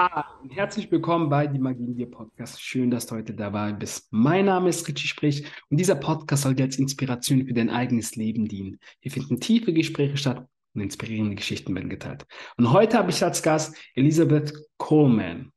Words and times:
Ha, 0.00 0.24
und 0.40 0.56
herzlich 0.56 0.90
willkommen 0.90 1.28
bei 1.28 1.46
die 1.46 1.58
Magie 1.58 1.84
in 1.84 1.94
dir 1.94 2.10
Podcast. 2.10 2.62
Schön, 2.62 2.90
dass 2.90 3.06
du 3.06 3.16
heute 3.16 3.34
dabei 3.34 3.74
bist. 3.74 4.08
Mein 4.10 4.46
Name 4.46 4.70
ist 4.70 4.88
Richie 4.88 5.06
Sprich 5.06 5.44
und 5.68 5.76
dieser 5.76 5.94
Podcast 5.94 6.44
soll 6.44 6.54
dir 6.54 6.62
als 6.62 6.78
Inspiration 6.78 7.46
für 7.46 7.52
dein 7.52 7.68
eigenes 7.68 8.16
Leben 8.16 8.48
dienen. 8.48 8.78
Hier 9.00 9.12
finden 9.12 9.40
tiefe 9.40 9.74
Gespräche 9.74 10.16
statt 10.16 10.48
und 10.72 10.80
inspirierende 10.80 11.36
Geschichten 11.36 11.74
werden 11.74 11.90
geteilt. 11.90 12.24
Und 12.56 12.72
heute 12.72 12.96
habe 12.96 13.10
ich 13.10 13.22
als 13.22 13.42
Gast 13.42 13.76
Elisabeth 13.94 14.54
Coleman. 14.78 15.52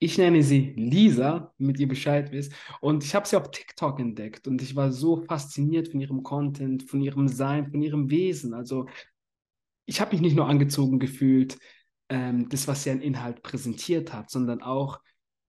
Ich 0.00 0.18
nenne 0.18 0.42
sie 0.42 0.74
Lisa, 0.76 1.54
damit 1.60 1.78
ihr 1.78 1.86
Bescheid 1.86 2.32
wisst. 2.32 2.52
Und 2.80 3.04
ich 3.04 3.14
habe 3.14 3.28
sie 3.28 3.36
auf 3.36 3.52
TikTok 3.52 4.00
entdeckt 4.00 4.48
und 4.48 4.60
ich 4.60 4.74
war 4.74 4.90
so 4.90 5.22
fasziniert 5.22 5.86
von 5.86 6.00
ihrem 6.00 6.24
Content, 6.24 6.82
von 6.82 7.00
ihrem 7.00 7.28
Sein, 7.28 7.70
von 7.70 7.80
ihrem 7.80 8.10
Wesen. 8.10 8.54
Also 8.54 8.88
ich 9.86 10.00
habe 10.00 10.10
mich 10.10 10.20
nicht 10.20 10.34
nur 10.34 10.48
angezogen 10.48 10.98
gefühlt, 10.98 11.58
ähm, 12.14 12.48
das, 12.48 12.68
was 12.68 12.84
sie 12.84 12.90
an 12.90 13.00
Inhalt 13.00 13.42
präsentiert 13.42 14.12
hat, 14.12 14.30
sondern 14.30 14.62
auch 14.62 15.00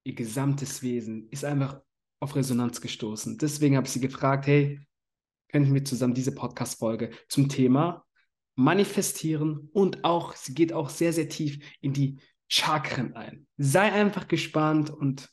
ihr 0.04 0.16
gesamtes 0.16 0.82
Wesen 0.82 1.30
ist 1.30 1.46
einfach 1.46 1.80
auf 2.20 2.36
Resonanz 2.36 2.82
gestoßen. 2.82 3.38
Deswegen 3.38 3.78
habe 3.78 3.86
ich 3.86 3.94
sie 3.94 4.00
gefragt, 4.02 4.48
hey, 4.48 4.82
könnten 5.50 5.76
wir 5.76 5.86
zusammen 5.86 6.16
diese 6.16 6.34
Podcast-Folge 6.34 7.12
zum 7.30 7.50
Thema 7.50 8.04
manifestieren 8.56 9.70
und 9.74 10.04
auch, 10.06 10.36
sie 10.36 10.56
geht 10.56 10.74
auch 10.74 10.90
sehr, 10.90 11.14
sehr 11.14 11.30
tief 11.30 11.60
in 11.82 11.94
die 11.94 12.20
Chakren 12.48 13.16
ein. 13.16 13.46
Sei 13.58 13.92
einfach 13.92 14.28
gespannt 14.28 14.90
und 14.90 15.30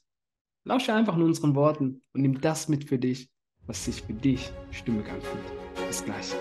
lausche 0.65 0.93
einfach 0.93 1.17
nur 1.17 1.29
unseren 1.29 1.55
Worten 1.55 2.03
und 2.13 2.21
nimm 2.21 2.41
das 2.43 2.69
mit 2.69 2.89
für 2.89 2.99
dich, 2.99 3.31
was 3.65 3.87
sich 3.87 4.03
für 4.03 4.15
dich 4.15 4.53
stimmig 4.71 5.09
anfühlt. 5.09 5.87
Bis 5.89 6.05
gleich. 6.05 6.35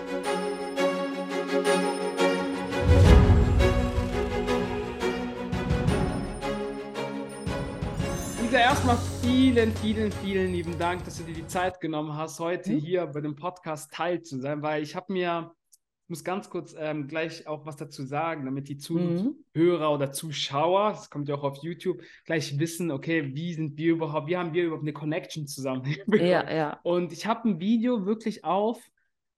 Lisa, 8.52 8.64
erstmal 8.64 8.98
vielen, 9.22 9.74
vielen, 9.76 10.12
vielen 10.12 10.52
lieben 10.52 10.78
Dank, 10.78 11.06
dass 11.06 11.16
du 11.16 11.22
dir 11.22 11.32
die 11.32 11.46
Zeit 11.46 11.80
genommen 11.80 12.14
hast, 12.14 12.38
heute 12.38 12.72
mhm. 12.72 12.80
hier 12.80 13.06
bei 13.06 13.22
dem 13.22 13.34
Podcast 13.34 13.90
teil 13.94 14.20
zu 14.20 14.38
sein, 14.40 14.60
weil 14.60 14.82
ich 14.82 14.94
habe 14.94 15.10
mir, 15.10 15.54
ich 15.70 16.10
muss 16.10 16.22
ganz 16.22 16.50
kurz 16.50 16.74
ähm, 16.78 17.08
gleich 17.08 17.46
auch 17.46 17.64
was 17.64 17.76
dazu 17.76 18.04
sagen, 18.04 18.44
damit 18.44 18.68
die 18.68 18.74
mhm. 18.74 19.36
Zuhörer 19.54 19.88
mhm. 19.88 19.94
oder 19.94 20.12
Zuschauer, 20.12 20.90
das 20.90 21.08
kommt 21.08 21.30
ja 21.30 21.34
auch 21.36 21.44
auf 21.44 21.62
YouTube, 21.62 22.02
gleich 22.26 22.58
wissen, 22.58 22.90
okay, 22.90 23.34
wie 23.34 23.54
sind 23.54 23.78
wir 23.78 23.92
überhaupt, 23.92 24.26
wie 24.26 24.36
haben 24.36 24.52
wir 24.52 24.64
überhaupt 24.64 24.84
eine 24.84 24.92
Connection 24.92 25.46
zusammen? 25.46 25.86
ja, 26.08 26.54
ja. 26.54 26.78
Und 26.82 27.14
ich 27.14 27.24
habe 27.24 27.48
ein 27.48 27.58
Video 27.58 28.04
wirklich 28.04 28.44
auf 28.44 28.78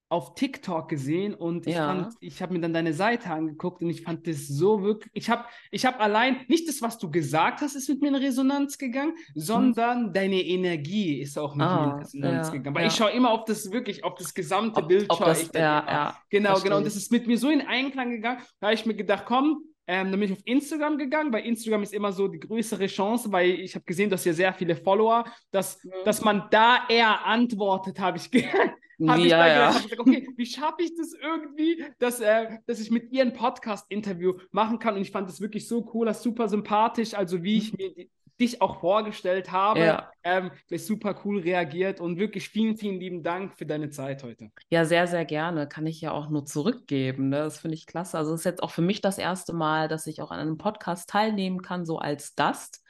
auf 0.08 0.34
TikTok 0.34 0.88
gesehen 0.88 1.34
und 1.34 1.66
ich, 1.66 1.74
ja. 1.74 2.08
ich 2.20 2.42
habe 2.42 2.52
mir 2.52 2.60
dann 2.60 2.72
deine 2.72 2.92
Seite 2.92 3.30
angeguckt 3.30 3.82
und 3.82 3.90
ich 3.90 4.02
fand 4.02 4.26
das 4.26 4.46
so 4.46 4.82
wirklich, 4.82 5.10
ich 5.14 5.30
habe 5.30 5.44
ich 5.70 5.86
hab 5.86 6.00
allein, 6.00 6.36
nicht 6.46 6.68
das, 6.68 6.82
was 6.82 6.98
du 6.98 7.10
gesagt 7.10 7.62
hast, 7.62 7.74
ist 7.74 7.88
mit 7.88 8.00
mir 8.00 8.08
in 8.08 8.14
Resonanz 8.16 8.78
gegangen, 8.78 9.14
sondern 9.34 10.06
hm. 10.06 10.12
deine 10.12 10.40
Energie 10.40 11.20
ist 11.20 11.38
auch 11.38 11.54
mit 11.54 11.66
ah, 11.66 11.86
mir 11.86 11.92
in 11.92 11.98
Resonanz 11.98 12.46
ja, 12.48 12.52
gegangen. 12.52 12.76
Weil 12.76 12.82
ja. 12.82 12.88
ich 12.88 12.94
schaue 12.94 13.10
immer 13.10 13.30
auf 13.30 13.44
das 13.44 13.72
wirklich, 13.72 14.04
auf 14.04 14.14
das 14.14 14.34
gesamte 14.34 14.82
ob, 14.82 14.88
Bild. 14.88 15.06
Ob 15.08 15.18
das, 15.18 15.42
ich 15.42 15.54
ja, 15.54 15.84
ja, 15.86 16.18
genau, 16.30 16.60
genau. 16.60 16.76
Und 16.76 16.86
das 16.86 16.96
ist 16.96 17.10
mit 17.10 17.26
mir 17.26 17.38
so 17.38 17.48
in 17.48 17.62
Einklang 17.62 18.10
gegangen, 18.10 18.40
da 18.60 18.68
habe 18.68 18.74
ich 18.74 18.86
mir 18.86 18.94
gedacht, 18.94 19.24
komm, 19.26 19.62
ähm, 19.86 20.10
dann 20.10 20.20
bin 20.20 20.32
ich 20.32 20.38
auf 20.38 20.46
Instagram 20.46 20.96
gegangen, 20.98 21.32
weil 21.32 21.44
Instagram 21.44 21.82
ist 21.82 21.92
immer 21.92 22.12
so 22.12 22.28
die 22.28 22.40
größere 22.40 22.86
Chance, 22.86 23.30
weil 23.30 23.50
ich 23.50 23.74
habe 23.74 23.84
gesehen, 23.84 24.10
dass 24.10 24.24
ihr 24.24 24.34
sehr 24.34 24.52
viele 24.54 24.76
Follower, 24.76 25.24
dass, 25.50 25.82
mhm. 25.84 25.90
dass 26.04 26.22
man 26.22 26.44
da 26.50 26.86
eher 26.88 27.26
antwortet, 27.26 28.00
habe 28.00 28.16
ich, 28.18 28.30
ge 28.30 28.44
hab 28.46 29.18
ja, 29.18 29.24
ich 29.24 29.30
ja. 29.30 29.70
gedacht, 29.70 29.98
okay, 29.98 30.28
wie 30.36 30.46
schaffe 30.46 30.82
ich 30.82 30.96
das 30.96 31.12
irgendwie, 31.20 31.84
dass, 31.98 32.20
äh, 32.20 32.58
dass 32.66 32.80
ich 32.80 32.90
mit 32.90 33.12
ihr 33.12 33.22
ein 33.22 33.34
Podcast-Interview 33.34 34.34
machen 34.52 34.78
kann? 34.78 34.94
Und 34.94 35.02
ich 35.02 35.10
fand 35.10 35.28
das 35.28 35.40
wirklich 35.40 35.68
so 35.68 35.90
cool, 35.92 36.06
das 36.06 36.22
super 36.22 36.48
sympathisch, 36.48 37.14
also 37.14 37.42
wie 37.42 37.58
ich 37.58 37.72
mhm. 37.72 37.78
mir 37.78 38.06
dich 38.40 38.62
auch 38.62 38.80
vorgestellt 38.80 39.52
habe. 39.52 39.80
Ja. 39.80 40.10
Ähm, 40.24 40.50
super 40.76 41.20
cool 41.24 41.40
reagiert 41.40 42.00
und 42.00 42.18
wirklich 42.18 42.48
vielen, 42.48 42.76
vielen 42.76 42.98
lieben 42.98 43.22
Dank 43.22 43.54
für 43.56 43.66
deine 43.66 43.90
Zeit 43.90 44.22
heute. 44.22 44.50
Ja, 44.70 44.84
sehr, 44.84 45.06
sehr 45.06 45.24
gerne. 45.24 45.68
Kann 45.68 45.86
ich 45.86 46.00
ja 46.00 46.12
auch 46.12 46.30
nur 46.30 46.46
zurückgeben. 46.46 47.28
Ne? 47.28 47.38
Das 47.38 47.58
finde 47.58 47.74
ich 47.74 47.86
klasse. 47.86 48.16
Also 48.16 48.32
es 48.32 48.40
ist 48.40 48.44
jetzt 48.44 48.62
auch 48.62 48.70
für 48.70 48.82
mich 48.82 49.02
das 49.02 49.18
erste 49.18 49.52
Mal, 49.52 49.86
dass 49.88 50.06
ich 50.06 50.22
auch 50.22 50.30
an 50.30 50.40
einem 50.40 50.56
Podcast 50.56 51.10
teilnehmen 51.10 51.60
kann, 51.60 51.84
so 51.84 51.98
als 51.98 52.36
Gast 52.36 52.82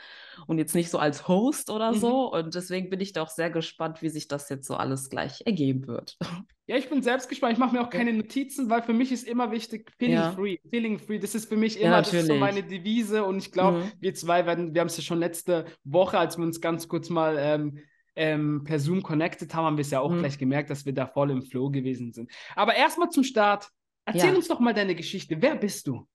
und 0.47 0.59
jetzt 0.59 0.75
nicht 0.75 0.91
so 0.91 0.99
als 0.99 1.29
Host 1.29 1.71
oder 1.71 1.93
mhm. 1.93 1.99
so. 1.99 2.33
Und 2.33 2.55
deswegen 2.55 2.91
bin 2.91 3.01
ich 3.01 3.13
da 3.13 3.23
auch 3.23 3.31
sehr 3.31 3.51
gespannt, 3.51 4.03
wie 4.03 4.09
sich 4.09 4.29
das 4.29 4.49
jetzt 4.49 4.67
so 4.67 4.77
alles 4.77 5.11
gleich 5.11 5.43
ergeben 5.45 5.87
wird. 5.87 6.17
Ja, 6.67 6.77
ich 6.77 6.89
bin 6.89 7.03
selbst 7.03 7.29
gespannt. 7.29 7.53
Ich 7.53 7.59
mache 7.59 7.75
mir 7.75 7.83
auch 7.83 7.91
keine 7.91 8.11
Notizen, 8.15 8.71
weil 8.71 8.83
für 8.83 8.95
mich 8.95 9.13
ist 9.13 9.29
immer 9.29 9.53
wichtig, 9.53 9.93
feeling 9.99 10.15
ja. 10.15 10.33
free. 10.33 10.57
Feeling 10.71 10.99
free, 10.99 11.19
das 11.19 11.35
ist 11.35 11.47
für 11.51 11.59
mich 11.59 11.79
immer, 11.79 11.97
ja, 11.97 12.01
das 12.01 12.15
ist 12.15 12.27
so 12.27 12.37
meine 12.37 12.63
Devise. 12.63 13.23
Und 13.25 13.37
ich 13.37 13.53
glaube, 13.53 13.81
mhm. 13.81 13.93
wir 14.01 14.15
zwei 14.15 14.47
werden, 14.47 14.73
wir 14.73 14.81
haben 14.81 14.89
es 14.89 14.97
ja 14.97 15.03
schon 15.03 15.19
letzte 15.19 15.67
Woche, 15.85 16.19
als 16.19 16.39
wir 16.39 16.45
uns 16.45 16.63
ganz 16.63 16.89
kurz 16.89 17.11
mal 17.11 17.24
ähm, 17.33 17.79
ähm, 18.17 18.63
per 18.65 18.79
Zoom 18.79 19.03
connected 19.03 19.53
haben, 19.55 19.65
haben 19.65 19.77
wir 19.77 19.83
es 19.83 19.91
ja 19.91 20.01
auch 20.01 20.11
mhm. 20.11 20.21
gleich 20.21 20.39
gemerkt, 20.39 20.71
dass 20.71 20.87
wir 20.87 20.93
da 20.93 21.07
voll 21.07 21.31
im 21.31 21.43
Flow 21.43 21.71
gewesen 21.71 22.13
sind. 22.13 22.31
Aber 22.55 22.75
erstmal 22.75 23.11
zum 23.11 23.25
Start. 23.25 23.71
Erzähl 24.05 24.31
ja. 24.31 24.37
uns 24.37 24.49
doch 24.49 24.61
mal 24.61 24.75
deine 24.75 24.95
Geschichte. 24.95 25.41
Wer 25.41 25.57
bist 25.57 25.87
du? 25.87 26.07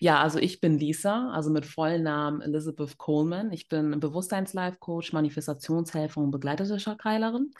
Ja, 0.00 0.20
also 0.20 0.38
ich 0.38 0.60
bin 0.60 0.78
Lisa, 0.78 1.30
also 1.30 1.50
mit 1.50 1.66
vollen 1.66 2.04
Namen 2.04 2.40
Elizabeth 2.40 2.98
Coleman. 2.98 3.52
Ich 3.52 3.68
bin 3.68 3.98
Bewusstseins-Life-Coach, 3.98 5.12
Manifestationshelferin 5.12 6.24
und 6.24 6.30
begleitete 6.30 6.78
Chakrailerin. 6.78 7.50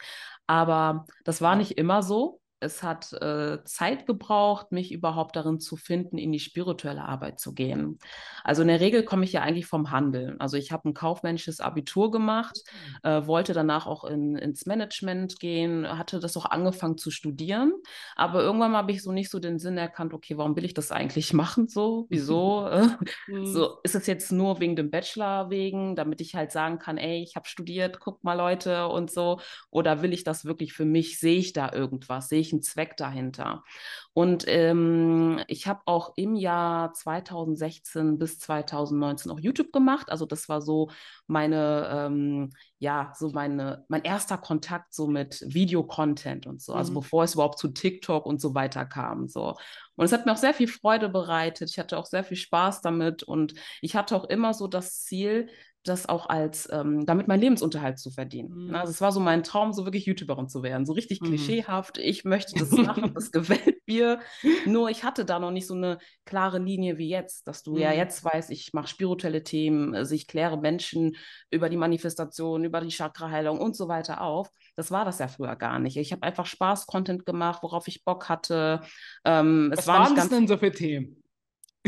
Aber 0.47 1.07
das 1.25 1.41
war 1.41 1.57
nicht 1.57 1.73
immer 1.73 2.03
so 2.03 2.41
es 2.61 2.83
hat 2.83 3.13
äh, 3.13 3.63
Zeit 3.65 4.07
gebraucht, 4.07 4.73
mich 4.73 4.91
überhaupt 4.93 5.37
darin 5.37 5.61
zu 5.61 5.77
finden, 5.77 6.19
in 6.19 6.33
die 6.33 6.41
spirituelle 6.41 7.05
Arbeit 7.05 7.39
zu 7.39 7.55
gehen. 7.55 7.99
Also 8.43 8.63
in 8.63 8.69
der 8.69 8.81
Regel 8.81 9.05
komme 9.05 9.25
ich 9.25 9.33
ja 9.33 9.43
eigentlich 9.43 9.67
vom 9.67 9.91
Handel. 9.91 10.35
Also 10.39 10.57
ich 10.57 10.73
habe 10.73 10.89
ein 10.89 10.95
kaufmännisches 10.95 11.61
Abitur 11.61 12.11
gemacht, 12.11 12.59
mhm. 13.05 13.11
äh, 13.11 13.27
wollte 13.27 13.53
danach 13.53 13.87
auch 13.87 14.05
in, 14.05 14.37
ins 14.37 14.67
Management 14.67 15.39
gehen, 15.39 15.87
hatte 15.87 16.19
das 16.19 16.37
auch 16.37 16.47
angefangen 16.47 16.99
zu 16.99 17.11
studieren, 17.11 17.73
aber 18.17 18.43
irgendwann 18.43 18.77
habe 18.77 18.93
ich 18.93 19.03
so 19.03 19.13
nicht 19.13 19.31
so 19.31 19.39
den 19.39 19.59
Sinn 19.59 19.79
erkannt, 19.79 20.13
okay, 20.13 20.37
warum 20.37 20.57
will 20.57 20.65
ich 20.65 20.75
das 20.75 20.91
eigentlich 20.91 21.33
machen 21.33 21.69
so? 21.69 22.07
Wieso? 22.09 22.69
mhm. 23.29 23.47
so 23.47 23.79
ist 23.85 23.95
es 23.95 24.07
jetzt 24.07 24.33
nur 24.33 24.59
wegen 24.61 24.75
dem 24.75 24.91
Bachelor 24.91 25.51
wegen, 25.51 25.95
damit 25.95 26.21
ich 26.21 26.35
halt 26.35 26.51
sagen 26.51 26.79
kann, 26.79 26.99
ey, 26.99 27.23
ich 27.23 27.37
habe 27.37 27.47
studiert, 27.47 28.01
guck 28.01 28.25
mal 28.25 28.35
Leute 28.35 28.89
und 28.89 29.11
so, 29.11 29.41
oder 29.71 30.03
will 30.03 30.13
ich 30.13 30.25
das 30.25 30.45
wirklich 30.45 30.73
für 30.73 30.85
mich? 30.85 31.21
Sehe 31.21 31.39
ich 31.39 31.53
da 31.53 31.73
irgendwas? 31.73 32.29
Sehe 32.29 32.41
ich 32.41 32.48
einen 32.53 32.63
Zweck 32.63 32.97
dahinter. 32.97 33.65
Und 34.13 34.45
ähm, 34.49 35.41
ich 35.47 35.67
habe 35.67 35.83
auch 35.87 36.15
im 36.17 36.35
Jahr 36.35 36.93
2016 36.93 38.19
bis 38.19 38.39
2019 38.41 39.31
auch 39.31 39.39
YouTube 39.39 39.73
gemacht. 39.73 40.11
Also 40.11 40.27
das 40.27 40.49
war 40.49 40.61
so 40.61 40.91
meine, 41.27 41.89
ähm, 41.93 42.51
ja, 42.79 43.13
so 43.17 43.31
meine, 43.31 43.85
mein 43.89 44.03
erster 44.03 44.39
Kontakt 44.39 44.93
so 44.93 45.07
mit 45.07 45.45
Videocontent 45.47 46.47
und 46.47 46.61
so. 46.61 46.73
Also 46.75 46.91
mhm. 46.91 46.97
bevor 46.97 47.25
es 47.25 47.35
überhaupt 47.35 47.59
zu 47.59 47.69
TikTok 47.69 48.27
und 48.27 48.41
so 48.41 48.55
weiter 48.55 48.85
kam. 48.87 49.29
So. 49.29 49.57
Und 49.95 50.05
es 50.05 50.13
hat 50.13 50.27
mir 50.27 50.33
auch 50.33 50.37
sehr 50.37 50.55
viel 50.55 50.69
Freude 50.69 51.09
bereitet. 51.09 51.71
Ich 51.71 51.79
hatte 51.79 51.99
auch 51.99 52.07
sehr 52.07 52.25
viel 52.25 52.37
Spaß 52.37 52.81
damit 52.81 53.23
und 53.23 53.55
ich 53.83 53.95
hatte 53.95 54.17
auch 54.17 54.25
immer 54.25 54.55
so 54.55 54.67
das 54.67 55.05
Ziel, 55.05 55.49
das 55.85 56.09
auch 56.09 56.29
als, 56.29 56.69
ähm, 56.71 57.07
damit 57.07 57.29
meinen 57.29 57.41
Lebensunterhalt 57.41 57.99
zu 57.99 58.11
verdienen. 58.11 58.69
Mhm. 58.69 58.75
Also 58.75 58.91
es 58.91 59.01
war 59.01 59.13
so 59.13 59.21
mein 59.21 59.43
Traum, 59.43 59.73
so 59.73 59.85
wirklich 59.85 60.07
YouTuberin 60.07 60.49
zu 60.49 60.63
werden, 60.63 60.87
so 60.87 60.93
richtig 60.93 61.21
mhm. 61.21 61.27
klischeehaft. 61.27 61.99
Ich 61.99 62.25
möchte 62.25 62.59
das 62.59 62.71
machen, 62.73 63.13
das 63.15 63.31
gefällt 63.31 63.87
mir. 63.87 64.21
Nur 64.67 64.91
ich 64.91 65.05
hatte 65.05 65.25
da 65.25 65.39
noch 65.39 65.51
nicht 65.51 65.67
so 65.67 65.75
eine 65.75 65.99
klare 66.25 66.59
Linie 66.59 66.99
wie 66.99 67.09
jetzt, 67.09 67.47
dass 67.47 67.63
du 67.63 67.73
mhm. 67.73 67.81
ja 67.81 67.93
jetzt 67.93 68.25
weißt, 68.25 68.51
ich 68.51 68.73
mache 68.73 68.89
spirituelle 68.89 69.43
Themen, 69.43 69.95
also 69.95 70.15
ich 70.15 70.27
kläre 70.27 70.59
Menschen 70.59 71.17
über 71.51 71.69
die 71.69 71.77
Manifestation, 71.77 72.65
über 72.65 72.81
die 72.81 72.95
Chakraheilung 72.95 73.59
und 73.59 73.77
so 73.77 73.89
weiter 73.89 74.21
auf. 74.21 74.51
Das 74.77 74.91
war 74.91 75.05
das 75.05 75.19
ja 75.19 75.29
früher 75.29 75.57
gar 75.57 75.79
nicht. 75.79 75.97
Ich 75.97 76.13
habe 76.13 76.23
einfach 76.23 76.47
Spaß-Content 76.47 77.25
gemacht, 77.25 77.63
worauf 77.63 77.89
ich 77.89 78.05
Bock 78.05 78.29
hatte. 78.29 78.81
Ähm, 79.25 79.73
Was 79.75 79.87
war 79.87 80.01
waren 80.01 80.19
es 80.19 80.29
denn 80.29 80.47
so 80.47 80.57
für 80.57 80.71
Themen? 80.71 81.18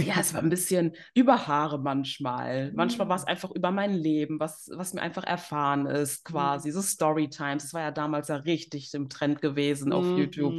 Ja, 0.07 0.21
es 0.21 0.35
war 0.35 0.43
ein 0.43 0.51
bisschen 0.51 0.95
über 1.15 1.47
Haare 1.47 1.79
manchmal. 1.79 2.73
Manchmal 2.73 3.09
war 3.09 3.17
es 3.17 3.23
mhm. 3.23 3.29
einfach 3.29 3.51
über 3.51 3.71
mein 3.71 3.95
Leben, 3.95 4.41
was, 4.41 4.71
was 4.75 4.95
mir 4.95 5.03
einfach 5.03 5.25
erfahren 5.25 5.87
ist, 5.87 6.25
quasi. 6.25 6.69
Mhm. 6.69 6.73
So 6.73 6.83
Storytimes. 6.83 7.65
Das 7.65 7.75
war 7.75 7.83
ja 7.83 7.91
damals 7.91 8.29
ja 8.29 8.37
richtig 8.37 8.93
im 8.95 9.09
Trend 9.09 9.43
gewesen 9.43 9.93
auf 9.93 10.05
mhm. 10.05 10.19
YouTube. 10.19 10.55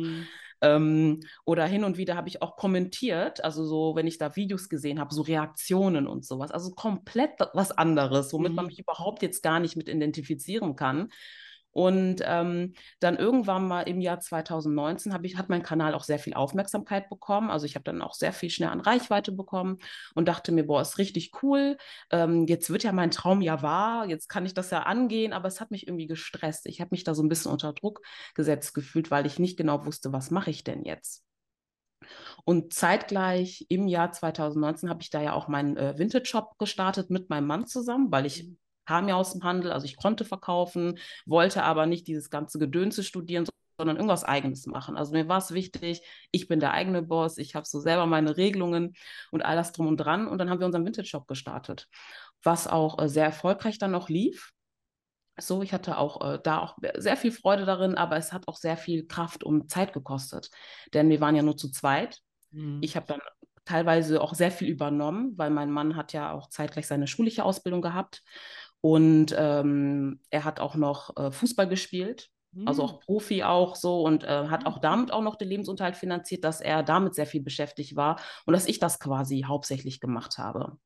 Ähm, 0.62 1.22
oder 1.44 1.66
hin 1.66 1.84
und 1.84 1.98
wieder 1.98 2.16
habe 2.16 2.30
ich 2.30 2.42
auch 2.44 2.56
kommentiert, 2.56 3.44
also 3.44 3.66
so, 3.66 3.96
wenn 3.96 4.06
ich 4.06 4.20
da 4.20 4.36
Videos 4.36 4.70
gesehen 4.70 5.00
habe, 5.00 5.14
so 5.14 5.24
Reaktionen 5.24 6.08
und 6.08 6.24
sowas. 6.24 6.52
Also 6.52 6.72
komplett 6.72 7.32
was 7.54 7.72
anderes, 7.72 8.32
womit 8.32 8.52
mhm. 8.52 8.56
man 8.58 8.66
mich 8.68 8.80
überhaupt 8.80 9.24
jetzt 9.24 9.42
gar 9.42 9.60
nicht 9.60 9.76
mit 9.76 9.90
identifizieren 9.90 10.76
kann. 10.76 11.10
Und 11.72 12.22
ähm, 12.26 12.74
dann 13.00 13.18
irgendwann 13.18 13.68
mal 13.68 13.84
im 13.84 14.02
Jahr 14.02 14.20
2019 14.20 15.14
ich, 15.24 15.38
hat 15.38 15.50
mein 15.50 15.64
Kanal 15.64 15.94
auch 15.94 16.04
sehr 16.04 16.20
viel 16.20 16.34
Aufmerksamkeit 16.34 17.10
bekommen. 17.10 17.50
Also 17.50 17.66
ich 17.66 17.76
habe 17.76 17.84
dann 17.84 18.02
auch 18.02 18.14
sehr 18.14 18.34
viel 18.34 18.50
schnell 18.50 18.70
an 18.70 18.82
Reichweite 18.82 19.32
bekommen 19.32 19.80
und 20.14 20.28
dachte 20.28 20.52
mir, 20.52 20.66
boah, 20.66 20.82
ist 20.82 20.98
richtig 20.98 21.32
cool. 21.42 21.78
Ähm, 22.12 22.46
jetzt 22.48 22.70
wird 22.70 22.84
ja 22.84 22.92
mein 22.92 23.12
Traum 23.12 23.42
ja 23.42 23.62
wahr, 23.62 24.08
jetzt 24.08 24.28
kann 24.28 24.46
ich 24.46 24.54
das 24.54 24.72
ja 24.72 24.84
angehen, 24.84 25.34
aber 25.34 25.48
es 25.48 25.62
hat 25.62 25.72
mich 25.72 25.88
irgendwie 25.88 26.08
gestresst. 26.08 26.66
Ich 26.66 26.82
habe 26.82 26.90
mich 26.92 27.04
da 27.04 27.16
so 27.16 27.24
ein 27.24 27.30
bisschen 27.30 27.52
unter 27.52 27.74
Druck 27.74 28.02
gesetzt 28.36 28.74
gefühlt, 28.74 29.12
weil 29.12 29.26
ich 29.26 29.40
nicht 29.40 29.58
genau 29.58 29.86
wusste, 29.86 30.12
was 30.12 30.32
mache 30.32 30.50
ich 30.50 30.64
denn 30.64 30.84
jetzt. 30.84 31.24
Und 32.46 32.74
zeitgleich 32.74 33.66
im 33.70 33.88
Jahr 33.88 34.12
2019 34.12 34.90
habe 34.90 35.02
ich 35.02 35.10
da 35.10 35.22
ja 35.22 35.34
auch 35.34 35.48
meinen 35.48 35.78
äh, 35.78 35.98
Vintage-Shop 35.98 36.58
gestartet 36.58 37.10
mit 37.10 37.30
meinem 37.30 37.48
Mann 37.48 37.68
zusammen, 37.68 38.12
weil 38.12 38.26
ich 38.26 38.44
mhm. 38.44 38.58
Kam 38.92 39.08
ja 39.08 39.16
aus 39.16 39.32
dem 39.32 39.44
Handel, 39.44 39.72
also 39.72 39.86
ich 39.86 39.96
konnte 39.96 40.26
verkaufen, 40.26 41.00
wollte 41.26 41.64
aber 41.64 41.86
nicht 41.86 42.08
dieses 42.08 42.30
ganze 42.30 42.60
Gedönse 42.60 43.04
studieren, 43.04 43.48
sondern 43.78 43.96
irgendwas 43.96 44.26
Eigenes 44.26 44.66
machen. 44.66 44.98
Also 44.98 45.14
mir 45.14 45.30
war 45.30 45.38
es 45.38 45.54
wichtig, 45.54 46.02
ich 46.32 46.50
bin 46.50 46.60
der 46.60 46.74
eigene 46.74 47.02
Boss, 47.02 47.38
ich 47.38 47.56
habe 47.56 47.66
so 47.66 47.80
selber 47.80 48.06
meine 48.06 48.36
Regelungen 48.36 48.94
und 49.32 49.44
all 49.44 49.56
das 49.56 49.72
drum 49.72 49.88
und 49.88 49.96
dran. 49.96 50.28
Und 50.28 50.40
dann 50.40 50.50
haben 50.50 50.60
wir 50.60 50.66
unseren 50.66 50.86
Vintage-Shop 50.86 51.26
gestartet, 51.26 51.88
was 52.44 52.68
auch 52.68 53.00
äh, 53.00 53.08
sehr 53.08 53.24
erfolgreich 53.24 53.78
dann 53.78 53.92
noch 53.92 54.10
lief. 54.10 54.52
So, 55.40 55.62
ich 55.62 55.72
hatte 55.72 55.98
auch 55.98 56.20
äh, 56.20 56.40
da 56.44 56.60
auch 56.60 56.76
sehr 56.98 57.16
viel 57.16 57.32
Freude 57.32 57.64
darin, 57.64 57.96
aber 57.96 58.18
es 58.18 58.34
hat 58.34 58.50
auch 58.50 58.58
sehr 58.58 58.76
viel 58.76 59.08
Kraft 59.08 59.46
und 59.46 59.72
Zeit 59.72 59.94
gekostet. 59.94 60.50
Denn 60.94 61.10
wir 61.10 61.22
waren 61.22 61.38
ja 61.38 61.44
nur 61.44 61.56
zu 61.56 61.72
zweit. 61.72 62.20
Mhm. 62.52 62.80
Ich 62.82 62.98
habe 62.98 63.06
dann 63.08 63.22
teilweise 63.66 64.22
auch 64.22 64.34
sehr 64.34 64.52
viel 64.52 64.68
übernommen, 64.68 65.38
weil 65.38 65.50
mein 65.50 65.72
Mann 65.72 65.96
hat 65.96 66.14
ja 66.14 66.34
auch 66.34 66.50
zeitgleich 66.50 66.88
seine 66.88 67.08
schulische 67.08 67.46
Ausbildung 67.46 67.82
gehabt. 67.82 68.24
Und 68.82 69.36
ähm, 69.38 70.20
er 70.32 70.44
hat 70.44 70.60
auch 70.60 70.76
noch 70.76 71.16
äh, 71.16 71.32
Fußball 71.32 71.68
gespielt, 71.68 72.30
mhm. 72.52 72.68
also 72.68 72.84
auch 72.84 73.00
Profi 73.00 73.44
auch 73.44 73.76
so 73.76 74.02
und 74.02 74.24
äh, 74.24 74.48
hat 74.48 74.66
auch 74.66 74.80
damit 74.80 75.12
auch 75.12 75.22
noch 75.22 75.36
den 75.36 75.50
Lebensunterhalt 75.50 75.96
finanziert, 75.96 76.44
dass 76.44 76.62
er 76.62 76.82
damit 76.82 77.14
sehr 77.14 77.28
viel 77.28 77.44
beschäftigt 77.44 77.96
war 77.96 78.20
und 78.46 78.54
dass 78.54 78.68
ich 78.68 78.80
das 78.80 79.00
quasi 79.00 79.46
hauptsächlich 79.48 80.00
gemacht 80.00 80.40
habe. 80.40 80.78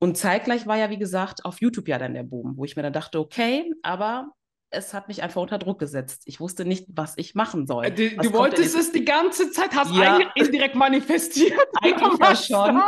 Und 0.00 0.16
zeitgleich 0.16 0.66
war 0.66 0.76
ja, 0.76 0.90
wie 0.90 0.98
gesagt, 0.98 1.44
auf 1.44 1.60
YouTube 1.60 1.86
ja 1.86 1.98
dann 1.98 2.14
der 2.14 2.22
Boom, 2.22 2.56
wo 2.56 2.64
ich 2.64 2.74
mir 2.74 2.82
dann 2.82 2.92
dachte, 2.92 3.20
okay, 3.20 3.70
aber 3.82 4.32
es 4.70 4.94
hat 4.94 5.08
mich 5.08 5.22
einfach 5.22 5.42
unter 5.42 5.58
Druck 5.58 5.80
gesetzt. 5.80 6.22
Ich 6.26 6.38
wusste 6.38 6.64
nicht, 6.64 6.86
was 6.88 7.14
ich 7.16 7.34
machen 7.34 7.66
soll. 7.66 7.86
Äh, 7.86 7.90
du, 7.90 8.10
du 8.16 8.32
wolltest 8.32 8.76
es 8.76 8.92
die 8.92 9.04
ganze 9.04 9.50
Zeit, 9.50 9.74
hast 9.74 9.92
ja. 9.92 10.14
eigentlich 10.14 10.46
indirekt 10.46 10.76
manifestiert. 10.76 11.58
Eigentlich 11.82 12.18
ja 12.20 12.36
schon. 12.36 12.82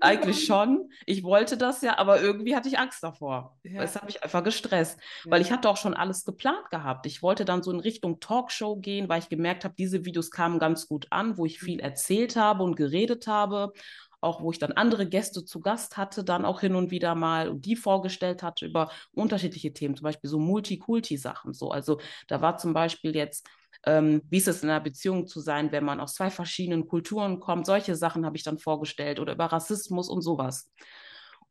Eigentlich 0.00 0.46
schon. 0.46 0.90
Ich 1.06 1.24
wollte 1.24 1.56
das 1.56 1.82
ja, 1.82 1.98
aber 1.98 2.20
irgendwie 2.20 2.54
hatte 2.54 2.68
ich 2.68 2.78
Angst 2.78 3.02
davor. 3.02 3.58
Ja. 3.64 3.82
Es 3.82 3.96
hat 3.96 4.04
mich 4.04 4.22
einfach 4.22 4.44
gestresst, 4.44 4.98
ja. 5.24 5.32
weil 5.32 5.40
ich 5.40 5.50
hatte 5.50 5.68
auch 5.68 5.76
schon 5.76 5.94
alles 5.94 6.24
geplant 6.24 6.70
gehabt. 6.70 7.06
Ich 7.06 7.22
wollte 7.22 7.44
dann 7.44 7.62
so 7.62 7.72
in 7.72 7.80
Richtung 7.80 8.20
Talkshow 8.20 8.76
gehen, 8.76 9.08
weil 9.08 9.18
ich 9.18 9.28
gemerkt 9.28 9.64
habe, 9.64 9.74
diese 9.76 10.04
Videos 10.04 10.30
kamen 10.30 10.58
ganz 10.58 10.86
gut 10.86 11.08
an, 11.10 11.36
wo 11.36 11.46
ich 11.46 11.58
viel 11.58 11.78
mhm. 11.78 11.80
erzählt 11.80 12.36
habe 12.36 12.62
und 12.62 12.76
geredet 12.76 13.26
habe 13.26 13.72
auch 14.20 14.42
wo 14.42 14.50
ich 14.50 14.58
dann 14.58 14.72
andere 14.72 15.08
Gäste 15.08 15.44
zu 15.44 15.60
Gast 15.60 15.96
hatte, 15.96 16.24
dann 16.24 16.44
auch 16.44 16.60
hin 16.60 16.74
und 16.74 16.90
wieder 16.90 17.14
mal 17.14 17.48
und 17.48 17.64
die 17.66 17.76
vorgestellt 17.76 18.42
hatte 18.42 18.66
über 18.66 18.90
unterschiedliche 19.12 19.72
Themen, 19.72 19.96
zum 19.96 20.04
Beispiel 20.04 20.30
so 20.30 20.38
Multikulti-Sachen. 20.38 21.52
So, 21.54 21.70
also 21.70 22.00
da 22.26 22.40
war 22.40 22.56
zum 22.58 22.72
Beispiel 22.74 23.14
jetzt 23.14 23.48
ähm, 23.86 24.22
wie 24.28 24.38
ist 24.38 24.48
es 24.48 24.62
in 24.62 24.70
einer 24.70 24.80
Beziehung 24.80 25.26
zu 25.26 25.40
sein, 25.40 25.72
wenn 25.72 25.84
man 25.84 26.00
aus 26.00 26.14
zwei 26.14 26.30
verschiedenen 26.30 26.86
Kulturen 26.88 27.40
kommt. 27.40 27.66
Solche 27.66 27.94
Sachen 27.94 28.26
habe 28.26 28.36
ich 28.36 28.42
dann 28.42 28.58
vorgestellt 28.58 29.20
oder 29.20 29.34
über 29.34 29.46
Rassismus 29.46 30.08
und 30.08 30.22
sowas. 30.22 30.70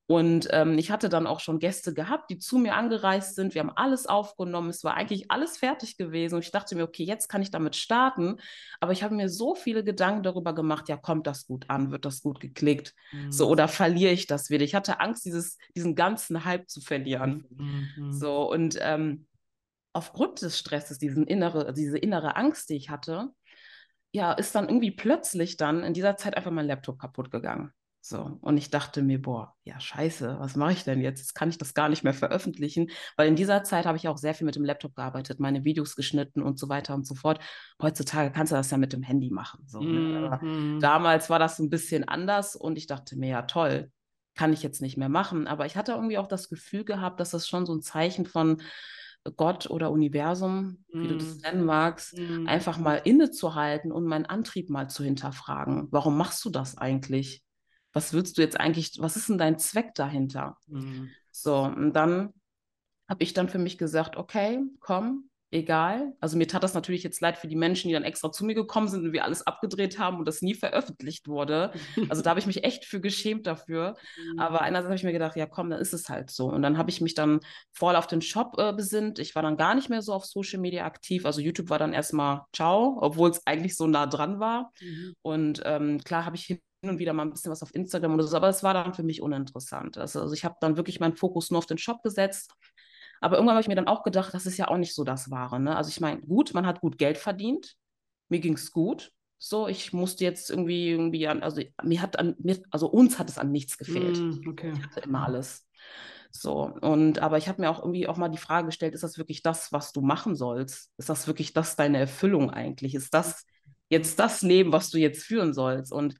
Und 0.08 0.48
ähm, 0.52 0.78
ich 0.78 0.90
hatte 0.90 1.10
dann 1.10 1.28
auch 1.28 1.42
schon 1.42 1.60
Gäste 1.60 1.94
gehabt, 1.94 2.30
die 2.30 2.38
zu 2.38 2.58
mir 2.58 2.76
angereist 2.76 3.36
sind. 3.36 3.54
Wir 3.54 3.60
haben 3.60 3.74
alles 3.76 4.08
aufgenommen. 4.08 4.70
Es 4.70 4.86
war 4.86 4.96
eigentlich 4.96 5.30
alles 5.30 5.58
fertig 5.58 5.98
gewesen. 5.98 6.36
Und 6.36 6.46
ich 6.46 6.52
dachte 6.52 6.76
mir, 6.76 6.84
okay, 6.84 7.04
jetzt 7.04 7.28
kann 7.28 7.42
ich 7.42 7.52
damit 7.52 7.76
starten. 7.76 8.38
Aber 8.80 8.94
ich 8.94 9.04
habe 9.04 9.16
mir 9.16 9.28
so 9.28 9.54
viele 9.54 9.84
Gedanken 9.84 10.24
darüber 10.24 10.56
gemacht, 10.56 10.88
ja, 10.88 10.96
kommt 10.96 11.28
das 11.28 11.46
gut 11.46 11.70
an? 11.70 11.92
Wird 11.92 12.06
das 12.06 12.22
gut 12.22 12.40
geklickt? 12.40 12.94
Mhm. 13.12 13.34
So, 13.34 13.50
oder 13.50 13.68
verliere 13.68 14.14
ich 14.14 14.28
das 14.28 14.50
wieder? 14.50 14.64
Ich 14.64 14.76
hatte 14.76 15.02
Angst, 15.02 15.26
dieses, 15.26 15.58
diesen 15.76 15.94
ganzen 15.94 16.46
Hype 16.46 16.70
zu 16.70 16.80
verlieren. 16.80 17.46
Mhm. 17.50 18.14
So, 18.14 18.50
und 18.50 18.78
ähm, 18.80 19.28
aufgrund 19.92 20.42
des 20.42 20.58
Stresses, 20.58 21.00
diesen 21.00 21.28
innere, 21.28 21.74
diese 21.74 21.98
innere 21.98 22.38
Angst, 22.38 22.70
die 22.70 22.76
ich 22.76 22.90
hatte, 22.90 23.28
ja, 24.14 24.32
ist 24.32 24.56
dann 24.56 24.70
irgendwie 24.70 24.92
plötzlich 24.92 25.58
dann 25.58 25.84
in 25.84 25.94
dieser 25.94 26.16
Zeit 26.16 26.38
einfach 26.38 26.52
mein 26.52 26.68
Laptop 26.68 26.98
kaputt 26.98 27.30
gegangen. 27.30 27.74
So, 28.10 28.40
und 28.40 28.56
ich 28.56 28.70
dachte 28.70 29.02
mir, 29.02 29.22
boah, 29.22 29.54
ja, 29.66 29.78
scheiße, 29.82 30.38
was 30.40 30.56
mache 30.56 30.72
ich 30.72 30.86
denn 30.86 31.02
jetzt? 31.02 31.20
Jetzt 31.20 31.34
kann 31.34 31.50
ich 31.50 31.58
das 31.58 31.74
gar 31.74 31.90
nicht 31.90 32.06
mehr 32.06 32.14
veröffentlichen, 32.14 32.90
weil 33.18 33.28
in 33.28 33.36
dieser 33.36 33.66
Zeit 33.66 33.86
habe 33.86 33.98
ich 33.98 34.08
auch 34.08 34.16
sehr 34.16 34.34
viel 34.34 34.46
mit 34.46 34.56
dem 34.56 34.64
Laptop 34.64 34.96
gearbeitet, 34.96 35.42
meine 35.42 35.66
Videos 35.66 35.98
geschnitten 35.98 36.42
und 36.42 36.58
so 36.58 36.70
weiter 36.70 36.96
und 36.96 37.06
so 37.06 37.16
fort. 37.16 37.40
Heutzutage 37.82 38.32
kannst 38.32 38.54
du 38.54 38.56
das 38.56 38.72
ja 38.72 38.78
mit 38.78 38.94
dem 38.94 39.04
Handy 39.04 39.30
machen. 39.30 39.66
So, 39.68 39.82
ne? 39.82 40.40
mhm. 40.42 40.80
Damals 40.80 41.30
war 41.30 41.38
das 41.38 41.60
ein 41.60 41.70
bisschen 41.70 42.08
anders 42.08 42.56
und 42.56 42.78
ich 42.78 42.88
dachte 42.88 43.18
mir, 43.18 43.28
ja, 43.28 43.42
toll, 43.42 43.92
kann 44.36 44.54
ich 44.54 44.64
jetzt 44.64 44.82
nicht 44.82 44.96
mehr 44.96 45.10
machen. 45.10 45.46
Aber 45.46 45.66
ich 45.66 45.76
hatte 45.76 45.92
irgendwie 45.92 46.18
auch 46.18 46.28
das 46.28 46.48
Gefühl 46.48 46.86
gehabt, 46.86 47.20
dass 47.20 47.32
das 47.32 47.46
schon 47.46 47.66
so 47.66 47.76
ein 47.76 47.82
Zeichen 47.82 48.26
von 48.26 48.62
Gott 49.36 49.70
oder 49.70 49.92
Universum, 49.92 50.86
wie 50.94 51.00
mm. 51.00 51.08
du 51.10 51.18
das 51.18 51.36
mhm. 51.36 51.42
nennen 51.42 51.66
magst, 51.66 52.18
mm. 52.18 52.48
einfach 52.48 52.78
mal 52.78 53.02
innezuhalten 53.04 53.92
und 53.92 54.06
meinen 54.06 54.26
Antrieb 54.26 54.70
mal 54.70 54.90
zu 54.90 55.04
hinterfragen. 55.04 55.90
Warum 55.92 56.16
machst 56.16 56.46
du 56.46 56.50
das 56.50 56.78
eigentlich? 56.78 57.44
Was 57.98 58.14
willst 58.14 58.38
du 58.38 58.44
jetzt 58.44 58.60
eigentlich, 58.60 58.94
was 59.00 59.16
ist 59.16 59.28
denn 59.28 59.40
dein 59.40 59.58
Zweck 59.58 59.96
dahinter? 59.96 60.56
Mhm. 60.68 61.10
So, 61.32 61.64
und 61.64 61.94
dann 61.94 62.32
habe 63.10 63.24
ich 63.24 63.34
dann 63.34 63.50
für 63.50 63.58
mich 63.58 63.80
gesagt, 63.80 64.18
okay, 64.18 64.62
komm, 64.80 65.32
egal. 65.50 66.14
Also 66.20 66.38
mir 66.38 66.48
tat 66.48 66.62
das 66.62 66.76
natürlich 66.76 67.02
jetzt 67.02 67.22
leid 67.22 67.40
für 67.40 67.48
die 67.48 67.56
Menschen, 67.56 67.88
die 67.88 67.96
dann 67.96 68.04
extra 68.04 68.32
zu 68.32 68.46
mir 68.46 68.54
gekommen 68.54 68.88
sind 68.88 69.04
und 69.04 69.14
wir 69.14 69.24
alles 69.24 69.48
abgedreht 69.48 69.98
haben 69.98 70.18
und 70.20 70.28
das 70.28 70.44
nie 70.44 70.54
veröffentlicht 70.54 71.28
wurde. 71.28 71.72
Also 72.10 72.22
da 72.22 72.30
habe 72.30 72.40
ich 72.40 72.46
mich 72.46 72.64
echt 72.64 72.86
für 72.86 73.02
geschämt 73.02 73.48
dafür. 73.48 73.98
Mhm. 74.16 74.40
Aber 74.40 74.62
einerseits 74.62 74.90
habe 74.90 74.96
ich 74.96 75.04
mir 75.04 75.12
gedacht, 75.12 75.36
ja 75.36 75.48
komm, 75.48 75.72
dann 75.72 75.82
ist 75.82 75.94
es 75.94 76.08
halt 76.08 76.30
so. 76.30 76.52
Und 76.52 76.62
dann 76.62 76.78
habe 76.78 76.92
ich 76.92 77.02
mich 77.02 77.16
dann 77.16 77.40
voll 77.72 77.96
auf 77.96 78.06
den 78.06 78.22
Shop 78.22 78.60
äh, 78.60 78.74
besinnt. 78.74 79.18
Ich 79.18 79.34
war 79.34 79.42
dann 79.42 79.58
gar 79.58 79.74
nicht 79.74 79.90
mehr 79.90 80.04
so 80.04 80.14
auf 80.14 80.26
Social 80.26 80.60
Media 80.60 80.86
aktiv. 80.86 81.26
Also 81.26 81.42
YouTube 81.42 81.72
war 81.72 81.80
dann 81.80 81.94
erstmal 81.94 82.42
ciao, 82.54 83.00
obwohl 83.02 83.32
es 83.32 83.42
eigentlich 83.48 83.76
so 83.76 83.88
nah 83.88 84.06
dran 84.06 84.40
war. 84.40 84.72
Mhm. 84.82 85.16
Und 85.24 85.62
ähm, 85.66 86.00
klar 86.04 86.26
habe 86.26 86.36
ich 86.36 86.44
hin 86.44 86.60
und 86.90 87.00
wieder 87.00 87.14
mal 87.14 87.24
ein 87.24 87.32
bisschen 87.32 87.52
was 87.52 87.64
auf 87.64 87.74
Instagram 87.74 88.14
oder 88.14 88.24
so, 88.24 88.36
aber 88.36 88.50
es 88.50 88.64
war 88.64 88.74
dann 88.74 88.94
für 88.94 89.04
mich 89.04 89.22
uninteressant. 89.22 89.98
Also, 89.98 90.22
also 90.22 90.34
ich 90.34 90.46
habe 90.46 90.56
dann 90.62 90.78
wirklich 90.78 91.00
meinen 91.00 91.16
Fokus 91.16 91.52
nur 91.52 91.60
auf 91.60 91.66
den 91.66 91.78
Shop 91.78 92.04
gesetzt. 92.04 92.54
Aber 93.20 93.38
irgendwann 93.38 93.56
habe 93.56 93.62
ich 93.62 93.68
mir 93.68 93.76
dann 93.76 93.88
auch 93.88 94.04
gedacht, 94.04 94.34
das 94.34 94.46
ist 94.46 94.58
ja 94.58 94.68
auch 94.68 94.78
nicht 94.78 94.94
so 94.94 95.04
das 95.04 95.32
Wahre. 95.32 95.60
Ne? 95.60 95.76
Also 95.76 95.90
ich 95.90 96.00
meine, 96.00 96.22
gut, 96.22 96.54
man 96.54 96.68
hat 96.68 96.82
gut 96.82 96.98
Geld 96.98 97.18
verdient, 97.18 97.76
mir 98.30 98.40
ging 98.40 98.54
es 98.54 98.72
gut. 98.72 99.12
So, 99.40 99.68
ich 99.68 99.94
musste 99.94 100.24
jetzt 100.24 100.50
irgendwie, 100.50 100.90
irgendwie 100.90 101.28
an, 101.28 101.44
also 101.44 101.62
mir 101.84 102.02
hat 102.02 102.18
an, 102.18 102.36
mir, 102.40 102.60
also 102.72 102.88
uns 102.88 103.20
hat 103.20 103.30
es 103.30 103.38
an 103.38 103.52
nichts 103.52 103.78
gefehlt. 103.78 104.18
Mm, 104.18 104.50
okay. 104.50 104.74
Ich 104.76 104.84
hatte 104.84 105.02
immer 105.02 105.26
alles. 105.26 105.68
So, 106.32 106.64
und 106.82 107.20
aber 107.20 107.38
ich 107.38 107.48
habe 107.48 107.62
mir 107.62 107.70
auch 107.70 107.80
irgendwie 107.80 108.08
auch 108.08 108.18
mal 108.18 108.30
die 108.30 108.38
Frage 108.38 108.68
gestellt, 108.68 108.94
ist 108.94 109.04
das 109.04 109.18
wirklich 109.18 109.44
das, 109.44 109.72
was 109.72 109.92
du 109.92 110.02
machen 110.02 110.36
sollst? 110.36 110.92
Ist 110.98 111.10
das 111.10 111.28
wirklich 111.28 111.54
das 111.54 111.76
deine 111.76 112.00
Erfüllung 112.00 112.50
eigentlich? 112.50 112.96
Ist 112.96 113.14
das 113.14 113.46
jetzt 113.90 114.20
das 114.20 114.42
Leben, 114.42 114.72
was 114.72 114.90
du 114.90 114.98
jetzt 114.98 115.24
führen 115.24 115.54
sollst? 115.54 115.92
Und 115.92 116.16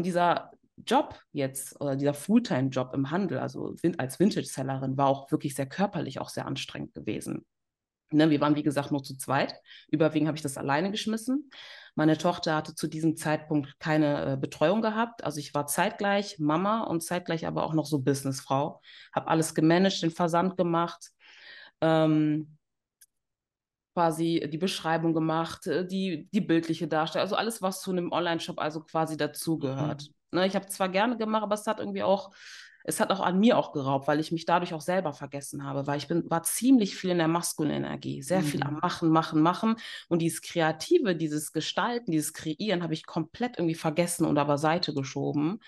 und 0.00 0.04
dieser 0.04 0.50
Job 0.86 1.20
jetzt 1.32 1.78
oder 1.78 1.94
dieser 1.94 2.14
Fulltime-Job 2.14 2.94
im 2.94 3.10
Handel, 3.10 3.38
also 3.38 3.74
als 3.98 4.18
Vintage-Sellerin, 4.18 4.96
war 4.96 5.08
auch 5.08 5.30
wirklich 5.30 5.54
sehr 5.54 5.66
körperlich, 5.66 6.20
auch 6.20 6.30
sehr 6.30 6.46
anstrengend 6.46 6.94
gewesen. 6.94 7.44
Ne, 8.10 8.30
wir 8.30 8.40
waren, 8.40 8.56
wie 8.56 8.62
gesagt, 8.62 8.92
nur 8.92 9.02
zu 9.02 9.14
zweit. 9.18 9.60
Überwiegend 9.88 10.26
habe 10.26 10.36
ich 10.36 10.42
das 10.42 10.56
alleine 10.56 10.90
geschmissen. 10.90 11.50
Meine 11.96 12.16
Tochter 12.16 12.56
hatte 12.56 12.74
zu 12.74 12.88
diesem 12.88 13.14
Zeitpunkt 13.14 13.78
keine 13.78 14.32
äh, 14.32 14.36
Betreuung 14.38 14.80
gehabt. 14.80 15.22
Also 15.22 15.38
ich 15.38 15.52
war 15.52 15.66
zeitgleich 15.66 16.38
Mama 16.38 16.84
und 16.84 17.02
zeitgleich 17.02 17.46
aber 17.46 17.62
auch 17.64 17.74
noch 17.74 17.84
so 17.84 17.98
Businessfrau. 17.98 18.80
Habe 19.12 19.28
alles 19.28 19.54
gemanagt, 19.54 20.02
den 20.02 20.10
Versand 20.10 20.56
gemacht. 20.56 21.10
Ähm, 21.82 22.56
quasi 24.00 24.48
die 24.50 24.58
Beschreibung 24.58 25.12
gemacht, 25.12 25.66
äh, 25.66 25.86
die, 25.86 26.26
die 26.32 26.40
bildliche 26.40 26.88
Darstellung, 26.88 27.24
also 27.24 27.36
alles, 27.36 27.60
was 27.60 27.82
zu 27.82 27.90
einem 27.90 28.12
Online-Shop 28.12 28.58
also 28.58 28.80
quasi 28.80 29.18
dazugehört. 29.18 30.08
Mhm. 30.32 30.38
Ne, 30.38 30.46
ich 30.46 30.54
habe 30.54 30.66
zwar 30.68 30.88
gerne 30.88 31.18
gemacht, 31.18 31.42
aber 31.42 31.54
es 31.54 31.66
hat 31.66 31.80
irgendwie 31.80 32.02
auch, 32.02 32.30
es 32.84 32.98
hat 32.98 33.10
auch 33.10 33.20
an 33.20 33.38
mir 33.38 33.58
auch 33.58 33.72
geraubt, 33.72 34.08
weil 34.08 34.18
ich 34.20 34.32
mich 34.32 34.46
dadurch 34.46 34.72
auch 34.72 34.80
selber 34.80 35.12
vergessen 35.12 35.64
habe, 35.64 35.86
weil 35.86 35.98
ich 35.98 36.08
bin, 36.08 36.30
war 36.30 36.44
ziemlich 36.44 36.96
viel 36.96 37.10
in 37.10 37.18
der 37.18 37.28
maskulinen 37.28 37.84
Energie, 37.84 38.22
sehr 38.22 38.40
mhm. 38.40 38.44
viel 38.44 38.62
am 38.62 38.74
mhm. 38.74 38.80
Machen, 38.80 39.10
Machen, 39.10 39.42
Machen 39.42 39.76
und 40.08 40.22
dieses 40.22 40.40
Kreative, 40.40 41.14
dieses 41.14 41.52
Gestalten, 41.52 42.10
dieses 42.10 42.32
Kreieren 42.32 42.82
habe 42.82 42.94
ich 42.94 43.04
komplett 43.04 43.58
irgendwie 43.58 43.74
vergessen 43.74 44.24
und 44.24 44.38
aber 44.38 44.56
Seite 44.56 44.94
geschoben 44.94 45.60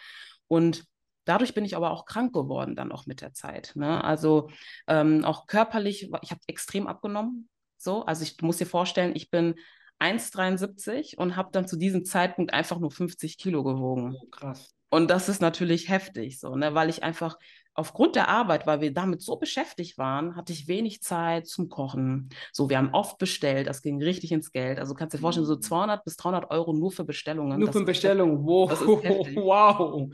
und 0.48 0.84
Dadurch 1.24 1.54
bin 1.54 1.64
ich 1.64 1.76
aber 1.76 1.92
auch 1.92 2.04
krank 2.04 2.32
geworden 2.32 2.74
dann 2.74 2.90
auch 2.90 3.06
mit 3.06 3.20
der 3.20 3.32
Zeit. 3.32 3.72
Ne? 3.76 4.02
Also 4.02 4.50
ähm, 4.88 5.24
auch 5.24 5.46
körperlich, 5.46 6.10
ich 6.20 6.30
habe 6.32 6.40
extrem 6.48 6.88
abgenommen. 6.88 7.48
So, 7.82 8.04
also 8.04 8.22
ich 8.22 8.40
muss 8.40 8.58
dir 8.58 8.66
vorstellen, 8.66 9.12
ich 9.14 9.30
bin 9.30 9.54
1,73 10.00 11.16
und 11.16 11.36
habe 11.36 11.50
dann 11.52 11.66
zu 11.66 11.76
diesem 11.76 12.04
Zeitpunkt 12.04 12.52
einfach 12.52 12.78
nur 12.78 12.90
50 12.90 13.38
Kilo 13.38 13.62
gewogen. 13.62 14.16
Oh, 14.20 14.26
krass. 14.30 14.74
Und 14.90 15.10
das 15.10 15.30
ist 15.30 15.40
natürlich 15.40 15.88
heftig, 15.88 16.38
so, 16.38 16.54
ne, 16.54 16.74
weil 16.74 16.90
ich 16.90 17.02
einfach 17.02 17.38
aufgrund 17.74 18.14
der 18.14 18.28
Arbeit, 18.28 18.66
weil 18.66 18.82
wir 18.82 18.92
damit 18.92 19.22
so 19.22 19.36
beschäftigt 19.36 19.96
waren, 19.96 20.36
hatte 20.36 20.52
ich 20.52 20.68
wenig 20.68 21.00
Zeit 21.00 21.46
zum 21.46 21.70
Kochen. 21.70 22.28
So, 22.52 22.68
wir 22.68 22.76
haben 22.76 22.90
oft 22.92 23.16
bestellt, 23.16 23.66
das 23.66 23.80
ging 23.80 24.02
richtig 24.02 24.32
ins 24.32 24.52
Geld. 24.52 24.78
Also 24.78 24.92
kannst 24.92 25.14
du 25.14 25.16
dir 25.16 25.22
vorstellen, 25.22 25.46
so 25.46 25.56
200 25.56 26.00
mhm. 26.00 26.02
bis 26.04 26.16
300 26.16 26.50
Euro 26.50 26.74
nur 26.74 26.92
für 26.92 27.04
Bestellungen. 27.04 27.58
Nur 27.58 27.72
für 27.72 27.84
Bestellungen, 27.84 28.44
wow. 28.44 28.68
Das 28.68 28.80
wow. 28.86 30.10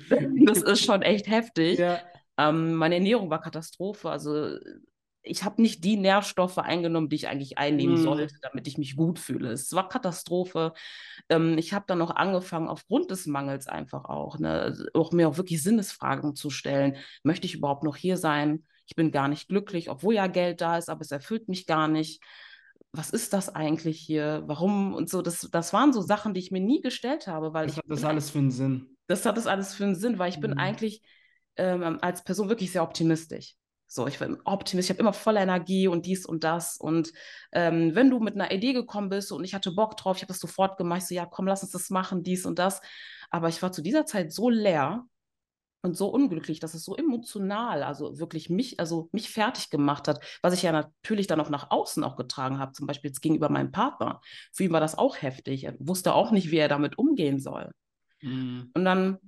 Das 0.47 0.63
ist 0.63 0.85
schon 0.85 1.03
echt 1.03 1.27
heftig. 1.27 1.81
Ja. 1.81 1.99
Ähm, 2.39 2.75
meine 2.75 2.95
Ernährung 2.95 3.31
war 3.31 3.41
Katastrophe. 3.41 4.09
Also 4.09 4.57
ich 5.23 5.45
habe 5.45 5.61
nicht 5.61 5.85
die 5.85 5.97
Nährstoffe 5.97 6.59
eingenommen, 6.59 7.09
die 7.09 7.17
ich 7.17 7.29
eigentlich 7.29 7.59
einnehmen 7.59 7.97
Mhm. 7.97 8.03
sollte, 8.03 8.35
damit 8.43 8.67
ich 8.67 8.79
mich 8.79 8.97
gut 8.97 9.19
fühle. 9.19 9.51
Es 9.53 9.73
war 9.73 9.89
Katastrophe. 9.89 10.73
Ähm, 11.29 11.59
ich 11.59 11.73
habe 11.75 11.85
dann 11.89 11.99
noch 11.99 12.15
angefangen, 12.17 12.69
aufgrund 12.69 13.11
des 13.11 13.27
Mangels 13.27 13.67
einfach 13.67 14.05
auch, 14.07 14.39
ne, 14.39 14.61
also 14.61 14.85
auch 14.95 15.13
mir 15.13 15.29
auch 15.29 15.37
wirklich 15.37 15.63
Sinnesfragen 15.63 16.35
zu 16.35 16.51
stellen. 16.51 16.97
Möchte 17.23 17.47
ich 17.47 17.55
überhaupt 17.57 17.85
noch 17.85 17.97
hier 17.97 18.17
sein? 18.17 18.65
Ich 18.87 18.95
bin 18.97 19.11
gar 19.13 19.29
nicht 19.29 19.49
glücklich, 19.49 19.91
obwohl 19.91 20.15
ja 20.15 20.27
Geld 20.29 20.61
da 20.61 20.79
ist, 20.79 20.89
aber 20.89 21.03
es 21.03 21.11
erfüllt 21.11 21.49
mich 21.49 21.67
gar 21.67 21.89
nicht. 21.89 22.23
Was 22.93 23.11
ist 23.11 23.33
das 23.35 23.55
eigentlich 23.55 24.01
hier? 24.01 24.43
Warum? 24.47 24.95
Und 24.95 25.11
so, 25.11 25.21
das, 25.23 25.49
das 25.53 25.73
waren 25.75 25.93
so 25.93 26.01
Sachen, 26.01 26.33
die 26.35 26.41
ich 26.41 26.51
mir 26.51 26.61
nie 26.61 26.81
gestellt 26.81 27.27
habe, 27.27 27.53
weil 27.53 27.67
Was 27.67 27.77
ich 27.77 27.77
hat 27.77 27.85
das 27.89 28.05
alles 28.05 28.31
für 28.31 28.39
einen 28.39 28.51
Sinn? 28.51 28.97
das 29.07 29.25
hat 29.27 29.37
das 29.37 29.47
alles 29.47 29.75
für 29.75 29.85
einen 29.85 29.95
Sinn, 29.95 30.19
weil 30.19 30.31
ich 30.31 30.41
bin 30.41 30.53
Mhm. 30.53 30.59
eigentlich 30.59 31.03
ähm, 31.57 31.99
als 32.03 32.25
Person 32.25 32.49
wirklich 32.49 32.73
sehr 32.73 32.83
optimistisch. 32.83 33.55
So, 33.91 34.07
ich 34.07 34.19
bin 34.19 34.37
Optimist, 34.45 34.87
ich 34.87 34.91
habe 34.91 35.01
immer 35.01 35.15
voller 35.15 35.41
Energie 35.41 35.89
und 35.89 36.05
dies 36.05 36.27
und 36.27 36.45
das. 36.45 36.77
Und 36.77 37.11
ähm, 37.53 37.95
wenn 37.95 38.11
du 38.11 38.21
mit 38.21 38.35
einer 38.35 38.53
Idee 38.53 38.75
gekommen 38.75 39.09
bist 39.09 39.33
und 39.33 39.43
ich 39.45 39.55
hatte 39.55 39.73
Bock 39.73 39.97
drauf, 39.97 40.17
ich 40.17 40.23
habe 40.23 40.33
das 40.33 40.41
sofort 40.41 40.77
gemacht, 40.77 41.07
so, 41.07 41.15
ja, 41.15 41.25
komm, 41.25 41.47
lass 41.47 41.63
uns 41.63 41.73
das 41.73 41.89
machen, 41.89 42.23
dies 42.23 42.45
und 42.45 42.59
das. 42.59 42.83
Aber 43.31 43.49
ich 43.49 43.63
war 43.63 43.73
zu 43.73 43.81
dieser 43.81 44.05
Zeit 44.05 44.31
so 44.31 44.51
leer 44.51 45.07
und 45.81 45.97
so 45.97 46.09
unglücklich, 46.09 46.61
dass 46.61 46.75
es 46.75 46.85
so 46.85 46.97
emotional, 46.97 47.83
also 47.83 48.19
wirklich 48.19 48.51
mich, 48.51 48.79
also 48.79 49.09
mich 49.13 49.31
fertig 49.31 49.71
gemacht 49.71 50.07
hat, 50.07 50.23
was 50.43 50.53
ich 50.53 50.63
ja 50.63 50.73
natürlich 50.73 51.27
dann 51.27 51.41
auch 51.41 51.51
nach 51.51 51.71
außen 51.71 52.05
auch 52.05 52.17
getragen 52.17 52.59
habe, 52.59 52.73
zum 52.73 52.87
Beispiel 52.87 53.09
jetzt 53.09 53.23
gegenüber 53.23 53.49
meinem 53.49 53.73
Partner. 53.73 54.21
Für 54.53 54.65
ihn 54.65 54.73
war 54.73 54.81
das 54.81 54.99
auch 54.99 55.23
heftig. 55.23 55.65
Er 55.65 55.75
wusste 55.79 56.13
auch 56.13 56.31
nicht, 56.31 56.51
wie 56.51 56.59
er 56.59 56.69
damit 56.69 56.99
umgehen 56.99 57.41
soll. 57.41 57.73
Mhm. 58.21 58.71
Und 58.75 58.85
dann 58.85 59.19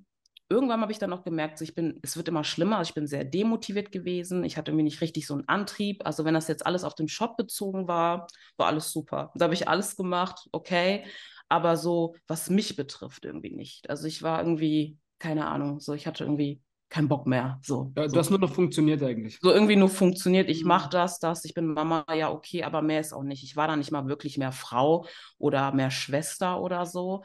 irgendwann 0.50 0.80
habe 0.82 0.92
ich 0.92 0.98
dann 0.98 1.12
auch 1.12 1.24
gemerkt, 1.24 1.58
so 1.58 1.64
ich 1.64 1.74
bin, 1.74 1.98
es 2.02 2.16
wird 2.16 2.28
immer 2.28 2.44
schlimmer. 2.44 2.78
Also 2.78 2.90
ich 2.90 2.94
bin 2.94 3.06
sehr 3.06 3.24
demotiviert 3.24 3.92
gewesen. 3.92 4.44
Ich 4.44 4.56
hatte 4.56 4.70
irgendwie 4.72 4.84
nicht 4.84 5.00
richtig 5.00 5.26
so 5.26 5.34
einen 5.34 5.48
Antrieb. 5.48 6.04
Also 6.06 6.24
wenn 6.24 6.34
das 6.34 6.48
jetzt 6.48 6.66
alles 6.66 6.84
auf 6.84 6.94
den 6.94 7.08
Shop 7.08 7.36
bezogen 7.36 7.88
war, 7.88 8.26
war 8.56 8.66
alles 8.66 8.92
super. 8.92 9.32
Da 9.36 9.44
habe 9.44 9.54
ich 9.54 9.68
alles 9.68 9.96
gemacht, 9.96 10.48
okay. 10.52 11.04
Aber 11.48 11.76
so, 11.76 12.14
was 12.26 12.50
mich 12.50 12.76
betrifft, 12.76 13.24
irgendwie 13.24 13.54
nicht. 13.54 13.90
Also 13.90 14.06
ich 14.06 14.22
war 14.22 14.40
irgendwie, 14.40 14.98
keine 15.18 15.46
Ahnung, 15.48 15.80
so 15.80 15.94
ich 15.94 16.06
hatte 16.06 16.24
irgendwie 16.24 16.62
keinen 16.88 17.08
Bock 17.08 17.26
mehr. 17.26 17.58
So, 17.62 17.92
Ja, 17.96 18.08
so. 18.08 18.14
Du 18.14 18.18
hast 18.18 18.30
nur 18.30 18.38
noch 18.40 18.52
funktioniert 18.52 19.02
eigentlich. 19.02 19.40
so 19.42 19.52
irgendwie 19.52 19.76
nur 19.76 19.88
funktioniert. 19.88 20.48
Ich 20.50 20.62
Mhm. 20.62 20.68
mache 20.68 20.90
das, 20.90 21.18
das, 21.18 21.44
ich 21.44 21.54
bin 21.54 21.66
Mama, 21.72 22.04
ja, 22.14 22.30
okay, 22.30 22.62
aber 22.64 22.82
mehr 22.82 23.00
ist 23.00 23.12
auch 23.12 23.22
nicht. 23.22 23.42
Ich 23.42 23.56
war 23.56 23.68
dann 23.68 23.78
nicht 23.78 23.90
mal 23.90 24.06
wirklich 24.06 24.38
mehr 24.38 24.52
Frau 24.52 25.06
oder 25.38 25.72
mehr 25.72 25.90
Schwester 25.90 26.60
oder 26.60 26.86
so. 26.86 27.24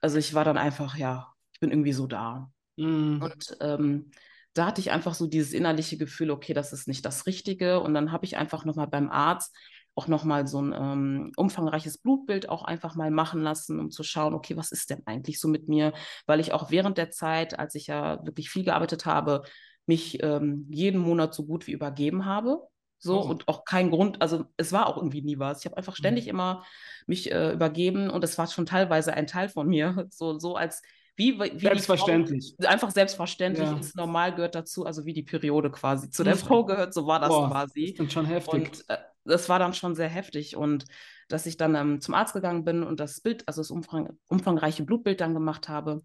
Also 0.00 0.18
ich 0.18 0.34
war 0.34 0.44
dann 0.44 0.58
einfach, 0.58 0.96
ja, 0.96 1.32
ich 1.52 1.60
bin 1.60 1.70
irgendwie 1.70 1.92
so 1.92 2.06
da. 2.06 2.50
Mhm. 2.76 3.20
Und 3.20 3.56
ähm, 3.60 4.10
da 4.54 4.66
hatte 4.66 4.80
ich 4.80 4.90
einfach 4.90 5.14
so 5.14 5.26
dieses 5.26 5.52
innerliche 5.52 5.98
Gefühl, 5.98 6.30
okay, 6.30 6.54
das 6.54 6.72
ist 6.72 6.88
nicht 6.88 7.04
das 7.04 7.26
Richtige. 7.26 7.80
Und 7.80 7.94
dann 7.94 8.12
habe 8.12 8.24
ich 8.24 8.36
einfach 8.36 8.64
nochmal 8.64 8.88
beim 8.88 9.10
Arzt 9.10 9.54
auch 9.94 10.08
nochmal 10.08 10.46
so 10.46 10.60
ein 10.60 10.74
ähm, 10.74 11.32
umfangreiches 11.36 11.98
Blutbild 11.98 12.48
auch 12.50 12.64
einfach 12.64 12.94
mal 12.96 13.10
machen 13.10 13.40
lassen, 13.42 13.80
um 13.80 13.90
zu 13.90 14.02
schauen, 14.02 14.34
okay, 14.34 14.56
was 14.56 14.70
ist 14.70 14.90
denn 14.90 15.02
eigentlich 15.06 15.40
so 15.40 15.48
mit 15.48 15.68
mir? 15.68 15.94
Weil 16.26 16.40
ich 16.40 16.52
auch 16.52 16.70
während 16.70 16.98
der 16.98 17.10
Zeit, 17.10 17.58
als 17.58 17.74
ich 17.74 17.86
ja 17.86 18.24
wirklich 18.26 18.50
viel 18.50 18.64
gearbeitet 18.64 19.06
habe, 19.06 19.42
mich 19.86 20.22
ähm, 20.22 20.66
jeden 20.70 21.00
Monat 21.00 21.34
so 21.34 21.46
gut 21.46 21.66
wie 21.66 21.72
übergeben 21.72 22.24
habe. 22.26 22.60
So 22.98 23.20
Oh. 23.20 23.28
und 23.30 23.46
auch 23.48 23.64
kein 23.64 23.90
Grund, 23.90 24.22
also 24.22 24.46
es 24.56 24.72
war 24.72 24.86
auch 24.86 24.96
irgendwie 24.96 25.22
nie 25.22 25.38
was. 25.38 25.60
Ich 25.60 25.66
habe 25.66 25.76
einfach 25.76 25.96
ständig 25.96 26.26
Mhm. 26.26 26.30
immer 26.30 26.64
mich 27.06 27.30
äh, 27.30 27.52
übergeben 27.52 28.10
und 28.10 28.24
es 28.24 28.36
war 28.38 28.46
schon 28.48 28.66
teilweise 28.66 29.12
ein 29.14 29.26
Teil 29.26 29.48
von 29.48 29.68
mir, 29.68 30.06
so, 30.10 30.38
so 30.38 30.56
als 30.56 30.82
wie, 31.16 31.38
wie 31.38 31.40
die 31.40 31.46
Frau, 31.48 31.58
Selbstverständlich. 31.58 32.54
einfach 32.66 32.90
selbstverständlich 32.90 33.68
Ja. 33.68 33.76
ist, 33.78 33.96
normal 33.96 34.34
gehört 34.34 34.54
dazu, 34.54 34.84
also 34.84 35.04
wie 35.06 35.14
die 35.14 35.22
Periode 35.22 35.70
quasi 35.70 36.10
zu 36.10 36.24
der 36.24 36.34
Mhm. 36.34 36.38
Frau 36.40 36.64
gehört, 36.64 36.92
so 36.94 37.06
war 37.06 37.20
das 37.20 37.30
Boah, 37.30 37.48
das 37.48 37.52
quasi. 37.52 37.84
ist 37.84 37.98
dann 38.00 38.10
schon 38.10 38.26
heftig. 38.26 38.68
Und 38.68 38.90
äh, 38.90 38.98
das 39.24 39.48
war 39.48 39.58
dann 39.58 39.72
schon 39.74 39.94
sehr 39.94 40.08
heftig. 40.08 40.56
Und 40.56 40.84
dass 41.28 41.46
ich 41.46 41.56
dann 41.56 41.74
ähm, 41.74 42.00
zum 42.00 42.14
Arzt 42.14 42.34
gegangen 42.34 42.64
bin 42.64 42.82
und 42.82 43.00
das 43.00 43.20
Bild, 43.20 43.46
also 43.48 43.60
das 43.60 43.70
umfang, 43.70 44.18
umfangreiche 44.28 44.84
Blutbild 44.84 45.20
dann 45.20 45.34
gemacht 45.34 45.68
habe. 45.68 46.02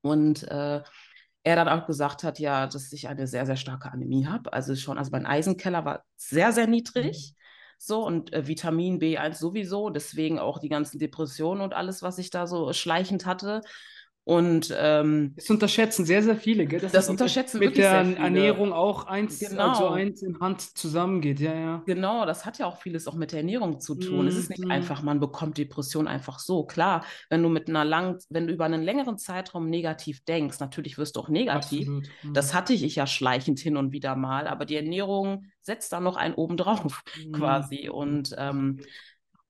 Und 0.00 0.42
äh, 0.44 0.82
er 1.44 1.56
dann 1.56 1.68
auch 1.68 1.86
gesagt 1.86 2.24
hat, 2.24 2.38
ja, 2.38 2.66
dass 2.66 2.92
ich 2.92 3.08
eine 3.08 3.26
sehr, 3.26 3.46
sehr 3.46 3.56
starke 3.56 3.90
Anämie 3.92 4.26
habe. 4.26 4.52
Also 4.52 4.74
schon, 4.76 4.98
also 4.98 5.10
mein 5.10 5.26
Eisenkeller 5.26 5.84
war 5.84 6.04
sehr, 6.16 6.52
sehr 6.52 6.66
niedrig. 6.66 7.34
So, 7.78 8.06
und 8.06 8.32
äh, 8.32 8.46
Vitamin 8.46 9.00
B1 9.00 9.40
sowieso, 9.40 9.90
deswegen 9.90 10.38
auch 10.38 10.58
die 10.60 10.68
ganzen 10.68 10.98
Depressionen 11.00 11.62
und 11.62 11.74
alles, 11.74 12.00
was 12.02 12.18
ich 12.18 12.30
da 12.30 12.46
so 12.46 12.72
schleichend 12.72 13.26
hatte. 13.26 13.60
Und 14.24 14.72
ähm, 14.78 15.32
Das 15.34 15.50
unterschätzen 15.50 16.04
sehr, 16.04 16.22
sehr 16.22 16.36
viele, 16.36 16.64
gell? 16.66 16.78
Das 16.78 16.92
mit- 16.92 17.08
unterschätzen 17.08 17.58
mit 17.58 17.70
wirklich 17.70 17.84
der. 17.84 18.16
Ernährung 18.18 18.72
auch 18.72 19.06
eins, 19.06 19.40
Genau. 19.40 19.70
also 19.70 19.88
eins 19.88 20.22
in 20.22 20.38
Hand 20.38 20.60
zusammengeht. 20.78 21.40
Ja, 21.40 21.54
ja. 21.54 21.82
Genau, 21.86 22.24
das 22.24 22.46
hat 22.46 22.58
ja 22.58 22.66
auch 22.66 22.76
vieles 22.80 23.08
auch 23.08 23.16
mit 23.16 23.32
der 23.32 23.40
Ernährung 23.40 23.80
zu 23.80 23.96
tun. 23.96 24.28
Es 24.28 24.36
ist 24.36 24.48
nicht 24.48 24.64
Mhm. 24.64 24.70
einfach, 24.70 25.02
man 25.02 25.18
bekommt 25.18 25.58
Depression 25.58 26.06
einfach 26.06 26.38
so. 26.38 26.64
Klar, 26.64 27.04
wenn 27.30 27.42
du 27.42 27.48
mit 27.48 27.68
einer 27.68 27.84
langen, 27.84 28.18
wenn 28.30 28.46
du 28.46 28.52
über 28.52 28.64
einen 28.64 28.82
längeren 28.82 29.18
Zeitraum 29.18 29.68
negativ 29.68 30.24
denkst, 30.24 30.60
natürlich 30.60 30.98
wirst 30.98 31.16
du 31.16 31.20
auch 31.20 31.28
negativ. 31.28 31.80
Absolut. 31.88 32.08
Mhm. 32.22 32.34
Das 32.34 32.54
hatte 32.54 32.74
ich 32.74 32.94
ja 32.94 33.08
schleichend 33.08 33.58
hin 33.58 33.76
und 33.76 33.90
wieder 33.90 34.14
mal, 34.14 34.46
aber 34.46 34.66
die 34.66 34.76
Ernährung 34.76 35.46
setzt 35.62 35.92
da 35.92 35.98
noch 35.98 36.14
einen 36.16 36.34
oben 36.34 36.56
drauf 36.56 37.02
Mhm. 37.26 37.32
quasi. 37.32 37.88
Und, 37.88 38.34
ähm, 38.38 38.78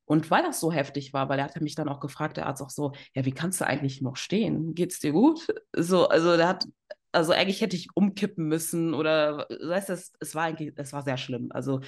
und 0.04 0.30
weil 0.30 0.42
das 0.42 0.60
so 0.60 0.72
heftig 0.72 1.12
war, 1.12 1.28
weil 1.28 1.38
er 1.38 1.44
hatte 1.44 1.62
mich 1.62 1.74
dann 1.74 1.88
auch 1.88 2.00
gefragt, 2.00 2.36
der 2.36 2.46
Arzt 2.46 2.62
auch 2.62 2.70
so, 2.70 2.92
ja, 3.14 3.24
wie 3.24 3.32
kannst 3.32 3.60
du 3.60 3.66
eigentlich 3.66 4.02
noch 4.02 4.16
stehen? 4.16 4.74
Geht's 4.74 5.00
dir 5.00 5.12
gut? 5.12 5.46
So, 5.74 6.08
also 6.08 6.36
der 6.36 6.48
hat, 6.48 6.66
also 7.12 7.32
eigentlich 7.32 7.62
hätte 7.62 7.76
ich 7.76 7.88
umkippen 7.94 8.46
müssen 8.46 8.92
oder, 8.92 9.46
weißt 9.48 9.88
du, 9.88 9.94
es, 9.94 10.12
es 10.20 10.34
war 10.34 10.44
eigentlich, 10.44 10.74
es 10.76 10.92
war 10.92 11.02
sehr 11.02 11.16
schlimm. 11.16 11.48
Also, 11.50 11.80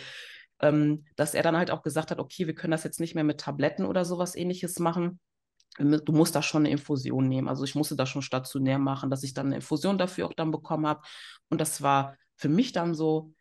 ähm, 0.61 1.05
dass 1.17 1.35
er 1.35 1.43
dann 1.43 1.57
halt 1.57 1.71
auch 1.71 1.83
gesagt 1.83 2.11
hat, 2.11 2.19
okay, 2.19 2.47
wir 2.47 2.55
können 2.55 2.71
das 2.71 2.85
jetzt 2.85 3.01
nicht 3.01 3.15
mehr 3.15 3.25
mit 3.25 3.41
Tabletten 3.41 3.85
oder 3.85 4.05
sowas 4.05 4.35
ähnliches 4.37 4.79
machen. 4.79 5.21
Du 5.79 6.13
musst 6.13 6.35
da 6.37 6.43
schon 6.43 6.63
eine 6.63 6.71
Infusion 6.71 7.29
nehmen. 7.29 7.49
Also 7.49 7.65
ich 7.65 7.75
musste 7.75 7.97
das 7.97 8.09
schon 8.09 8.23
stationär 8.23 8.79
machen, 8.79 9.11
dass 9.11 9.25
ich 9.25 9.35
dann 9.35 9.47
eine 9.47 9.57
Infusion 9.57 9.99
dafür 9.99 10.27
auch 10.27 10.35
dann 10.35 10.51
bekommen 10.53 10.87
habe. 10.87 11.03
Und 11.51 11.61
das 11.61 11.83
war 11.83 12.17
für 12.37 12.49
mich 12.49 12.73
dann 12.73 12.95
so 12.95 13.35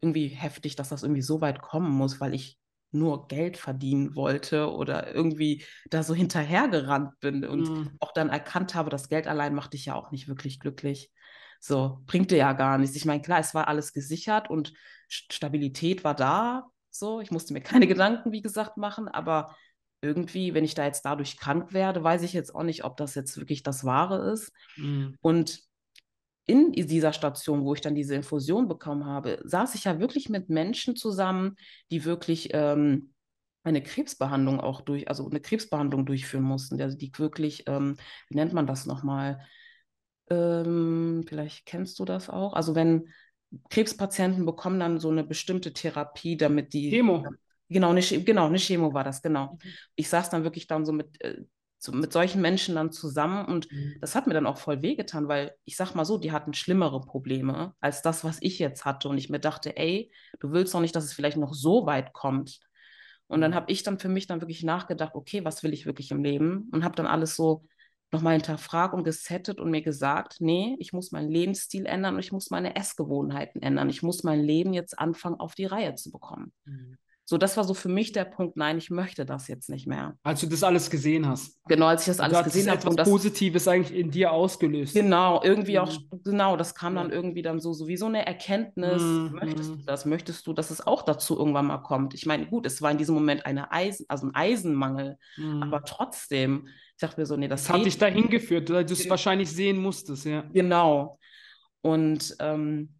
irgendwie 0.00 0.28
heftig, 0.28 0.76
dass 0.76 0.88
das 0.88 1.02
irgendwie 1.02 1.22
so 1.22 1.40
weit 1.40 1.60
kommen 1.60 1.90
muss, 1.90 2.20
weil 2.20 2.32
ich 2.32 2.59
nur 2.92 3.28
Geld 3.28 3.56
verdienen 3.56 4.14
wollte 4.16 4.70
oder 4.72 5.14
irgendwie 5.14 5.64
da 5.90 6.02
so 6.02 6.14
hinterhergerannt 6.14 7.18
bin 7.20 7.44
und 7.44 7.70
Mhm. 7.70 7.98
auch 8.00 8.12
dann 8.12 8.28
erkannt 8.30 8.74
habe, 8.74 8.90
das 8.90 9.08
Geld 9.08 9.26
allein 9.26 9.54
macht 9.54 9.72
dich 9.74 9.86
ja 9.86 9.94
auch 9.94 10.10
nicht 10.10 10.28
wirklich 10.28 10.60
glücklich. 10.60 11.12
So, 11.60 12.00
bringt 12.06 12.30
dir 12.30 12.38
ja 12.38 12.52
gar 12.54 12.78
nichts. 12.78 12.96
Ich 12.96 13.04
meine, 13.04 13.22
klar, 13.22 13.38
es 13.40 13.54
war 13.54 13.68
alles 13.68 13.92
gesichert 13.92 14.48
und 14.50 14.72
St- 15.10 15.32
Stabilität 15.32 16.04
war 16.04 16.14
da. 16.14 16.70
So, 16.90 17.20
ich 17.20 17.30
musste 17.30 17.52
mir 17.52 17.60
keine 17.60 17.86
Gedanken, 17.86 18.32
wie 18.32 18.42
gesagt, 18.42 18.76
machen, 18.76 19.08
aber 19.08 19.56
irgendwie, 20.02 20.54
wenn 20.54 20.64
ich 20.64 20.74
da 20.74 20.84
jetzt 20.86 21.02
dadurch 21.04 21.36
krank 21.36 21.72
werde, 21.74 22.02
weiß 22.02 22.22
ich 22.22 22.32
jetzt 22.32 22.54
auch 22.54 22.62
nicht, 22.62 22.84
ob 22.84 22.96
das 22.96 23.14
jetzt 23.14 23.36
wirklich 23.36 23.62
das 23.62 23.84
Wahre 23.84 24.32
ist. 24.32 24.52
Mhm. 24.76 25.14
Und 25.20 25.60
in 26.50 26.72
dieser 26.72 27.12
Station, 27.12 27.64
wo 27.64 27.74
ich 27.74 27.80
dann 27.80 27.94
diese 27.94 28.14
Infusion 28.14 28.68
bekommen 28.68 29.06
habe, 29.06 29.40
saß 29.44 29.74
ich 29.74 29.84
ja 29.84 30.00
wirklich 30.00 30.28
mit 30.28 30.48
Menschen 30.48 30.96
zusammen, 30.96 31.56
die 31.90 32.04
wirklich 32.04 32.50
ähm, 32.52 33.12
eine 33.62 33.82
Krebsbehandlung 33.82 34.60
auch 34.60 34.80
durch, 34.80 35.08
also 35.08 35.28
eine 35.28 35.40
Krebsbehandlung 35.40 36.06
durchführen 36.06 36.44
mussten, 36.44 36.80
also 36.80 36.96
die 36.96 37.12
wirklich, 37.16 37.64
ähm, 37.66 37.96
wie 38.28 38.36
nennt 38.36 38.52
man 38.52 38.66
das 38.66 38.86
nochmal? 38.86 39.46
Ähm, 40.30 41.24
vielleicht 41.26 41.66
kennst 41.66 41.98
du 41.98 42.04
das 42.04 42.30
auch. 42.30 42.54
Also 42.54 42.74
wenn 42.74 43.08
Krebspatienten 43.68 44.46
bekommen 44.46 44.80
dann 44.80 44.98
so 44.98 45.10
eine 45.10 45.24
bestimmte 45.24 45.72
Therapie, 45.72 46.36
damit 46.36 46.72
die 46.72 46.90
Chemo. 46.90 47.24
Genau, 47.68 47.90
eine, 47.90 48.00
genau, 48.00 48.46
eine 48.46 48.58
Chemo 48.58 48.92
war 48.94 49.04
das, 49.04 49.22
genau. 49.22 49.52
Mhm. 49.52 49.70
Ich 49.94 50.08
saß 50.08 50.30
dann 50.30 50.42
wirklich 50.42 50.66
dann 50.66 50.84
so 50.84 50.92
mit, 50.92 51.20
äh, 51.22 51.42
so 51.80 51.92
mit 51.92 52.12
solchen 52.12 52.40
Menschen 52.42 52.74
dann 52.76 52.92
zusammen 52.92 53.46
und 53.46 53.68
Mhm. 53.70 54.00
das 54.00 54.14
hat 54.14 54.26
mir 54.26 54.34
dann 54.34 54.46
auch 54.46 54.58
voll 54.58 54.82
wehgetan, 54.82 55.28
weil 55.28 55.54
ich 55.64 55.76
sag 55.76 55.94
mal 55.94 56.04
so, 56.04 56.18
die 56.18 56.32
hatten 56.32 56.54
schlimmere 56.54 57.00
Probleme 57.00 57.74
als 57.80 58.02
das, 58.02 58.24
was 58.24 58.38
ich 58.40 58.58
jetzt 58.58 58.84
hatte. 58.84 59.08
Und 59.08 59.18
ich 59.18 59.30
mir 59.30 59.40
dachte, 59.40 59.76
ey, 59.76 60.12
du 60.40 60.52
willst 60.52 60.74
doch 60.74 60.80
nicht, 60.80 60.94
dass 60.96 61.04
es 61.04 61.12
vielleicht 61.14 61.36
noch 61.38 61.54
so 61.54 61.86
weit 61.86 62.12
kommt. 62.12 62.60
Und 63.28 63.40
dann 63.40 63.54
Mhm. 63.54 63.54
habe 63.54 63.70
ich 63.70 63.82
dann 63.82 63.98
für 63.98 64.08
mich 64.08 64.26
dann 64.26 64.40
wirklich 64.40 64.62
nachgedacht, 64.64 65.14
okay, 65.14 65.44
was 65.44 65.62
will 65.62 65.72
ich 65.72 65.86
wirklich 65.86 66.10
im 66.10 66.22
Leben? 66.24 66.68
Und 66.72 66.84
habe 66.84 66.96
dann 66.96 67.06
alles 67.06 67.36
so 67.36 67.64
nochmal 68.12 68.34
hinterfragt 68.34 68.92
und 68.94 69.04
gesettet 69.04 69.60
und 69.60 69.70
mir 69.70 69.82
gesagt, 69.82 70.36
nee, 70.40 70.76
ich 70.80 70.92
muss 70.92 71.12
meinen 71.12 71.30
Lebensstil 71.30 71.86
ändern 71.86 72.14
und 72.14 72.20
ich 72.20 72.32
muss 72.32 72.50
meine 72.50 72.74
Essgewohnheiten 72.74 73.62
ändern. 73.62 73.88
Ich 73.88 74.02
muss 74.02 74.24
mein 74.24 74.40
Leben 74.40 74.72
jetzt 74.72 74.98
anfangen, 74.98 75.38
auf 75.38 75.54
die 75.54 75.66
Reihe 75.66 75.94
zu 75.94 76.10
bekommen. 76.10 76.52
Mhm. 76.66 76.96
So, 77.30 77.38
das 77.38 77.56
war 77.56 77.62
so 77.62 77.74
für 77.74 77.88
mich 77.88 78.10
der 78.10 78.24
Punkt, 78.24 78.56
nein, 78.56 78.76
ich 78.76 78.90
möchte 78.90 79.24
das 79.24 79.46
jetzt 79.46 79.70
nicht 79.70 79.86
mehr. 79.86 80.16
Als 80.24 80.40
du 80.40 80.48
das 80.48 80.64
alles 80.64 80.90
gesehen 80.90 81.28
hast. 81.28 81.60
Genau, 81.68 81.86
als 81.86 82.00
ich 82.02 82.06
das 82.08 82.16
Du 82.16 82.24
alles 82.24 82.42
gesehen 82.42 82.66
habe 82.66 82.78
etwas 82.78 82.90
und 82.90 82.96
das 82.98 83.08
Positives 83.08 83.68
eigentlich 83.68 83.96
in 83.96 84.10
dir 84.10 84.32
ausgelöst. 84.32 84.94
genau, 84.94 85.40
irgendwie 85.44 85.78
auch, 85.78 85.92
Mhm. 85.92 86.22
genau, 86.24 86.56
das 86.56 86.74
kam 86.74 86.96
dann 86.96 87.12
irgendwie 87.12 87.42
dann 87.42 87.60
so, 87.60 87.72
sowieso 87.72 88.06
eine 88.06 88.26
Erkenntnis. 88.26 89.00
Mhm. 89.00 89.30
Möchtest 89.40 89.70
du 89.70 89.76
das? 89.86 90.04
Möchtest 90.06 90.44
du, 90.48 90.52
dass 90.54 90.72
es 90.72 90.84
auch 90.84 91.02
dazu 91.02 91.38
irgendwann 91.38 91.68
mal 91.68 91.78
kommt? 91.78 92.14
Ich 92.14 92.26
meine, 92.26 92.46
gut, 92.48 92.66
es 92.66 92.82
war 92.82 92.90
in 92.90 92.98
diesem 92.98 93.14
Moment 93.14 93.46
eine 93.46 93.70
Eisen, 93.70 94.06
also 94.08 94.26
ein 94.26 94.34
Eisenmangel, 94.34 95.16
Mhm. 95.36 95.62
aber 95.62 95.84
trotzdem, 95.84 96.66
ich 96.66 96.98
dachte 97.00 97.20
mir 97.20 97.26
so, 97.26 97.36
nee, 97.36 97.46
das 97.46 97.62
Das 97.62 97.76
hat 97.76 97.86
dich 97.86 97.96
dahin 97.96 98.28
geführt, 98.28 98.70
weil 98.70 98.84
du 98.84 98.92
es 98.94 99.08
wahrscheinlich 99.08 99.52
sehen 99.52 99.76
musstest, 99.80 100.24
ja. 100.24 100.42
Genau. 100.52 101.20
Und 101.82 102.34
ähm, 102.40 102.96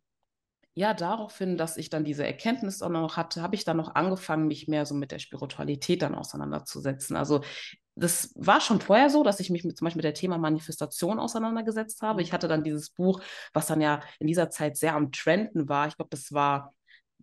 ja, 0.75 0.95
daraufhin, 0.95 1.57
dass 1.57 1.77
ich 1.77 1.91
dann 1.91 2.05
diese 2.05 2.25
Erkenntnis 2.25 2.83
auch 2.83 2.89
noch 2.89 3.17
hatte, 3.17 3.43
habe 3.43 3.55
ich 3.55 3.65
dann 3.65 3.77
noch 3.77 3.95
angefangen, 3.95 4.47
mich 4.47 4.69
mehr 4.69 4.87
so 4.87 4.95
mit 4.95 5.11
der 5.11 5.19
Spiritualität 5.19 6.03
dann 6.03 6.15
auseinanderzusetzen. 6.15 7.17
Also 7.17 7.43
das 7.97 8.33
war 8.37 8.61
schon 8.61 8.81
vorher 8.81 9.11
so, 9.11 9.23
dass 9.25 9.41
ich 9.41 9.51
mich 9.51 9.65
mit, 9.65 9.77
zum 9.77 9.85
Beispiel 9.85 9.99
mit 9.99 10.05
der 10.05 10.15
Thema 10.15 10.39
Manifestation 10.39 11.19
auseinandergesetzt 11.19 12.03
habe. 12.03 12.23
Ich 12.23 12.33
hatte 12.33 12.49
dann 12.49 12.65
dieses 12.65 12.91
Buch, 12.91 13.21
was 13.53 13.67
dann 13.67 13.81
ja 13.81 14.01
in 14.19 14.27
dieser 14.27 14.49
Zeit 14.51 14.77
sehr 14.77 14.95
am 14.95 15.13
Trenden 15.13 15.69
war. 15.69 15.89
Ich 15.89 15.97
glaube, 15.97 16.11
das 16.11 16.33
war 16.33 16.73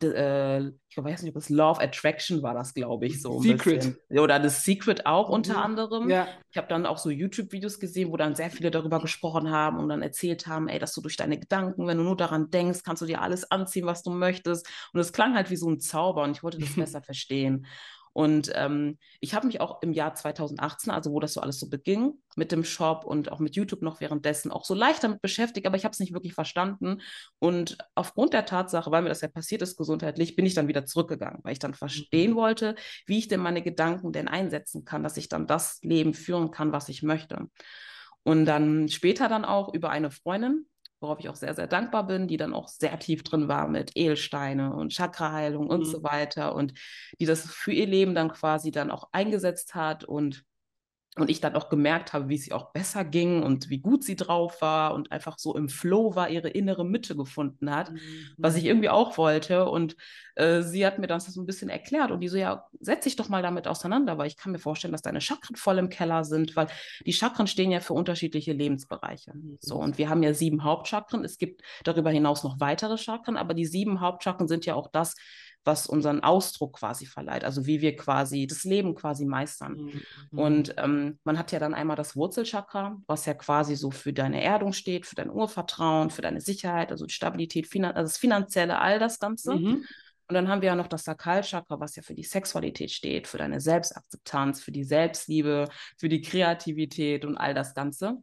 äh, 0.03 0.71
ich 0.89 0.97
weiß 0.97 1.21
nicht, 1.23 1.35
ob 1.35 1.41
es 1.41 1.49
Law 1.49 1.71
of 1.71 1.79
Attraction 1.79 2.41
war, 2.41 2.53
das 2.53 2.73
glaube 2.73 3.05
ich 3.05 3.21
so. 3.21 3.41
Secret. 3.41 3.95
Oder 4.09 4.39
das 4.39 4.63
Secret 4.63 5.05
auch 5.05 5.27
mhm. 5.27 5.35
unter 5.35 5.63
anderem. 5.63 6.09
Ja. 6.09 6.27
Ich 6.51 6.57
habe 6.57 6.67
dann 6.67 6.85
auch 6.85 6.97
so 6.97 7.09
YouTube-Videos 7.09 7.79
gesehen, 7.79 8.11
wo 8.11 8.17
dann 8.17 8.35
sehr 8.35 8.49
viele 8.49 8.71
darüber 8.71 8.99
gesprochen 8.99 9.51
haben 9.51 9.77
und 9.79 9.89
dann 9.89 10.01
erzählt 10.01 10.47
haben, 10.47 10.67
ey, 10.67 10.79
dass 10.79 10.93
du 10.93 11.01
durch 11.01 11.17
deine 11.17 11.39
Gedanken, 11.39 11.87
wenn 11.87 11.97
du 11.97 12.03
nur 12.03 12.17
daran 12.17 12.49
denkst, 12.49 12.83
kannst 12.83 13.01
du 13.01 13.05
dir 13.05 13.21
alles 13.21 13.49
anziehen, 13.51 13.85
was 13.85 14.03
du 14.03 14.11
möchtest. 14.11 14.67
Und 14.93 14.99
es 14.99 15.13
klang 15.13 15.35
halt 15.35 15.49
wie 15.49 15.57
so 15.57 15.69
ein 15.69 15.79
Zauber 15.79 16.23
und 16.23 16.31
ich 16.31 16.43
wollte 16.43 16.59
das 16.59 16.75
besser 16.75 17.01
verstehen. 17.01 17.65
Und 18.17 18.51
ähm, 18.55 18.97
ich 19.19 19.35
habe 19.35 19.45
mich 19.45 19.61
auch 19.61 19.83
im 19.83 19.93
Jahr 19.93 20.15
2018, 20.15 20.91
also 20.91 21.11
wo 21.11 21.19
das 21.19 21.33
so 21.33 21.41
alles 21.41 21.59
so 21.59 21.69
beging, 21.69 22.13
mit 22.35 22.51
dem 22.51 22.63
Shop 22.63 23.05
und 23.05 23.31
auch 23.31 23.37
mit 23.37 23.55
YouTube 23.55 23.83
noch 23.83 24.01
währenddessen 24.01 24.49
auch 24.49 24.65
so 24.65 24.73
leicht 24.73 25.03
damit 25.03 25.21
beschäftigt, 25.21 25.67
aber 25.67 25.77
ich 25.77 25.83
habe 25.83 25.93
es 25.93 25.99
nicht 25.99 26.15
wirklich 26.15 26.33
verstanden. 26.33 27.01
Und 27.37 27.77
aufgrund 27.93 28.33
der 28.33 28.47
Tatsache, 28.47 28.89
weil 28.89 29.03
mir 29.03 29.09
das 29.09 29.21
ja 29.21 29.27
passiert 29.27 29.61
ist 29.61 29.77
gesundheitlich, 29.77 30.35
bin 30.35 30.47
ich 30.47 30.55
dann 30.55 30.67
wieder 30.67 30.83
zurückgegangen, 30.83 31.41
weil 31.43 31.53
ich 31.53 31.59
dann 31.59 31.75
verstehen 31.75 32.31
mhm. 32.31 32.37
wollte, 32.37 32.75
wie 33.05 33.19
ich 33.19 33.27
denn 33.27 33.39
meine 33.39 33.61
Gedanken 33.61 34.11
denn 34.11 34.27
einsetzen 34.27 34.83
kann, 34.83 35.03
dass 35.03 35.15
ich 35.17 35.29
dann 35.29 35.45
das 35.45 35.77
Leben 35.83 36.15
führen 36.15 36.49
kann, 36.49 36.71
was 36.71 36.89
ich 36.89 37.03
möchte. 37.03 37.51
Und 38.23 38.45
dann 38.47 38.89
später 38.89 39.29
dann 39.29 39.45
auch 39.45 39.75
über 39.75 39.91
eine 39.91 40.09
Freundin, 40.09 40.65
worauf 40.99 41.19
ich 41.19 41.29
auch 41.29 41.35
sehr, 41.35 41.53
sehr 41.53 41.67
dankbar 41.67 42.07
bin, 42.07 42.27
die 42.27 42.37
dann 42.37 42.53
auch 42.53 42.67
sehr 42.67 42.97
tief 42.99 43.23
drin 43.23 43.47
war 43.47 43.67
mit 43.67 43.91
Edelsteine 43.95 44.73
und 44.73 44.93
Chakraheilung 44.93 45.67
und 45.67 45.81
mhm. 45.81 45.85
so 45.85 46.03
weiter 46.03 46.55
und 46.55 46.73
die 47.19 47.25
das 47.25 47.49
für 47.49 47.71
ihr 47.71 47.87
Leben 47.87 48.15
dann 48.15 48.31
quasi 48.31 48.71
dann 48.71 48.91
auch 48.91 49.09
eingesetzt 49.11 49.75
hat 49.75 50.03
und 50.03 50.43
und 51.19 51.29
ich 51.29 51.41
dann 51.41 51.55
auch 51.55 51.69
gemerkt 51.69 52.13
habe, 52.13 52.29
wie 52.29 52.35
es 52.35 52.47
ihr 52.47 52.55
auch 52.55 52.71
besser 52.71 53.03
ging 53.03 53.43
und 53.43 53.69
wie 53.69 53.79
gut 53.79 54.03
sie 54.03 54.15
drauf 54.15 54.61
war 54.61 54.93
und 54.93 55.11
einfach 55.11 55.37
so 55.37 55.55
im 55.55 55.69
Flow 55.69 56.15
war, 56.15 56.29
ihre 56.29 56.49
innere 56.49 56.85
Mitte 56.85 57.15
gefunden 57.15 57.73
hat, 57.73 57.91
mhm. 57.91 57.99
was 58.37 58.55
ich 58.55 58.65
irgendwie 58.65 58.89
auch 58.89 59.17
wollte. 59.17 59.69
Und 59.69 59.95
äh, 60.35 60.61
sie 60.61 60.85
hat 60.85 60.99
mir 60.99 61.07
das 61.07 61.25
so 61.25 61.41
ein 61.41 61.45
bisschen 61.45 61.69
erklärt 61.69 62.11
und 62.11 62.19
die 62.19 62.27
so, 62.27 62.37
ja, 62.37 62.65
setz 62.79 63.03
dich 63.03 63.15
doch 63.15 63.29
mal 63.29 63.41
damit 63.41 63.67
auseinander, 63.67 64.17
weil 64.17 64.27
ich 64.27 64.37
kann 64.37 64.51
mir 64.51 64.59
vorstellen, 64.59 64.91
dass 64.91 65.01
deine 65.01 65.21
Chakren 65.21 65.55
voll 65.55 65.77
im 65.77 65.89
Keller 65.89 66.23
sind, 66.23 66.55
weil 66.55 66.67
die 67.05 67.13
Chakren 67.13 67.47
stehen 67.47 67.71
ja 67.71 67.79
für 67.79 67.93
unterschiedliche 67.93 68.53
Lebensbereiche. 68.53 69.33
Mhm. 69.33 69.57
So, 69.59 69.75
und 69.77 69.97
wir 69.97 70.09
haben 70.09 70.23
ja 70.23 70.33
sieben 70.33 70.63
Hauptchakren. 70.63 71.23
Es 71.23 71.37
gibt 71.37 71.61
darüber 71.83 72.11
hinaus 72.11 72.43
noch 72.43 72.59
weitere 72.59 72.97
Chakren, 72.97 73.37
aber 73.37 73.53
die 73.53 73.65
sieben 73.65 74.01
Hauptchakren 74.01 74.47
sind 74.47 74.65
ja 74.65 74.75
auch 74.75 74.87
das, 74.91 75.15
was 75.67 75.85
unseren 75.85 76.23
Ausdruck 76.23 76.77
quasi 76.77 77.05
verleiht, 77.05 77.43
also 77.43 77.67
wie 77.67 77.81
wir 77.81 77.95
quasi 77.95 78.47
das 78.47 78.63
Leben 78.63 78.95
quasi 78.95 79.25
meistern. 79.25 79.91
Mhm. 80.31 80.39
Und 80.39 80.75
ähm, 80.77 81.19
man 81.23 81.37
hat 81.37 81.51
ja 81.51 81.59
dann 81.59 81.75
einmal 81.75 81.97
das 81.97 82.15
Wurzelchakra, 82.15 82.97
was 83.05 83.25
ja 83.25 83.35
quasi 83.35 83.75
so 83.75 83.91
für 83.91 84.13
deine 84.13 84.41
Erdung 84.41 84.73
steht, 84.73 85.05
für 85.05 85.15
dein 85.15 85.29
Urvertrauen, 85.29 86.09
für 86.09 86.21
deine 86.23 86.41
Sicherheit, 86.41 86.91
also 86.91 87.05
die 87.05 87.13
Stabilität, 87.13 87.67
Finan 87.67 87.91
also 87.91 88.09
das 88.09 88.17
Finanzielle, 88.17 88.79
all 88.79 88.97
das 88.97 89.19
Ganze. 89.19 89.55
Mhm. 89.55 89.85
Und 90.29 90.33
dann 90.33 90.49
haben 90.49 90.61
wir 90.61 90.67
ja 90.67 90.75
noch 90.75 90.87
das 90.87 91.03
Sakralchakra, 91.03 91.79
was 91.79 91.95
ja 91.95 92.01
für 92.01 92.15
die 92.15 92.23
Sexualität 92.23 92.91
steht, 92.91 93.27
für 93.27 93.37
deine 93.37 93.61
Selbstakzeptanz, 93.61 94.61
für 94.61 94.71
die 94.71 94.83
Selbstliebe, 94.83 95.69
für 95.97 96.09
die 96.09 96.21
Kreativität 96.21 97.23
und 97.23 97.37
all 97.37 97.53
das 97.53 97.73
Ganze. 97.73 98.17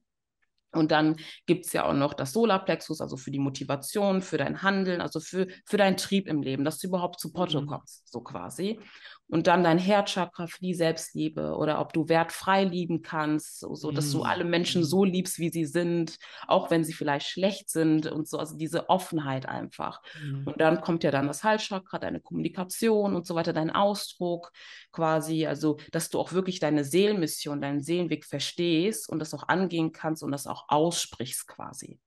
Und 0.75 0.91
dann 0.91 1.17
gibt 1.47 1.67
es 1.67 1.73
ja 1.73 1.85
auch 1.85 1.95
noch 1.95 2.15
das 2.15 2.33
Solarplexus, 2.33 3.01
also 3.01 3.17
für 3.17 3.31
die 3.31 3.39
Motivation, 3.39 4.23
für 4.23 4.39
dein 4.39 4.63
Handeln, 4.63 5.01
also 5.01 5.21
für, 5.21 5.47
für 5.65 5.77
deinen 5.77 5.97
Trieb 5.97 6.29
im 6.29 6.43
Leben, 6.43 6.65
dass 6.65 6.79
du 6.79 6.89
überhaupt 6.89 7.21
zu 7.21 7.33
Porto 7.33 7.61
mhm. 7.61 7.67
kommst, 7.67 8.11
so 8.11 8.21
quasi 8.21 8.81
und 9.29 9.47
dann 9.47 9.65
dein 9.65 9.79
Herzchakra 9.79 10.47
für 10.47 10.61
die 10.61 10.75
Selbstliebe 10.75 11.57
oder 11.57 11.81
ob 11.81 11.93
du 11.93 12.09
wertfrei 12.09 12.65
lieben 12.65 13.03
kannst, 13.03 13.61
so, 13.61 13.75
so 13.75 13.91
dass 13.91 14.11
mm. 14.11 14.13
du 14.13 14.23
alle 14.23 14.45
Menschen 14.45 14.83
mm. 14.83 14.85
so 14.85 15.05
liebst, 15.05 15.39
wie 15.39 15.49
sie 15.49 15.65
sind, 15.65 16.19
auch 16.47 16.71
wenn 16.71 16.85
sie 16.85 16.93
vielleicht 16.93 17.27
schlecht 17.27 17.71
sind 17.71 18.07
und 18.07 18.29
so, 18.29 18.39
also 18.39 18.57
diese 18.57 18.91
Offenheit 18.91 19.47
einfach. 19.47 20.03
Mm. 20.23 20.47
Und 20.47 20.61
dann 20.61 20.83
kommt 20.83 21.05
ja 21.05 21.11
dann 21.11 21.27
das 21.27 21.43
Halschakra, 21.43 21.99
deine 21.99 22.21
Kommunikation 22.21 23.17
und 23.17 23.27
so 23.27 23.35
weiter, 23.35 23.53
dein 23.53 23.71
Ausdruck 23.71 24.53
quasi, 24.93 25.47
also 25.47 25.79
dass 25.91 26.11
du 26.11 26.21
auch 26.21 26.33
wirklich 26.33 26.61
deine 26.61 26.85
Seelenmission, 26.85 27.63
deinen 27.63 27.81
Seelenweg 27.81 28.27
verstehst 28.27 29.09
und 29.09 29.19
das 29.21 29.33
auch 29.33 29.49
angehen 29.49 29.93
kannst 29.93 30.23
und 30.23 30.33
das 30.33 30.47
auch 30.47 30.67
aussprichst 30.69 31.49
quasi. 31.49 31.99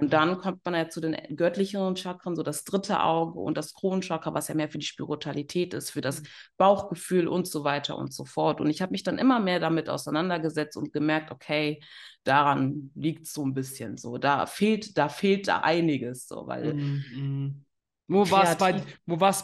Und 0.00 0.12
dann 0.12 0.38
kommt 0.38 0.64
man 0.64 0.74
ja 0.74 0.88
zu 0.88 1.00
den 1.00 1.16
göttlichen 1.36 1.94
Chakren, 1.96 2.36
so 2.36 2.42
das 2.42 2.64
dritte 2.64 3.02
Auge 3.02 3.38
und 3.38 3.56
das 3.56 3.74
Kronenchakra, 3.74 4.34
was 4.34 4.48
ja 4.48 4.54
mehr 4.54 4.68
für 4.68 4.78
die 4.78 4.86
Spiritualität 4.86 5.74
ist, 5.74 5.90
für 5.90 6.00
das 6.00 6.22
Bauchgefühl 6.56 7.28
und 7.28 7.46
so 7.46 7.64
weiter 7.64 7.98
und 7.98 8.12
so 8.12 8.24
fort. 8.24 8.60
Und 8.60 8.70
ich 8.70 8.82
habe 8.82 8.92
mich 8.92 9.02
dann 9.02 9.18
immer 9.18 9.40
mehr 9.40 9.60
damit 9.60 9.88
auseinandergesetzt 9.88 10.76
und 10.76 10.92
gemerkt, 10.92 11.30
okay, 11.30 11.82
daran 12.22 12.90
liegt 12.94 13.26
es 13.26 13.32
so 13.32 13.44
ein 13.44 13.54
bisschen 13.54 13.96
so. 13.96 14.18
Da 14.18 14.46
fehlt, 14.46 14.96
da 14.96 15.08
fehlt 15.08 15.48
da 15.48 15.60
einiges 15.60 16.28
so, 16.28 16.46
weil. 16.46 16.74
Mm, 16.74 17.04
mm. 17.14 17.64
Wo 18.06 18.30
war 18.30 18.44
es 18.44 18.56
bei, 18.56 18.82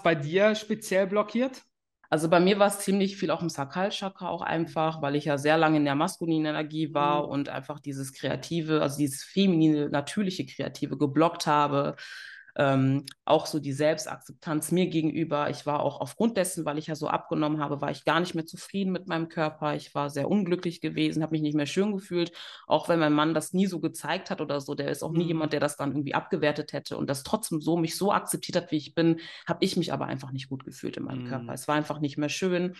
bei 0.03 0.15
dir 0.15 0.55
speziell 0.55 1.07
blockiert? 1.07 1.63
Also 2.11 2.29
bei 2.29 2.41
mir 2.41 2.59
war 2.59 2.67
es 2.67 2.81
ziemlich 2.81 3.17
viel 3.17 3.31
auch 3.31 3.41
im 3.41 3.49
Sakralchakra 3.49 4.29
auch 4.29 4.43
einfach, 4.43 5.01
weil 5.01 5.15
ich 5.15 5.27
ja 5.27 5.39
sehr 5.39 5.57
lange 5.57 5.77
in 5.77 5.85
der 5.85 5.95
maskulinen 5.95 6.47
Energie 6.47 6.93
war 6.93 7.25
mhm. 7.25 7.31
und 7.31 7.49
einfach 7.49 7.79
dieses 7.79 8.13
Kreative, 8.13 8.83
also 8.83 8.99
dieses 8.99 9.23
feminine, 9.23 9.89
natürliche 9.89 10.45
Kreative 10.45 10.99
geblockt 10.99 11.47
habe 11.47 11.95
ähm, 12.57 13.05
auch 13.25 13.47
so 13.47 13.59
die 13.61 13.73
Selbstakzeptanz 13.73 14.73
mir 14.73 14.89
gegenüber. 14.89 15.51
Ich 15.51 15.67
war 15.67 15.81
auch 15.81 16.01
aufgrund 16.01 16.37
dessen, 16.37 16.65
weil 16.65 16.79
ich 16.79 16.89
ja 16.89 16.95
so 16.95 17.09
abgenommen 17.09 17.61
habe, 17.61 17.81
war 17.81 17.91
ich 17.91 18.05
gar 18.05 18.21
nicht 18.21 18.35
mehr 18.35 18.47
zufrieden 18.47 18.93
mit 18.93 19.07
meinem 19.07 19.29
Körper. 19.29 19.75
Ich 19.75 19.95
war 19.95 20.11
sehr 20.11 20.29
unglücklich 20.29 20.81
gewesen, 20.81 21.23
habe 21.23 21.33
mich 21.33 21.43
nicht 21.43 21.55
mehr 21.55 21.67
schön 21.67 21.93
gefühlt, 21.93 22.33
auch 22.67 22.89
wenn 22.89 22.99
mein 22.99 23.13
Mann 23.13 23.35
das 23.35 23.53
nie 23.53 23.67
so 23.67 23.81
gezeigt 23.81 24.31
hat 24.31 24.41
oder 24.41 24.61
so. 24.61 24.75
Der 24.75 24.91
ist 24.91 25.03
auch 25.03 25.13
nie 25.13 25.25
mhm. 25.25 25.29
jemand, 25.29 25.53
der 25.53 25.61
das 25.61 25.77
dann 25.77 25.91
irgendwie 25.91 26.15
abgewertet 26.15 26.73
hätte 26.73 26.97
und 26.97 27.09
das 27.09 27.23
trotzdem 27.23 27.61
so 27.61 27.77
mich 27.77 27.97
so 27.97 28.13
akzeptiert 28.13 28.57
hat, 28.57 28.73
wie 28.73 28.77
ich 28.77 28.95
bin, 28.95 29.21
habe 29.47 29.65
ich 29.65 29.77
mich 29.77 29.93
aber 29.93 30.07
einfach 30.07 30.33
nicht 30.33 30.49
gut 30.49 30.65
gefühlt 30.65 30.97
in 30.97 31.05
meinem 31.05 31.25
mhm. 31.25 31.29
Körper. 31.29 31.53
Es 31.53 31.69
war 31.69 31.77
einfach 31.77 32.01
nicht 32.01 32.19
mehr 32.19 32.29
schön. 32.29 32.75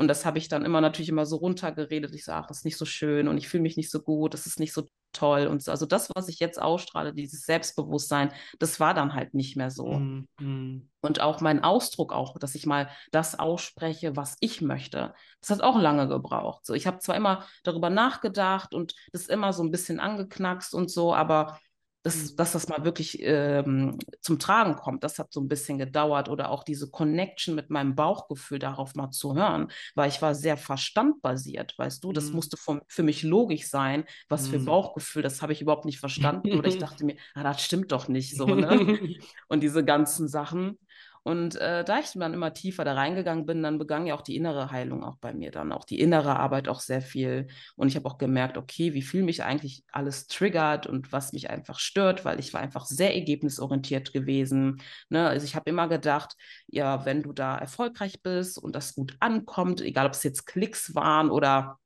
Und 0.00 0.08
das 0.08 0.24
habe 0.24 0.38
ich 0.38 0.48
dann 0.48 0.64
immer 0.64 0.80
natürlich 0.80 1.10
immer 1.10 1.26
so 1.26 1.36
runtergeredet. 1.36 2.14
Ich 2.14 2.24
sage, 2.24 2.46
das 2.48 2.60
ist 2.60 2.64
nicht 2.64 2.78
so 2.78 2.86
schön 2.86 3.28
und 3.28 3.36
ich 3.36 3.48
fühle 3.48 3.62
mich 3.62 3.76
nicht 3.76 3.90
so 3.90 4.00
gut, 4.00 4.32
das 4.32 4.46
ist 4.46 4.58
nicht 4.58 4.72
so 4.72 4.88
toll 5.12 5.46
und 5.46 5.62
so. 5.62 5.70
Also 5.70 5.84
das, 5.84 6.08
was 6.14 6.28
ich 6.28 6.38
jetzt 6.38 6.60
ausstrahle, 6.60 7.12
dieses 7.12 7.42
Selbstbewusstsein, 7.42 8.32
das 8.58 8.80
war 8.80 8.94
dann 8.94 9.12
halt 9.12 9.34
nicht 9.34 9.58
mehr 9.58 9.70
so. 9.70 9.92
Mm, 9.92 10.26
mm. 10.40 10.88
Und 11.02 11.20
auch 11.20 11.42
mein 11.42 11.62
Ausdruck 11.62 12.14
auch, 12.14 12.38
dass 12.38 12.54
ich 12.54 12.64
mal 12.64 12.88
das 13.10 13.38
ausspreche, 13.38 14.16
was 14.16 14.38
ich 14.40 14.62
möchte, 14.62 15.12
das 15.42 15.50
hat 15.50 15.62
auch 15.62 15.78
lange 15.78 16.08
gebraucht. 16.08 16.64
So, 16.64 16.72
ich 16.72 16.86
habe 16.86 17.00
zwar 17.00 17.16
immer 17.16 17.44
darüber 17.62 17.90
nachgedacht 17.90 18.72
und 18.72 18.94
das 19.12 19.26
immer 19.26 19.52
so 19.52 19.62
ein 19.62 19.70
bisschen 19.70 20.00
angeknackst 20.00 20.72
und 20.72 20.90
so, 20.90 21.14
aber 21.14 21.58
dass, 22.02 22.32
mhm. 22.32 22.36
dass 22.36 22.52
das 22.52 22.68
mal 22.68 22.84
wirklich 22.84 23.18
ähm, 23.20 23.98
zum 24.20 24.38
Tragen 24.38 24.76
kommt. 24.76 25.04
Das 25.04 25.18
hat 25.18 25.32
so 25.32 25.40
ein 25.40 25.48
bisschen 25.48 25.78
gedauert 25.78 26.28
oder 26.28 26.50
auch 26.50 26.64
diese 26.64 26.90
Connection 26.90 27.54
mit 27.54 27.70
meinem 27.70 27.94
Bauchgefühl 27.94 28.58
darauf 28.58 28.94
mal 28.94 29.10
zu 29.10 29.34
hören, 29.34 29.70
weil 29.94 30.08
ich 30.08 30.22
war 30.22 30.34
sehr 30.34 30.56
verstandbasiert, 30.56 31.74
weißt 31.76 32.02
du, 32.02 32.12
das 32.12 32.28
mhm. 32.28 32.36
musste 32.36 32.56
von, 32.56 32.80
für 32.88 33.02
mich 33.02 33.22
logisch 33.22 33.68
sein, 33.68 34.04
was 34.28 34.46
mhm. 34.46 34.50
für 34.50 34.58
Bauchgefühl, 34.60 35.22
das 35.22 35.42
habe 35.42 35.52
ich 35.52 35.60
überhaupt 35.60 35.84
nicht 35.84 35.98
verstanden 35.98 36.58
oder 36.58 36.68
ich 36.68 36.78
dachte 36.78 37.04
mir, 37.04 37.16
ah, 37.34 37.42
das 37.42 37.62
stimmt 37.62 37.92
doch 37.92 38.08
nicht 38.08 38.36
so, 38.36 38.46
ne? 38.46 38.70
Und 39.48 39.62
diese 39.62 39.84
ganzen 39.84 40.28
Sachen. 40.28 40.78
Und 41.22 41.56
äh, 41.56 41.84
da 41.84 41.98
ich 41.98 42.12
dann 42.14 42.34
immer 42.34 42.52
tiefer 42.54 42.84
da 42.84 42.94
reingegangen 42.94 43.46
bin, 43.46 43.62
dann 43.62 43.78
begann 43.78 44.06
ja 44.06 44.14
auch 44.14 44.22
die 44.22 44.36
innere 44.36 44.70
Heilung 44.70 45.04
auch 45.04 45.16
bei 45.16 45.34
mir, 45.34 45.50
dann 45.50 45.72
auch 45.72 45.84
die 45.84 46.00
innere 46.00 46.36
Arbeit 46.38 46.68
auch 46.68 46.80
sehr 46.80 47.02
viel. 47.02 47.48
Und 47.76 47.88
ich 47.88 47.96
habe 47.96 48.08
auch 48.08 48.18
gemerkt, 48.18 48.56
okay, 48.56 48.94
wie 48.94 49.02
viel 49.02 49.22
mich 49.22 49.42
eigentlich 49.42 49.84
alles 49.92 50.26
triggert 50.26 50.86
und 50.86 51.12
was 51.12 51.32
mich 51.32 51.50
einfach 51.50 51.78
stört, 51.78 52.24
weil 52.24 52.40
ich 52.40 52.54
war 52.54 52.60
einfach 52.60 52.86
sehr 52.86 53.14
ergebnisorientiert 53.14 54.12
gewesen. 54.12 54.80
Ne? 55.10 55.28
Also 55.28 55.44
ich 55.44 55.54
habe 55.54 55.68
immer 55.68 55.88
gedacht, 55.88 56.36
ja, 56.68 57.04
wenn 57.04 57.22
du 57.22 57.32
da 57.32 57.56
erfolgreich 57.56 58.22
bist 58.22 58.58
und 58.58 58.74
das 58.74 58.94
gut 58.94 59.16
ankommt, 59.20 59.80
egal 59.80 60.06
ob 60.06 60.12
es 60.12 60.22
jetzt 60.22 60.46
Klicks 60.46 60.94
waren 60.94 61.30
oder 61.30 61.78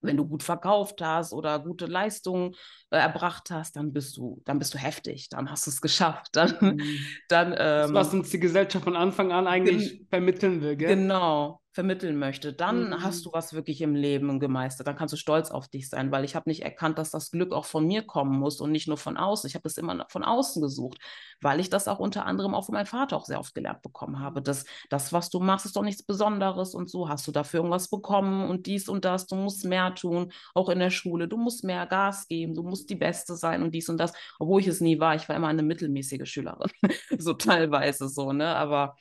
wenn 0.00 0.16
du 0.16 0.26
gut 0.26 0.42
verkauft 0.42 1.00
hast 1.02 1.32
oder 1.32 1.58
gute 1.58 1.86
Leistungen 1.86 2.54
äh, 2.90 2.98
erbracht 2.98 3.50
hast, 3.50 3.76
dann 3.76 3.92
bist 3.92 4.16
du, 4.16 4.40
dann 4.44 4.58
bist 4.58 4.74
du 4.74 4.78
heftig, 4.78 5.28
dann 5.28 5.50
hast 5.50 5.66
du 5.66 5.70
es 5.70 5.80
geschafft. 5.82 6.28
Dann, 6.32 6.56
mhm. 6.60 6.98
dann, 7.28 7.52
ähm, 7.52 7.56
das, 7.56 7.92
was 7.92 8.14
uns 8.14 8.30
die 8.30 8.40
Gesellschaft 8.40 8.84
von 8.84 8.96
Anfang 8.96 9.32
an 9.32 9.46
eigentlich 9.46 10.02
vermitteln 10.08 10.60
will, 10.60 10.76
gell? 10.76 10.96
Genau. 10.96 11.60
Vermitteln 11.76 12.18
möchte, 12.18 12.52
dann 12.52 12.90
Mhm. 12.90 13.02
hast 13.04 13.24
du 13.26 13.32
was 13.32 13.52
wirklich 13.54 13.80
im 13.82 13.94
Leben 13.94 14.40
gemeistert. 14.40 14.88
Dann 14.88 14.96
kannst 14.96 15.12
du 15.14 15.18
stolz 15.18 15.52
auf 15.52 15.68
dich 15.68 15.88
sein, 15.88 16.10
weil 16.10 16.24
ich 16.24 16.34
habe 16.34 16.50
nicht 16.50 16.62
erkannt, 16.64 16.98
dass 16.98 17.12
das 17.12 17.30
Glück 17.30 17.52
auch 17.52 17.66
von 17.66 17.86
mir 17.86 18.02
kommen 18.02 18.38
muss 18.40 18.60
und 18.60 18.72
nicht 18.72 18.88
nur 18.88 18.96
von 18.98 19.16
außen. 19.16 19.46
Ich 19.48 19.54
habe 19.54 19.62
das 19.64 19.78
immer 19.78 20.06
von 20.10 20.24
außen 20.24 20.60
gesucht, 20.62 20.98
weil 21.40 21.60
ich 21.60 21.70
das 21.70 21.88
auch 21.88 22.00
unter 22.00 22.26
anderem 22.26 22.54
auch 22.54 22.66
von 22.66 22.74
meinem 22.74 22.86
Vater 22.86 23.16
auch 23.16 23.26
sehr 23.26 23.38
oft 23.40 23.54
gelernt 23.54 23.82
bekommen 23.82 24.20
habe. 24.20 24.42
Dass 24.42 24.64
das, 24.90 25.12
was 25.12 25.30
du 25.30 25.40
machst, 25.40 25.66
ist 25.66 25.76
doch 25.76 25.82
nichts 25.82 26.02
Besonderes 26.02 26.74
und 26.74 26.90
so 26.90 27.08
hast 27.08 27.26
du 27.28 27.32
dafür 27.32 27.58
irgendwas 27.60 27.88
bekommen 27.88 28.48
und 28.50 28.66
dies 28.66 28.88
und 28.88 29.04
das. 29.04 29.26
Du 29.28 29.36
musst 29.36 29.64
mehr 29.64 29.94
tun, 29.94 30.32
auch 30.54 30.68
in 30.70 30.80
der 30.80 30.90
Schule. 30.90 31.28
Du 31.28 31.36
musst 31.36 31.64
mehr 31.64 31.86
Gas 31.86 32.28
geben, 32.28 32.54
du 32.54 32.62
musst 32.62 32.90
die 32.90 32.96
Beste 32.96 33.36
sein 33.36 33.62
und 33.62 33.74
dies 33.74 33.88
und 33.88 33.98
das, 33.98 34.12
obwohl 34.38 34.60
ich 34.60 34.66
es 34.66 34.80
nie 34.80 34.98
war. 35.00 35.14
Ich 35.14 35.28
war 35.28 35.36
immer 35.36 35.48
eine 35.48 35.62
mittelmäßige 35.62 36.28
Schülerin, 36.28 36.70
so 37.18 37.34
teilweise 37.34 38.08
so, 38.08 38.32
ne? 38.32 38.56
Aber 38.56 38.96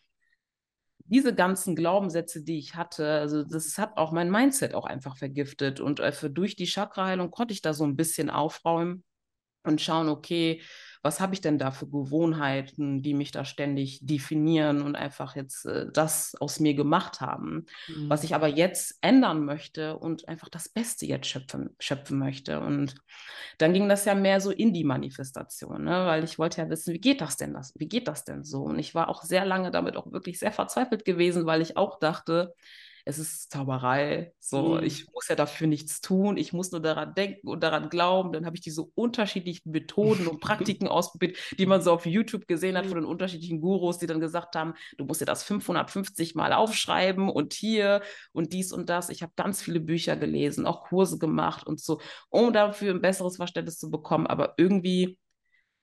diese 1.06 1.36
ganzen 1.36 1.76
Glaubenssätze, 1.76 2.44
die 2.44 2.58
ich 2.58 2.76
hatte, 2.76 3.08
also 3.20 3.44
das 3.44 3.78
hat 3.78 3.98
auch 3.98 4.12
mein 4.12 4.32
Mindset 4.32 4.74
auch 4.74 4.86
einfach 4.86 5.18
vergiftet. 5.18 5.80
Und 5.80 6.00
äh, 6.00 6.12
durch 6.32 6.56
die 6.56 6.65
Chakraheilung 6.65 7.32
konnte 7.32 7.54
ich 7.54 7.62
da 7.62 7.74
so 7.74 7.84
ein 7.86 7.96
bisschen 7.96 8.30
aufräumen 8.30 9.04
und 9.63 9.82
schauen, 9.82 10.10
okay, 10.10 10.62
was 11.06 11.20
habe 11.20 11.36
ich 11.36 11.41
denn 11.41 11.60
da 11.60 11.70
für 11.70 11.86
Gewohnheiten, 11.86 13.04
die 13.04 13.13
mich 13.13 13.32
da 13.32 13.46
ständig 13.46 14.00
definieren 14.02 14.82
und 14.82 14.96
einfach 14.96 15.36
jetzt 15.36 15.63
äh, 15.68 15.86
das 15.94 16.34
aus 16.39 16.60
mir 16.60 16.74
gemacht 16.74 17.22
haben, 17.22 17.68
mhm. 17.88 18.10
was 18.10 18.24
ich 18.24 18.34
aber 18.34 18.48
jetzt 18.48 18.98
ändern 19.02 19.46
möchte 19.46 19.98
und 19.98 20.28
einfach 20.28 20.50
das 20.50 20.68
Beste 20.68 21.06
jetzt 21.06 21.28
schöpfen, 21.28 21.76
schöpfen 21.78 22.18
möchte. 22.18 22.60
Und 22.60 22.96
dann 23.60 23.72
ging 23.72 23.88
das 23.88 24.06
ja 24.06 24.15
mehr 24.15 24.41
so 24.41 24.50
in 24.50 24.74
die 24.74 24.84
Manifestation, 24.84 25.84
ne? 25.84 26.08
weil 26.08 26.24
ich 26.24 26.39
wollte 26.39 26.60
ja 26.60 26.70
wissen, 26.72 26.91
wie 26.91 27.00
geht 27.00 27.22
das 27.22 27.38
denn 27.38 27.54
das? 27.54 27.72
Wie 27.76 27.88
geht 27.88 28.08
das 28.08 28.26
denn 28.26 28.44
so? 28.44 28.63
Und 28.63 28.80
ich 28.80 28.96
war 28.96 29.08
auch 29.08 29.22
sehr 29.22 29.46
lange 29.46 29.70
damit 29.70 29.98
auch 29.98 30.12
wirklich 30.12 30.39
sehr 30.39 30.52
verzweifelt 30.52 31.06
gewesen, 31.06 31.46
weil 31.46 31.62
ich 31.62 31.78
auch 31.78 32.00
dachte, 32.00 32.56
es 33.08 33.20
ist 33.20 33.52
Zauberei. 33.52 34.34
So, 34.39 34.76
mhm. 34.76 34.84
ich 34.84 35.08
muss 35.13 35.28
ja 35.28 35.36
dafür 35.36 35.68
nichts 35.68 36.02
tun. 36.02 36.38
Ich 36.38 36.54
muss 36.54 36.72
nur 36.72 36.82
daran 36.82 37.13
denken 37.13 37.48
und 37.48 37.62
daran 37.62 37.89
glauben. 37.89 38.34
Dann 38.34 38.48
habe 38.48 38.56
ich 38.56 38.62
diese 38.62 38.82
unterschiedlichen 38.84 39.70
Methoden 39.70 40.28
und 40.28 40.39
Praktiken 40.41 40.88
ausprobiert, 40.88 41.38
die 41.58 41.68
man 41.68 41.84
so 41.84 41.91
auf 41.91 42.08
YouTube 42.08 42.48
gesehen 42.48 42.78
hat 42.78 42.88
von 42.88 42.96
den 42.96 43.06
unterschiedlichen 43.06 43.62
Gurus, 43.62 44.00
die 44.00 44.08
dann 44.08 44.20
gesagt 44.20 44.56
haben, 44.56 44.74
du 44.98 45.06
musst 45.06 45.22
dir 45.22 45.26
das 45.26 45.44
550 45.44 46.34
Mal 46.34 46.52
aufschreiben 46.52 47.30
und 47.30 47.54
hier 47.54 48.02
und 48.34 48.54
dies 48.54 48.74
und 48.74 48.89
das. 48.89 49.10
Ich 49.10 49.22
habe 49.22 49.34
ganz 49.36 49.62
viele 49.62 49.80
Bücher 49.80 50.18
gelesen, 50.18 50.65
auch 50.65 50.86
Kurse 50.86 51.20
gemacht 51.20 51.68
und 51.68 51.80
so, 51.80 52.02
um 52.30 52.54
dafür 52.54 52.94
ein 52.94 53.02
besseres 53.02 53.38
Verständnis 53.38 53.78
zu 53.78 53.91
bekommen. 53.91 54.26
Aber 54.26 54.56
irgendwie 54.58 55.20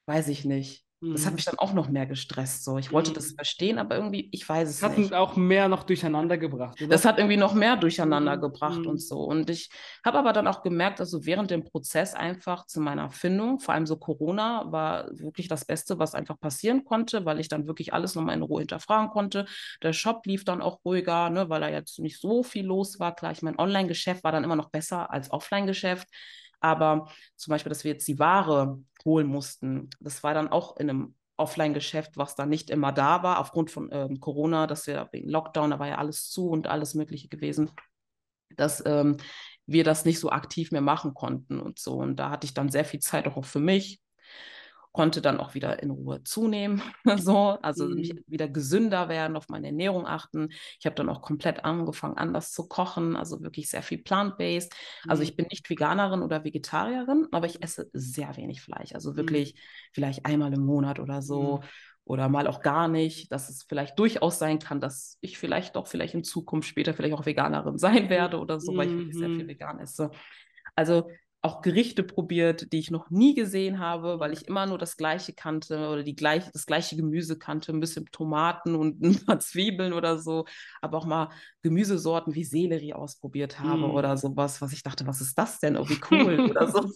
weiß 0.07 0.27
ich 0.27 0.45
nicht. 0.45 0.85
Das 1.03 1.27
hat 1.27 1.35
mich 1.35 1.45
dann 1.45 1.59
auch 1.59 1.73
noch 1.73 1.89
mehr 1.89 2.07
gestresst. 2.07 2.63
So. 2.63 2.79
Ich 2.79 2.93
wollte 2.93 3.11
mhm. 3.11 3.15
das 3.15 3.33
verstehen, 3.33 3.79
aber 3.79 3.97
irgendwie, 3.97 4.29
ich 4.31 4.49
weiß 4.49 4.69
es 4.69 4.79
das 4.79 4.97
nicht. 4.97 5.11
Hat 5.11 5.19
auch 5.19 5.35
mehr 5.35 5.69
noch 5.69 5.83
durcheinander 5.83 6.39
gebracht, 6.39 6.81
oder? 6.81 6.91
Das 6.91 7.05
hat 7.05 7.19
irgendwie 7.19 7.37
noch 7.37 7.55
mehr 7.55 7.77
durcheinander 7.77 8.37
mhm. 8.37 8.41
gebracht 8.41 8.87
und 8.87 9.03
so. 9.03 9.19
Und 9.19 9.51
ich 9.51 9.69
habe 10.05 10.19
aber 10.19 10.33
dann 10.33 10.47
auch 10.47 10.63
gemerkt, 10.63 11.01
dass 11.01 11.11
so 11.11 11.27
während 11.27 11.51
dem 11.51 11.65
Prozess 11.65 12.15
einfach 12.15 12.67
zu 12.67 12.81
meiner 12.81 13.11
Findung, 13.11 13.59
vor 13.59 13.75
allem 13.75 13.87
so 13.87 13.97
Corona, 13.97 14.71
war 14.71 15.09
wirklich 15.11 15.49
das 15.49 15.65
Beste, 15.65 15.99
was 15.99 16.15
einfach 16.15 16.39
passieren 16.39 16.85
konnte, 16.85 17.25
weil 17.25 17.41
ich 17.41 17.49
dann 17.49 17.67
wirklich 17.67 17.93
alles 17.93 18.15
nochmal 18.15 18.37
in 18.37 18.43
Ruhe 18.43 18.61
hinterfragen 18.61 19.11
konnte. 19.11 19.47
Der 19.83 19.93
Shop 19.93 20.25
lief 20.27 20.45
dann 20.45 20.63
auch 20.63 20.85
ruhiger, 20.85 21.31
ne, 21.31 21.49
weil 21.49 21.61
da 21.61 21.69
jetzt 21.69 21.99
nicht 21.99 22.21
so 22.21 22.45
viel 22.45 22.67
los 22.67 23.01
war. 23.01 23.15
Klar, 23.15 23.33
ich 23.33 23.43
mein 23.43 23.59
Online-Geschäft 23.59 24.23
war 24.23 24.31
dann 24.31 24.45
immer 24.45 24.57
noch 24.57 24.71
besser 24.71 25.11
als 25.11 25.33
Offline-Geschäft. 25.33 26.07
Aber 26.63 27.09
zum 27.35 27.51
Beispiel, 27.51 27.71
dass 27.71 27.83
wir 27.83 27.91
jetzt 27.91 28.07
die 28.07 28.21
Ware 28.21 28.79
holen 29.05 29.27
mussten, 29.27 29.91
das 30.01 30.23
war 30.23 30.35
dann 30.35 30.49
auch 30.49 30.77
in 30.77 30.91
einem 30.91 31.15
Offline-Geschäft, 31.37 32.17
was 32.17 32.35
dann 32.35 32.49
nicht 32.49 32.71
immer 32.71 32.93
da 32.93 33.23
war, 33.23 33.39
aufgrund 33.41 33.71
von 33.71 33.89
ähm, 33.93 34.21
Corona, 34.21 34.67
dass 34.67 34.87
wir 34.87 35.09
wegen 35.13 35.29
Lockdown, 35.29 35.71
da 35.71 35.79
war 35.79 35.89
ja 35.89 35.99
alles 35.99 36.29
zu 36.31 36.49
und 36.49 36.67
alles 36.67 36.95
Mögliche 36.95 37.29
gewesen, 37.29 37.71
dass 38.57 38.83
ähm, 38.87 39.17
wir 39.67 39.85
das 39.85 40.05
nicht 40.05 40.21
so 40.21 40.31
aktiv 40.31 40.73
mehr 40.73 40.83
machen 40.83 41.15
konnten 41.15 41.61
und 41.61 41.79
so. 41.79 41.95
Und 41.95 42.17
da 42.17 42.31
hatte 42.31 42.45
ich 42.45 42.55
dann 42.55 42.69
sehr 42.69 42.85
viel 42.85 43.01
Zeit 43.01 43.27
auch 43.27 43.45
für 43.45 43.61
mich, 43.61 44.02
konnte 44.93 45.23
dann 45.23 45.41
auch 45.41 45.55
wieder 45.55 45.83
in 45.83 45.91
Ruhe 45.91 46.23
zunehmen, 46.23 46.83
so, 47.17 47.59
also 47.63 47.87
mhm. 47.87 47.95
mich 47.95 48.15
wieder 48.27 48.49
gesünder 48.49 49.09
werden, 49.09 49.37
auf 49.37 49.49
meine 49.49 49.69
Ernährung 49.69 50.07
achten. 50.07 50.51
Ich 50.79 50.87
habe 50.87 50.95
dann 50.95 51.09
auch 51.09 51.23
komplett 51.23 51.65
angefangen, 51.65 52.19
anders 52.19 52.53
zu 52.53 52.69
kochen, 52.69 53.17
also 53.17 53.43
wirklich 53.43 53.71
sehr 53.71 53.83
viel 53.83 53.99
plant-based. 53.99 54.73
Also 54.73 55.23
mhm. 55.23 55.23
Also 55.23 55.23
ich 55.25 55.37
bin 55.37 55.47
nicht 55.51 55.69
Veganerin 55.69 56.23
oder 56.23 56.43
Vegetarierin, 56.45 57.29
aber 57.31 57.47
ich 57.47 57.63
esse 57.63 57.89
sehr 57.93 58.37
wenig 58.37 58.61
Fleisch, 58.61 58.93
also 58.93 59.13
mhm. 59.13 59.17
wirklich 59.17 59.55
mhm. 59.55 59.59
vielleicht 59.93 60.27
einmal 60.27 60.53
im 60.53 60.65
Monat 60.65 60.99
oder 60.99 61.23
so. 61.23 61.59
Mhm. 61.59 61.67
Oder 62.05 62.29
mal 62.29 62.49
auch 62.49 62.63
gar 62.63 62.89
nicht, 62.89 63.31
dass 63.31 63.49
es 63.49 63.63
vielleicht 63.63 63.97
durchaus 63.97 64.41
sein 64.41 64.59
kann, 64.59 64.81
dass 64.81 65.19
ich 65.21 65.39
vielleicht 65.39 65.77
doch 65.77 65.87
vielleicht 65.87 66.15
in 66.15 66.25
Zukunft 66.25 66.69
später 66.69 66.95
vielleicht 66.95 67.15
auch 67.15 67.27
Veganerin 67.27 67.79
sein 67.79 68.11
werde 68.11 68.41
oder 68.41 68.59
so, 68.59 68.77
weil 68.77 68.89
ich 68.89 68.95
wirklich 68.95 69.17
sehr 69.17 69.29
viel 69.29 69.45
mhm. 69.45 69.49
vegan 69.49 69.79
esse. 69.79 70.11
Also 70.75 71.09
auch 71.45 71.61
Gerichte 71.61 72.05
probiert, 72.05 72.73
die 72.73 72.79
ich 72.79 72.93
noch 72.93 73.11
nie 73.11 73.35
gesehen 73.35 73.81
habe, 73.81 74.21
weil 74.21 74.33
ich 74.33 74.47
immer 74.47 74.65
nur 74.67 74.79
das 74.79 74.97
gleiche 74.97 75.33
kannte 75.33 75.89
oder 75.89 76.05
die 76.05 76.15
gleiche, 76.15 76.51
das 76.53 76.67
gleiche 76.67 76.95
Gemüse 76.95 77.37
kannte, 77.37 77.73
ein 77.73 77.81
bisschen 77.81 78.07
Tomaten 78.13 78.77
und 78.77 79.03
ein 79.03 79.25
paar 79.27 79.41
Zwiebeln 79.41 79.93
oder 79.93 80.19
so, 80.19 80.45
aber 80.81 80.99
auch 80.99 81.07
mal 81.07 81.31
Gemüsesorten 81.63 82.35
wie 82.37 82.45
Sellerie 82.45 82.95
ausprobiert 82.95 83.59
habe 83.59 83.89
mm. 83.89 83.91
oder 83.91 84.17
sowas, 84.17 84.61
was 84.63 84.73
ich 84.73 84.85
dachte, 84.85 85.05
was 85.09 85.21
ist 85.21 85.37
das 85.37 85.59
denn? 85.59 85.77
Oh, 85.77 85.89
wie 85.89 86.01
cool 86.13 86.49
oder 86.49 86.71
so. 86.71 86.89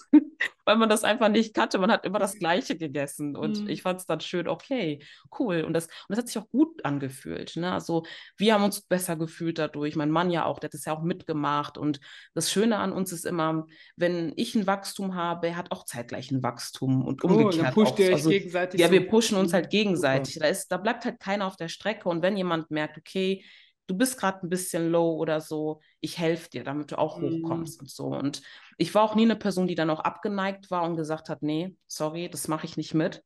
Weil 0.66 0.76
man 0.76 0.88
das 0.88 1.04
einfach 1.04 1.28
nicht 1.28 1.54
kannte. 1.54 1.78
Man 1.78 1.92
hat 1.92 2.04
immer 2.04 2.18
das 2.18 2.38
Gleiche 2.38 2.76
gegessen 2.76 3.36
und 3.36 3.64
mm. 3.64 3.68
ich 3.68 3.82
fand 3.82 4.00
es 4.00 4.06
dann 4.06 4.20
schön, 4.20 4.48
okay, 4.48 4.98
cool. 5.38 5.62
Und 5.62 5.72
das, 5.72 5.86
und 5.86 6.10
das 6.10 6.18
hat 6.18 6.26
sich 6.26 6.38
auch 6.38 6.48
gut 6.48 6.84
angefühlt. 6.84 7.56
Ne? 7.56 7.72
Also 7.72 8.04
wir 8.36 8.52
haben 8.52 8.64
uns 8.64 8.80
besser 8.80 9.16
gefühlt 9.16 9.58
dadurch. 9.58 9.94
Mein 9.94 10.10
Mann 10.10 10.30
ja 10.30 10.44
auch, 10.44 10.58
der 10.58 10.68
hat 10.68 10.74
es 10.74 10.84
ja 10.84 10.92
auch 10.92 11.02
mitgemacht. 11.02 11.78
Und 11.78 12.00
das 12.34 12.50
Schöne 12.50 12.78
an 12.78 12.92
uns 12.92 13.12
ist 13.12 13.24
immer, 13.24 13.66
wenn 13.94 14.32
ich 14.36 14.56
ein 14.56 14.66
Wachstum 14.66 15.14
habe, 15.14 15.46
er 15.46 15.56
hat 15.56 15.70
auch 15.70 15.84
zeitgleich 15.84 16.32
ein 16.32 16.42
Wachstum 16.42 17.06
und 17.06 17.22
oh, 17.22 17.28
umgekehrt. 17.28 17.66
Dann 17.66 17.74
pusht 17.74 17.98
ihr 18.00 18.08
euch 18.08 18.14
also, 18.14 18.30
gegenseitig. 18.30 18.80
Ja, 18.80 18.88
so 18.88 18.92
wir 18.92 19.06
pushen 19.06 19.38
uns 19.38 19.52
halt 19.52 19.70
gegenseitig. 19.70 20.40
Da, 20.40 20.46
ist, 20.46 20.68
da 20.68 20.78
bleibt 20.78 21.04
halt 21.04 21.20
keiner 21.20 21.46
auf 21.46 21.56
der 21.56 21.68
Strecke. 21.68 22.08
Und 22.08 22.22
wenn 22.22 22.36
jemand 22.36 22.72
merkt, 22.72 22.98
okay, 22.98 23.44
du 23.86 23.96
bist 23.96 24.18
gerade 24.18 24.44
ein 24.44 24.48
bisschen 24.48 24.90
low 24.90 25.16
oder 25.16 25.40
so, 25.40 25.80
ich 26.00 26.18
helfe 26.18 26.50
dir, 26.50 26.64
damit 26.64 26.92
du 26.92 26.98
auch 26.98 27.18
mhm. 27.18 27.42
hochkommst 27.42 27.80
und 27.80 27.90
so. 27.90 28.06
Und 28.06 28.42
ich 28.78 28.94
war 28.94 29.02
auch 29.02 29.14
nie 29.14 29.24
eine 29.24 29.36
Person, 29.36 29.66
die 29.66 29.74
dann 29.74 29.90
auch 29.90 30.00
abgeneigt 30.00 30.70
war 30.70 30.82
und 30.84 30.96
gesagt 30.96 31.28
hat, 31.28 31.42
nee, 31.42 31.76
sorry, 31.86 32.28
das 32.28 32.48
mache 32.48 32.66
ich 32.66 32.76
nicht 32.76 32.94
mit. 32.94 33.22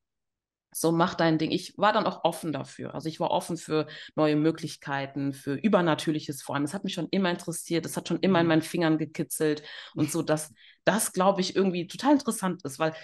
So, 0.72 0.92
mach 0.92 1.14
dein 1.14 1.38
Ding. 1.38 1.50
Ich 1.50 1.76
war 1.78 1.92
dann 1.92 2.06
auch 2.06 2.22
offen 2.22 2.52
dafür. 2.52 2.94
Also 2.94 3.08
ich 3.08 3.18
war 3.18 3.32
offen 3.32 3.56
für 3.56 3.88
neue 4.14 4.36
Möglichkeiten, 4.36 5.32
für 5.32 5.54
Übernatürliches 5.54 6.42
vor 6.42 6.54
allem. 6.54 6.62
Das 6.62 6.74
hat 6.74 6.84
mich 6.84 6.94
schon 6.94 7.08
immer 7.10 7.30
interessiert. 7.30 7.84
Das 7.84 7.96
hat 7.96 8.06
schon 8.06 8.20
immer 8.20 8.38
in 8.38 8.46
mhm. 8.46 8.48
meinen 8.48 8.62
Fingern 8.62 8.96
gekitzelt. 8.96 9.64
Und 9.96 10.12
so, 10.12 10.22
dass 10.22 10.54
das, 10.84 11.12
glaube 11.12 11.40
ich, 11.40 11.56
irgendwie 11.56 11.88
total 11.88 12.12
interessant 12.12 12.64
ist, 12.64 12.78
weil 12.78 12.94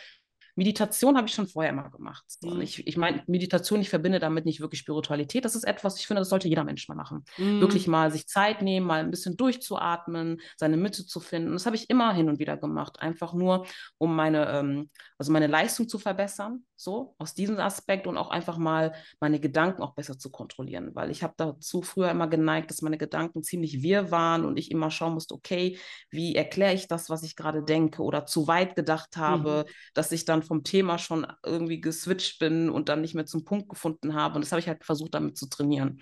Meditation 0.57 1.17
habe 1.17 1.29
ich 1.29 1.35
schon 1.35 1.47
vorher 1.47 1.73
immer 1.73 1.91
gemacht. 1.91 2.25
Mhm. 2.41 2.63
Ich, 2.63 2.87
ich 2.87 2.97
meine, 2.97 3.23
Meditation, 3.27 3.81
ich 3.81 3.91
verbinde 3.91 4.19
damit 4.19 4.47
nicht 4.47 4.61
wirklich 4.61 4.81
Spiritualität. 4.81 5.45
Das 5.45 5.55
ist 5.55 5.65
etwas, 5.65 6.01
ich 6.01 6.07
finde, 6.07 6.23
das 6.23 6.31
sollte 6.31 6.49
jeder 6.49 6.65
Mensch 6.65 6.89
mal 6.89 6.95
machen. 6.95 7.25
Mhm. 7.37 7.61
Wirklich 7.61 7.87
mal 7.87 8.11
sich 8.11 8.27
Zeit 8.27 8.63
nehmen, 8.63 8.87
mal 8.87 9.01
ein 9.01 9.11
bisschen 9.11 9.37
durchzuatmen, 9.37 10.41
seine 10.57 10.79
Mitte 10.79 11.07
zu 11.07 11.21
finden. 11.21 11.53
Das 11.53 11.67
habe 11.67 11.77
ich 11.77 11.91
immer 11.91 12.13
hin 12.15 12.31
und 12.31 12.39
wieder 12.39 12.57
gemacht. 12.57 13.01
Einfach 13.01 13.35
nur, 13.35 13.67
um 13.99 14.17
meine, 14.17 14.49
ähm, 14.49 14.91
also 15.19 15.31
meine 15.31 15.47
Leistung 15.47 15.89
zu 15.89 15.99
verbessern. 15.99 16.65
So, 16.79 17.15
aus 17.17 17.33
diesem 17.33 17.59
Aspekt 17.59 18.07
und 18.07 18.19
auch 18.19 18.29
einfach 18.29 18.59
mal 18.59 18.93
meine 19.19 19.41
Gedanken 19.41 19.83
auch 19.83 19.95
besser 19.95 20.19
zu 20.19 20.31
kontrollieren. 20.31 20.95
Weil 20.95 21.11
ich 21.11 21.23
habe 21.23 21.33
dazu 21.39 21.81
früher 21.81 22.11
immer 22.11 22.29
geneigt, 22.29 22.71
dass 22.71 22.83
meine 22.83 22.99
Gedanken 22.99 23.43
ziemlich 23.43 23.83
wirr 23.83 24.11
waren 24.11 24.45
und 24.45 24.59
ich 24.59 24.71
immer 24.71 24.91
schauen 24.91 25.15
musste, 25.15 25.35
okay, 25.35 25.79
wie 26.11 26.35
erkläre 26.35 26.75
ich 26.75 26.87
das, 26.87 27.09
was 27.09 27.23
ich 27.23 27.35
gerade 27.35 27.63
denke 27.63 28.03
oder 28.03 28.27
zu 28.27 28.47
weit 28.47 28.77
gedacht 28.77 29.17
habe, 29.17 29.65
mhm. 29.67 29.73
dass 29.95 30.13
ich 30.13 30.27
dann 30.27 30.43
vom 30.47 30.65
Thema 30.65 30.99
schon 30.99 31.27
irgendwie 31.45 31.81
geswitcht 31.81 32.39
bin 32.39 32.71
und 32.71 32.89
dann 32.89 33.01
nicht 33.01 33.15
mehr 33.15 33.27
zum 33.27 33.45
Punkt 33.45 33.69
gefunden 33.69 34.15
habe. 34.15 34.37
Und 34.37 34.45
das 34.45 34.53
habe 34.53 34.61
ich 34.61 34.69
halt 34.69 34.85
versucht, 34.85 35.15
damit 35.15 35.37
zu 35.37 35.49
trainieren. 35.49 36.01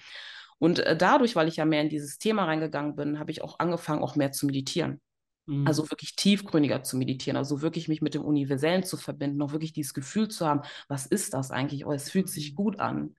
Und 0.59 0.81
äh, 0.81 0.97
dadurch, 0.97 1.37
weil 1.37 1.49
ich 1.49 1.57
ja 1.57 1.65
mehr 1.65 1.83
in 1.83 1.89
dieses 1.89 2.19
Thema 2.19 2.45
reingegangen 2.45 2.97
bin, 2.97 3.19
habe 3.19 3.31
ich 3.31 3.43
auch 3.43 3.59
angefangen, 3.59 4.03
auch 4.03 4.17
mehr 4.17 4.33
zu 4.33 4.47
meditieren. 4.47 5.01
Mhm. 5.47 5.67
Also 5.67 5.91
wirklich 5.91 6.17
tiefgründiger 6.17 6.83
zu 6.83 6.97
meditieren, 6.97 7.37
also 7.37 7.61
wirklich 7.61 7.89
mich 7.89 8.01
mit 8.01 8.15
dem 8.15 8.25
Universellen 8.25 8.85
zu 8.85 8.97
verbinden, 8.97 9.43
auch 9.43 9.53
wirklich 9.53 9.73
dieses 9.73 9.95
Gefühl 9.95 10.29
zu 10.29 10.47
haben, 10.47 10.63
was 10.89 11.07
ist 11.07 11.35
das 11.35 11.51
eigentlich? 11.51 11.85
Oh, 11.87 11.93
es 11.93 12.11
fühlt 12.11 12.29
sich 12.29 12.53
mhm. 12.53 12.57
gut 12.57 12.81
an. 12.81 13.17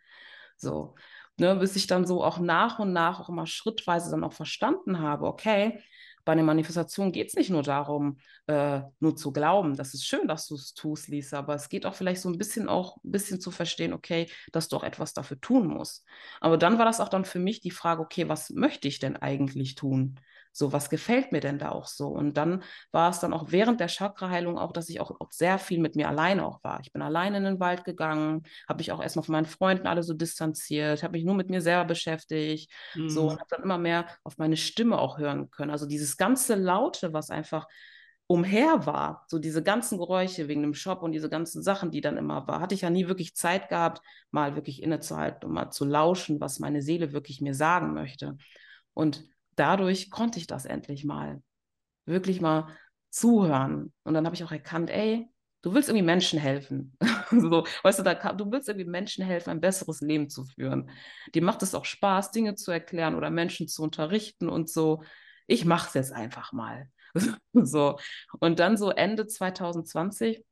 So, 0.57 0.95
ne, 1.37 1.55
bis 1.55 1.75
ich 1.75 1.87
dann 1.87 2.05
so 2.05 2.23
auch 2.23 2.39
nach 2.39 2.79
und 2.79 2.93
nach 2.93 3.19
auch 3.19 3.29
immer 3.29 3.45
schrittweise 3.45 4.11
dann 4.11 4.23
auch 4.23 4.33
verstanden 4.33 4.99
habe, 4.99 5.25
okay, 5.27 5.81
bei 6.25 6.33
einer 6.33 6.43
Manifestation 6.43 7.11
geht 7.11 7.29
es 7.29 7.35
nicht 7.35 7.49
nur 7.51 7.63
darum, 7.63 8.17
äh, 8.47 8.81
nur 8.99 9.15
zu 9.15 9.31
glauben. 9.31 9.75
Das 9.75 9.93
ist 9.93 10.05
schön, 10.05 10.27
dass 10.27 10.47
du 10.47 10.55
es 10.55 10.73
tust, 10.73 11.07
Lisa, 11.07 11.39
aber 11.39 11.55
es 11.55 11.69
geht 11.69 11.85
auch 11.85 11.95
vielleicht 11.95 12.21
so 12.21 12.29
ein 12.29 12.37
bisschen 12.37 12.67
auch 12.67 12.97
ein 13.03 13.11
bisschen 13.11 13.39
zu 13.39 13.51
verstehen, 13.51 13.93
okay, 13.93 14.29
dass 14.51 14.67
du 14.67 14.75
auch 14.75 14.83
etwas 14.83 15.13
dafür 15.13 15.39
tun 15.39 15.67
musst. 15.67 16.05
Aber 16.41 16.57
dann 16.57 16.77
war 16.77 16.85
das 16.85 16.99
auch 16.99 17.09
dann 17.09 17.25
für 17.25 17.39
mich 17.39 17.61
die 17.61 17.71
Frage, 17.71 18.01
okay, 18.01 18.27
was 18.27 18.49
möchte 18.49 18.87
ich 18.87 18.99
denn 18.99 19.15
eigentlich 19.15 19.75
tun? 19.75 20.19
So, 20.57 20.71
was 20.71 20.89
gefällt 20.89 21.33
mir 21.33 21.41
denn 21.41 21.59
da 21.59 21.71
auch 21.71 21.85
so? 21.85 22.07
Und 22.07 22.37
dann 22.37 22.63
war 22.93 23.09
es 23.09 23.19
dann 23.19 23.33
auch 23.33 23.51
während 23.51 23.81
der 23.81 23.89
Chakraheilung 23.89 24.57
auch, 24.57 24.71
dass 24.71 24.87
ich 24.87 25.01
auch, 25.01 25.11
auch 25.19 25.29
sehr 25.33 25.59
viel 25.59 25.79
mit 25.81 25.97
mir 25.97 26.07
alleine 26.07 26.45
auch 26.45 26.63
war. 26.63 26.79
Ich 26.81 26.93
bin 26.93 27.01
alleine 27.01 27.39
in 27.39 27.43
den 27.43 27.59
Wald 27.59 27.83
gegangen, 27.83 28.43
habe 28.65 28.77
mich 28.77 28.93
auch 28.93 29.03
erstmal 29.03 29.25
von 29.25 29.33
meinen 29.33 29.47
Freunden 29.47 29.85
alle 29.85 30.01
so 30.01 30.13
distanziert, 30.13 31.03
habe 31.03 31.11
mich 31.11 31.25
nur 31.25 31.35
mit 31.35 31.49
mir 31.49 31.59
selber 31.59 31.83
beschäftigt, 31.83 32.71
mhm. 32.93 33.09
so 33.09 33.27
und 33.27 33.37
habe 33.37 33.49
dann 33.49 33.63
immer 33.63 33.77
mehr 33.77 34.05
auf 34.23 34.37
meine 34.37 34.55
Stimme 34.55 34.97
auch 34.97 35.17
hören 35.17 35.51
können. 35.51 35.71
Also 35.71 35.85
dieses 35.85 36.15
ganze 36.15 36.55
Laute, 36.55 37.11
was 37.11 37.31
einfach 37.31 37.67
umher 38.27 38.85
war, 38.85 39.25
so 39.27 39.39
diese 39.39 39.61
ganzen 39.61 39.97
Geräusche 39.97 40.47
wegen 40.47 40.61
dem 40.61 40.73
Shop 40.73 41.03
und 41.03 41.11
diese 41.11 41.29
ganzen 41.29 41.61
Sachen, 41.63 41.91
die 41.91 41.99
dann 41.99 42.15
immer 42.15 42.47
war, 42.47 42.61
hatte 42.61 42.75
ich 42.75 42.81
ja 42.81 42.89
nie 42.89 43.09
wirklich 43.09 43.35
Zeit 43.35 43.67
gehabt, 43.67 44.01
mal 44.31 44.55
wirklich 44.55 44.81
innezuhalten 44.81 45.49
und 45.49 45.53
mal 45.53 45.69
zu 45.69 45.83
lauschen, 45.83 46.39
was 46.39 46.59
meine 46.59 46.81
Seele 46.81 47.11
wirklich 47.11 47.41
mir 47.41 47.53
sagen 47.53 47.93
möchte. 47.93 48.37
Und 48.93 49.25
dadurch 49.55 50.09
konnte 50.09 50.39
ich 50.39 50.47
das 50.47 50.65
endlich 50.65 51.05
mal. 51.05 51.41
Wirklich 52.05 52.41
mal 52.41 52.67
zuhören. 53.09 53.93
Und 54.03 54.13
dann 54.13 54.25
habe 54.25 54.35
ich 54.35 54.43
auch 54.43 54.51
erkannt, 54.51 54.89
ey, 54.89 55.27
du 55.61 55.73
willst 55.73 55.89
irgendwie 55.89 56.05
Menschen 56.05 56.39
helfen. 56.39 56.95
so, 57.31 57.65
weißt 57.83 57.99
du, 57.99 58.03
da, 58.03 58.33
du 58.33 58.51
willst 58.51 58.69
irgendwie 58.69 58.89
Menschen 58.89 59.25
helfen, 59.25 59.49
ein 59.49 59.61
besseres 59.61 60.01
Leben 60.01 60.29
zu 60.29 60.45
führen. 60.45 60.89
Dir 61.33 61.43
macht 61.43 61.63
es 61.63 61.73
auch 61.73 61.85
Spaß, 61.85 62.31
Dinge 62.31 62.55
zu 62.55 62.71
erklären 62.71 63.15
oder 63.15 63.29
Menschen 63.29 63.67
zu 63.67 63.81
unterrichten 63.81 64.47
und 64.47 64.69
so. 64.69 65.03
Ich 65.47 65.65
mache 65.65 65.87
es 65.87 65.93
jetzt 65.95 66.11
einfach 66.11 66.53
mal. 66.53 66.89
so. 67.53 67.97
Und 68.39 68.59
dann 68.59 68.77
so 68.77 68.91
Ende 68.91 69.25
2020 69.25 70.43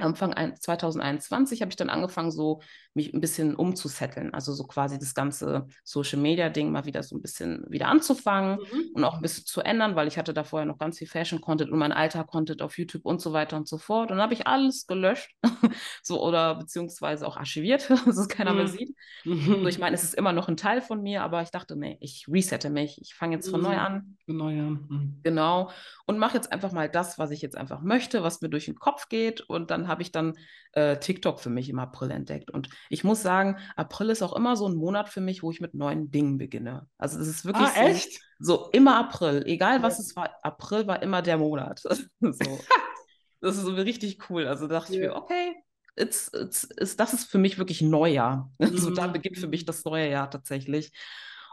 Anfang 0.00 0.34
2021 0.58 1.62
habe 1.62 1.70
ich 1.70 1.76
dann 1.76 1.90
angefangen, 1.90 2.30
so 2.30 2.60
mich 2.94 3.14
ein 3.14 3.20
bisschen 3.20 3.54
umzusetteln. 3.54 4.34
Also 4.34 4.52
so 4.52 4.64
quasi 4.64 4.98
das 4.98 5.14
ganze 5.14 5.66
Social 5.84 6.18
Media 6.18 6.48
Ding 6.48 6.72
mal 6.72 6.84
wieder 6.86 7.02
so 7.02 7.16
ein 7.16 7.22
bisschen 7.22 7.64
wieder 7.68 7.86
anzufangen 7.88 8.58
mhm. 8.58 8.90
und 8.94 9.04
auch 9.04 9.14
ein 9.14 9.22
bisschen 9.22 9.46
zu 9.46 9.60
ändern, 9.60 9.94
weil 9.94 10.08
ich 10.08 10.18
hatte 10.18 10.34
da 10.34 10.42
vorher 10.42 10.66
noch 10.66 10.78
ganz 10.78 10.98
viel 10.98 11.06
Fashion 11.06 11.40
Content 11.40 11.70
und 11.70 11.78
mein 11.78 11.92
alter 11.92 12.24
Content 12.24 12.62
auf 12.62 12.78
YouTube 12.78 13.04
und 13.04 13.20
so 13.20 13.32
weiter 13.32 13.56
und 13.56 13.68
so 13.68 13.78
fort. 13.78 14.10
Und 14.10 14.16
dann 14.16 14.22
habe 14.22 14.34
ich 14.34 14.46
alles 14.46 14.86
gelöscht, 14.86 15.34
so 16.02 16.20
oder 16.22 16.56
beziehungsweise 16.56 17.26
auch 17.26 17.36
archiviert, 17.36 17.88
dass 18.06 18.16
es 18.16 18.28
keiner 18.28 18.52
mhm. 18.52 18.56
mehr 18.56 18.68
sieht. 18.68 18.96
Mhm. 19.24 19.60
So, 19.62 19.66
ich 19.66 19.78
meine, 19.78 19.94
es 19.94 20.02
ist 20.02 20.14
immer 20.14 20.32
noch 20.32 20.48
ein 20.48 20.56
Teil 20.56 20.80
von 20.80 21.00
mir, 21.00 21.22
aber 21.22 21.42
ich 21.42 21.50
dachte, 21.50 21.76
nee, 21.76 21.96
ich 22.00 22.26
resette 22.28 22.70
mich, 22.70 23.00
ich 23.00 23.14
fange 23.14 23.36
jetzt 23.36 23.50
von 23.50 23.62
neu 23.62 23.74
mhm. 23.74 23.78
an. 23.78 24.16
Von 24.26 24.36
neu 24.36 24.58
an. 24.58 24.86
Mhm. 24.88 25.20
Genau. 25.22 25.70
Und 26.06 26.18
mache 26.18 26.34
jetzt 26.34 26.52
einfach 26.52 26.72
mal 26.72 26.88
das, 26.88 27.18
was 27.18 27.30
ich 27.30 27.40
jetzt 27.40 27.56
einfach 27.56 27.82
möchte, 27.82 28.24
was 28.24 28.40
mir 28.40 28.48
durch 28.48 28.64
den 28.64 28.74
Kopf 28.74 29.08
geht. 29.08 29.42
Und 29.42 29.70
dann 29.70 29.86
habe 29.90 30.00
ich 30.00 30.12
dann 30.12 30.38
äh, 30.72 30.96
TikTok 30.96 31.40
für 31.40 31.50
mich 31.50 31.68
im 31.68 31.78
April 31.78 32.10
entdeckt. 32.10 32.50
Und 32.50 32.70
ich 32.88 33.04
muss 33.04 33.22
sagen, 33.22 33.58
April 33.76 34.08
ist 34.08 34.22
auch 34.22 34.34
immer 34.34 34.56
so 34.56 34.66
ein 34.66 34.74
Monat 34.74 35.10
für 35.10 35.20
mich, 35.20 35.42
wo 35.42 35.50
ich 35.50 35.60
mit 35.60 35.74
neuen 35.74 36.10
Dingen 36.10 36.38
beginne. 36.38 36.88
Also 36.96 37.18
es 37.18 37.28
ist 37.28 37.44
wirklich 37.44 37.68
ah, 37.68 37.74
so, 37.74 37.80
echt? 37.80 38.20
so 38.38 38.70
immer 38.72 38.98
April, 38.98 39.42
egal 39.46 39.82
was 39.82 39.98
es 39.98 40.16
war, 40.16 40.30
April 40.42 40.86
war 40.86 41.02
immer 41.02 41.20
der 41.20 41.36
Monat. 41.36 41.80
so. 42.20 42.60
das 43.40 43.56
ist 43.56 43.64
so 43.64 43.74
richtig 43.74 44.30
cool. 44.30 44.46
Also 44.46 44.66
dachte 44.66 44.94
ja. 44.94 44.98
ich 44.98 45.06
mir, 45.06 45.16
okay, 45.16 45.56
it's, 45.96 46.30
it's, 46.34 46.68
it's, 46.78 46.96
das 46.96 47.12
ist 47.12 47.30
für 47.30 47.38
mich 47.38 47.58
wirklich 47.58 47.82
Neujahr. 47.82 48.50
Mhm. 48.58 48.76
So 48.78 48.90
da 48.90 49.06
beginnt 49.06 49.38
für 49.38 49.48
mich 49.48 49.64
das 49.64 49.84
neue 49.84 50.10
Jahr 50.10 50.30
tatsächlich. 50.30 50.92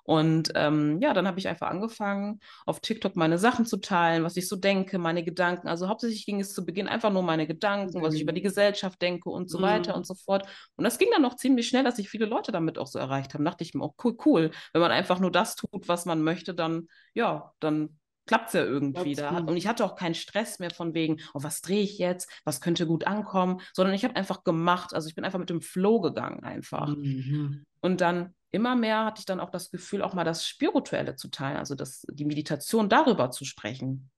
Und 0.08 0.54
ähm, 0.56 1.02
ja, 1.02 1.14
dann 1.14 1.28
habe 1.28 1.38
ich 1.38 1.50
einfach 1.50 1.68
angefangen, 1.68 2.40
auf 2.66 2.80
TikTok 2.80 3.18
meine 3.18 3.38
Sachen 3.38 3.66
zu 3.66 3.76
teilen, 3.76 4.24
was 4.24 4.38
ich 4.38 4.48
so 4.48 4.56
denke, 4.56 5.00
meine 5.00 5.22
Gedanken. 5.22 5.68
Also 5.68 5.90
hauptsächlich 5.90 6.26
ging 6.26 6.40
es 6.40 6.54
zu 6.54 6.66
Beginn 6.66 6.88
einfach 6.88 7.12
nur 7.12 7.24
meine 7.24 7.46
Gedanken, 7.46 8.00
mhm. 8.00 8.02
was 8.02 8.14
ich 8.14 8.22
über 8.22 8.32
die 8.32 8.40
mhm. 8.40 8.46
Gesellschaft 8.46 9.02
denke 9.02 9.30
und 9.30 9.50
so 9.50 9.58
mhm. 9.58 9.64
weiter 9.64 9.96
und 9.96 10.08
so 10.08 10.16
fort. 10.16 10.48
Und 10.78 10.86
das 10.86 10.98
ging 10.98 11.10
dann 11.12 11.22
noch 11.22 11.36
ziemlich 11.36 11.68
schnell, 11.68 11.84
dass 11.84 11.98
sich 11.98 12.10
viele 12.10 12.26
Leute 12.26 12.54
damit 12.54 12.78
auch 12.78 12.88
so 12.88 13.00
erreicht 13.00 13.34
haben. 13.34 13.44
Da 13.44 13.52
dachte 13.52 13.66
ich 13.66 13.74
mir 13.74 13.84
auch, 13.84 13.96
cool, 14.02 14.16
cool. 14.26 14.52
Wenn 14.72 14.82
man 14.82 14.92
einfach 14.92 15.20
nur 15.20 15.30
das 15.30 15.58
tut, 15.58 15.90
was 15.90 16.06
man 16.06 16.24
möchte, 16.24 16.56
dann, 16.56 16.88
ja, 17.14 17.52
dann 17.60 18.00
klappt 18.28 18.48
es 18.48 18.54
ja 18.54 18.64
irgendwie 18.64 19.16
da. 19.16 19.40
Und 19.40 19.58
ich 19.58 19.68
hatte 19.68 19.84
auch 19.84 19.96
keinen 19.96 20.16
Stress 20.16 20.60
mehr 20.60 20.72
von 20.72 20.94
wegen, 20.94 21.18
oh, 21.34 21.44
was 21.44 21.60
drehe 21.60 21.82
ich 21.82 21.98
jetzt, 21.98 22.32
was 22.46 22.62
könnte 22.62 22.88
gut 22.88 23.06
ankommen, 23.06 23.60
sondern 23.74 23.94
ich 23.94 24.06
habe 24.06 24.16
einfach 24.16 24.46
gemacht. 24.46 24.94
Also 24.94 25.10
ich 25.10 25.16
bin 25.16 25.26
einfach 25.26 25.40
mit 25.40 25.50
dem 25.50 25.62
Flow 25.62 26.00
gegangen 26.00 26.46
einfach. 26.46 26.96
Mhm. 26.96 27.66
Und 27.82 28.00
dann 28.00 28.34
immer 28.52 28.76
mehr 28.76 29.06
hatte 29.06 29.20
ich 29.20 29.26
dann 29.26 29.40
auch 29.40 29.50
das 29.50 29.72
Gefühl, 29.72 30.02
auch 30.02 30.14
mal 30.14 30.24
das 30.24 30.46
Spirituelle 30.46 31.16
zu 31.16 31.30
teilen, 31.30 31.58
also 31.58 31.76
das, 31.76 32.06
die 32.10 32.26
Meditation 32.26 32.90
darüber 32.90 33.32
zu 33.32 33.46
sprechen. 33.46 34.10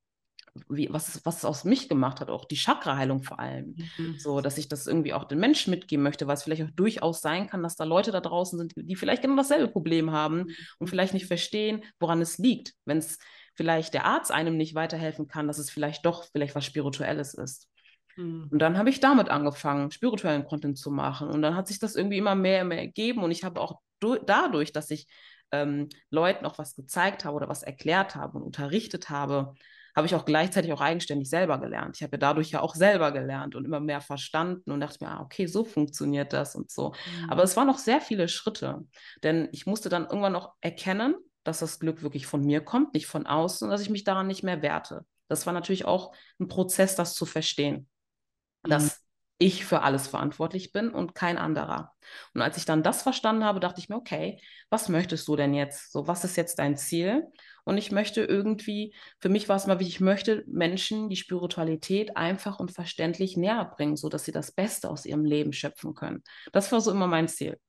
Wie, 0.68 0.92
was, 0.92 1.08
es, 1.10 1.26
was 1.26 1.38
es 1.38 1.46
aus 1.46 1.64
mich 1.64 1.88
gemacht 1.88 2.20
hat, 2.20 2.30
auch 2.30 2.46
die 2.46 2.58
Chakraheilung 2.58 3.22
vor 3.24 3.40
allem. 3.40 3.76
Mhm. 3.98 4.18
So, 4.18 4.42
dass 4.42 4.58
ich 4.58 4.68
das 4.68 4.88
irgendwie 4.88 5.14
auch 5.14 5.26
den 5.26 5.40
Menschen 5.40 5.72
mitgeben 5.72 6.04
möchte, 6.04 6.28
weil 6.28 6.34
es 6.34 6.44
vielleicht 6.44 6.64
auch 6.64 6.72
durchaus 6.76 7.22
sein 7.22 7.48
kann, 7.48 7.64
dass 7.64 7.76
da 7.76 7.84
Leute 7.84 8.12
da 8.12 8.20
draußen 8.20 8.58
sind, 8.58 8.74
die 8.76 8.96
vielleicht 8.96 9.22
genau 9.22 9.36
dasselbe 9.36 9.72
Problem 9.72 10.12
haben 10.12 10.38
mhm. 10.38 10.56
und 10.80 10.88
vielleicht 10.88 11.14
nicht 11.14 11.28
verstehen, 11.28 11.84
woran 12.00 12.20
es 12.20 12.40
liegt. 12.40 12.74
Wenn 12.86 12.98
es 12.98 13.20
vielleicht 13.54 13.94
der 13.94 14.06
Arzt 14.06 14.32
einem 14.32 14.58
nicht 14.58 14.74
weiterhelfen 14.74 15.28
kann, 15.28 15.48
dass 15.48 15.60
es 15.60 15.70
vielleicht 15.70 16.06
doch 16.06 16.26
vielleicht 16.32 16.56
was 16.56 16.66
Spirituelles 16.66 17.36
ist. 17.36 17.70
Mhm. 18.18 18.48
Und 18.52 18.60
dann 18.60 18.78
habe 18.78 18.90
ich 18.90 19.00
damit 19.00 19.30
angefangen, 19.30 19.92
spirituellen 19.92 20.46
Content 20.46 20.78
zu 20.78 20.92
machen. 20.92 21.30
Und 21.30 21.42
dann 21.42 21.56
hat 21.56 21.68
sich 21.68 21.80
das 21.80 21.96
irgendwie 21.96 22.18
immer 22.18 22.36
mehr 22.36 22.64
und 22.64 22.70
mehr 22.70 22.80
ergeben. 22.80 23.24
Und 23.24 23.32
ich 23.32 23.44
habe 23.44 23.62
auch 23.62 23.80
dadurch, 24.26 24.72
dass 24.72 24.92
ich 24.92 25.08
ähm, 25.52 25.90
Leuten 26.10 26.46
auch 26.46 26.58
was 26.58 26.76
gezeigt 26.76 27.26
habe 27.26 27.36
oder 27.36 27.50
was 27.50 27.64
erklärt 27.64 28.16
habe 28.16 28.38
und 28.38 28.44
unterrichtet 28.44 29.10
habe, 29.10 29.56
habe 29.96 30.08
ich 30.08 30.16
auch 30.16 30.26
gleichzeitig 30.26 30.72
auch 30.72 30.82
eigenständig 30.82 31.30
selber 31.30 31.60
gelernt. 31.60 31.98
Ich 31.98 32.04
habe 32.04 32.14
ja 32.14 32.20
dadurch 32.20 32.52
ja 32.52 32.62
auch 32.62 32.76
selber 32.76 33.12
gelernt 33.12 33.56
und 33.56 33.66
immer 33.66 33.80
mehr 33.80 34.02
verstanden 34.02 34.72
und 34.72 34.80
dachte 34.80 35.04
mir, 35.04 35.12
ah, 35.12 35.22
okay, 35.22 35.46
so 35.48 35.64
funktioniert 35.64 36.32
das 36.32 36.56
und 36.56 36.72
so. 36.72 36.94
Mhm. 37.22 37.30
Aber 37.30 37.44
es 37.44 37.58
waren 37.58 37.68
noch 37.68 37.80
sehr 37.80 38.00
viele 38.00 38.28
Schritte, 38.28 38.86
denn 39.24 39.50
ich 39.52 39.66
musste 39.66 39.90
dann 39.90 40.06
irgendwann 40.06 40.34
noch 40.34 40.54
erkennen, 40.62 41.16
dass 41.44 41.60
das 41.60 41.80
Glück 41.80 42.04
wirklich 42.04 42.28
von 42.28 42.42
mir 42.42 42.62
kommt, 42.62 42.94
nicht 42.94 43.08
von 43.08 43.26
außen 43.26 43.66
und 43.66 43.72
dass 43.72 43.82
ich 43.82 43.90
mich 43.90 44.04
daran 44.04 44.28
nicht 44.28 44.44
mehr 44.44 44.62
werte. 44.62 45.06
Das 45.28 45.46
war 45.46 45.54
natürlich 45.54 45.86
auch 45.86 46.14
ein 46.40 46.48
Prozess, 46.48 46.96
das 46.96 47.14
zu 47.14 47.26
verstehen. 47.26 47.88
Mhm. 48.64 48.70
Dass 48.70 48.99
ich 49.40 49.66
für 49.66 49.82
alles 49.82 50.08
verantwortlich 50.08 50.72
bin 50.74 50.90
und 50.90 51.16
kein 51.16 51.38
anderer. 51.38 51.94
Und 52.34 52.42
als 52.42 52.58
ich 52.58 52.66
dann 52.66 52.84
das 52.84 53.02
verstanden 53.02 53.46
habe, 53.46 53.60
dachte 53.60 53.80
ich 53.80 53.90
mir, 53.90 53.96
okay, 53.96 54.42
was 54.70 54.90
möchtest 54.90 55.28
du 55.28 55.36
denn 55.36 55.54
jetzt? 55.54 55.92
So, 55.92 56.08
was 56.08 56.24
ist 56.24 56.36
jetzt 56.36 56.60
dein 56.60 56.76
Ziel? 56.76 57.24
Und 57.64 57.78
ich 57.78 57.92
möchte 57.92 58.22
irgendwie, 58.22 58.94
für 59.20 59.30
mich 59.30 59.48
war 59.48 59.56
es 59.56 59.66
mal 59.66 59.80
wichtig, 59.80 59.96
ich 59.96 60.02
möchte 60.02 60.44
Menschen 60.48 61.10
die 61.10 61.16
Spiritualität 61.16 62.18
einfach 62.18 62.60
und 62.60 62.72
verständlich 62.72 63.38
näher 63.38 63.66
bringen, 63.76 63.96
sodass 63.96 64.26
sie 64.26 64.32
das 64.32 64.52
Beste 64.52 64.90
aus 64.90 65.06
ihrem 65.06 65.24
Leben 65.24 65.54
schöpfen 65.54 65.96
können. 65.96 66.24
Das 66.52 66.72
war 66.72 66.82
so 66.82 66.92
immer 66.92 67.08
mein 67.08 67.28
Ziel. 67.28 67.60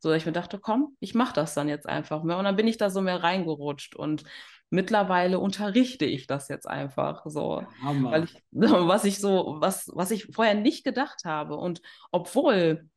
So, 0.00 0.08
dass 0.08 0.18
ich 0.18 0.26
mir 0.26 0.32
dachte, 0.32 0.58
komm, 0.58 0.96
ich 0.98 1.14
mache 1.14 1.34
das 1.34 1.54
dann 1.54 1.68
jetzt 1.68 1.86
einfach 1.86 2.24
mehr. 2.24 2.38
Und 2.38 2.44
dann 2.44 2.56
bin 2.56 2.66
ich 2.66 2.76
da 2.76 2.90
so 2.90 3.00
mehr 3.02 3.22
reingerutscht 3.22 3.94
und 3.94 4.24
mittlerweile 4.70 5.38
unterrichte 5.40 6.04
ich 6.04 6.26
das 6.26 6.48
jetzt 6.48 6.66
einfach 6.66 7.22
so. 7.26 7.64
Weil 8.10 8.24
ich, 8.24 8.42
was 8.52 9.04
ich 9.04 9.18
so, 9.18 9.56
was, 9.58 9.90
was 9.94 10.10
ich 10.10 10.26
vorher 10.32 10.54
nicht 10.54 10.84
gedacht 10.84 11.24
habe. 11.24 11.56
Und 11.56 11.82
obwohl 12.12 12.88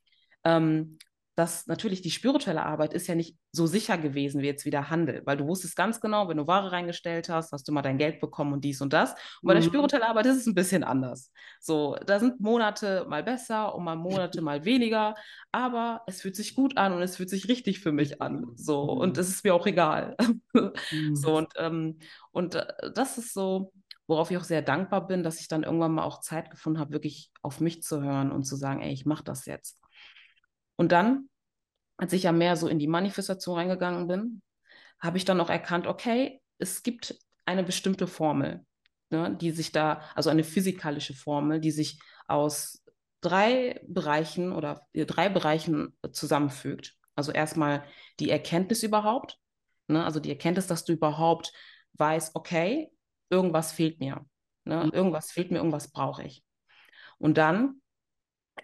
ähm, 0.43 0.97
dass 1.36 1.65
natürlich 1.65 2.02
die 2.02 2.12
spirituelle 2.12 2.63
Arbeit 2.63 2.93
ist 2.93 3.08
ja 3.08 3.15
nicht 3.15 3.38
so 3.52 3.65
sicher 3.65 3.98
gewesen 3.98 4.41
wie 4.41 4.46
jetzt 4.46 4.65
wieder 4.65 4.89
Handel, 4.89 5.22
weil 5.26 5.38
du 5.38 5.48
wusstest 5.48 5.76
ganz 5.76 6.00
genau, 6.00 6.28
wenn 6.28 6.38
du 6.38 6.48
Ware 6.48 6.72
reingestellt 6.72 7.30
hast, 7.30 7.52
hast 7.52 7.67
du 7.67 7.72
mal 7.72 7.82
dein 7.82 7.98
Geld 7.98 8.19
bekommen 8.19 8.54
und 8.54 8.63
dies 8.63 8.82
und 8.82 8.93
das. 8.93 9.12
Und 9.41 9.48
bei 9.48 9.54
der 9.54 9.63
mhm. 9.63 9.67
spirituellen 9.67 10.06
Arbeit 10.06 10.28
ist 10.28 10.38
es 10.38 10.46
ein 10.46 10.54
bisschen 10.54 10.84
anders. 10.84 11.32
So, 11.60 11.98
da 12.06 12.19
sind 12.19 12.39
Monate 12.39 13.06
mal 13.10 13.24
besser 13.24 13.74
und 13.74 13.84
mal 13.84 13.96
Monate 13.96 14.41
mal 14.41 14.63
weniger, 14.63 15.15
aber 15.52 16.02
es 16.06 16.22
fühlt 16.22 16.36
sich 16.36 16.56
gut 16.56 16.78
an 16.78 16.93
und 16.93 17.02
es 17.02 17.17
fühlt 17.17 17.30
sich 17.30 17.48
richtig 17.48 17.80
für 17.80 17.91
mich 17.91 18.22
an. 18.22 18.52
So, 18.56 18.82
und 18.84 19.15
mhm. 19.15 19.22
es 19.22 19.30
ist 19.30 19.43
mir 19.43 19.56
auch 19.56 19.65
egal. 19.65 20.15
so, 21.13 21.32
mhm. 21.32 21.36
und, 21.36 21.54
ähm, 21.58 22.00
und 22.32 22.56
äh, 22.56 22.91
das 22.93 23.17
ist 23.17 23.34
so, 23.34 23.72
worauf 24.06 24.30
ich 24.30 24.38
auch 24.38 24.43
sehr 24.43 24.62
dankbar 24.62 25.08
bin, 25.08 25.24
dass 25.24 25.39
ich 25.39 25.48
dann 25.48 25.63
irgendwann 25.63 25.93
mal 25.93 26.04
auch 26.04 26.19
Zeit 26.19 26.52
gefunden 26.52 26.80
habe, 26.80 26.91
wirklich 26.91 27.32
auf 27.41 27.60
mich 27.60 27.82
zu 27.82 28.04
hören 28.04 28.32
und 28.32 28.43
zu 28.43 28.56
sagen, 28.56 28.82
ey, 28.82 28.91
ich 28.91 29.06
mache 29.06 29.24
das 29.24 29.46
jetzt. 29.46 29.83
Und 30.84 30.91
dann, 30.91 31.30
als 31.96 32.12
ich 32.12 32.24
ja 32.24 32.34
mehr 32.34 32.58
so 32.58 32.67
in 32.67 32.78
die 32.78 32.89
Manifestation 32.89 33.56
reingegangen 33.56 34.06
bin, 34.06 34.41
habe 35.00 35.15
ich 35.17 35.24
dann 35.24 35.39
auch 35.39 35.50
erkannt, 35.50 35.88
okay, 35.88 36.41
es 36.58 36.84
gibt 36.84 37.15
eine 37.46 37.63
bestimmte 37.63 38.06
Formel, 38.06 38.65
ne, 39.10 39.34
die 39.34 39.52
sich 39.52 39.72
da, 39.72 40.02
also 40.13 40.30
eine 40.30 40.43
physikalische 40.43 41.13
Formel, 41.13 41.62
die 41.62 41.72
sich 41.72 42.02
aus 42.28 42.84
drei 43.22 43.80
Bereichen 43.88 44.52
oder 44.52 44.86
drei 44.93 45.30
Bereichen 45.30 45.98
zusammenfügt. 46.12 46.98
Also 47.15 47.32
erstmal 47.32 47.86
die 48.19 48.30
Erkenntnis 48.30 48.84
überhaupt, 48.84 49.39
ne, 49.88 50.04
also 50.04 50.19
die 50.19 50.32
Erkenntnis, 50.32 50.67
dass 50.67 50.84
du 50.84 50.91
überhaupt 50.91 51.54
weißt, 51.93 52.36
okay, 52.36 52.91
irgendwas 53.30 53.72
fehlt 53.72 54.02
mir, 54.02 54.26
ne, 54.65 54.84
mhm. 54.84 54.91
irgendwas 54.91 55.32
fehlt 55.32 55.50
mir, 55.50 55.60
irgendwas 55.60 55.93
brauche 55.93 56.24
ich. 56.24 56.43
Und 57.19 57.38
dann 57.38 57.82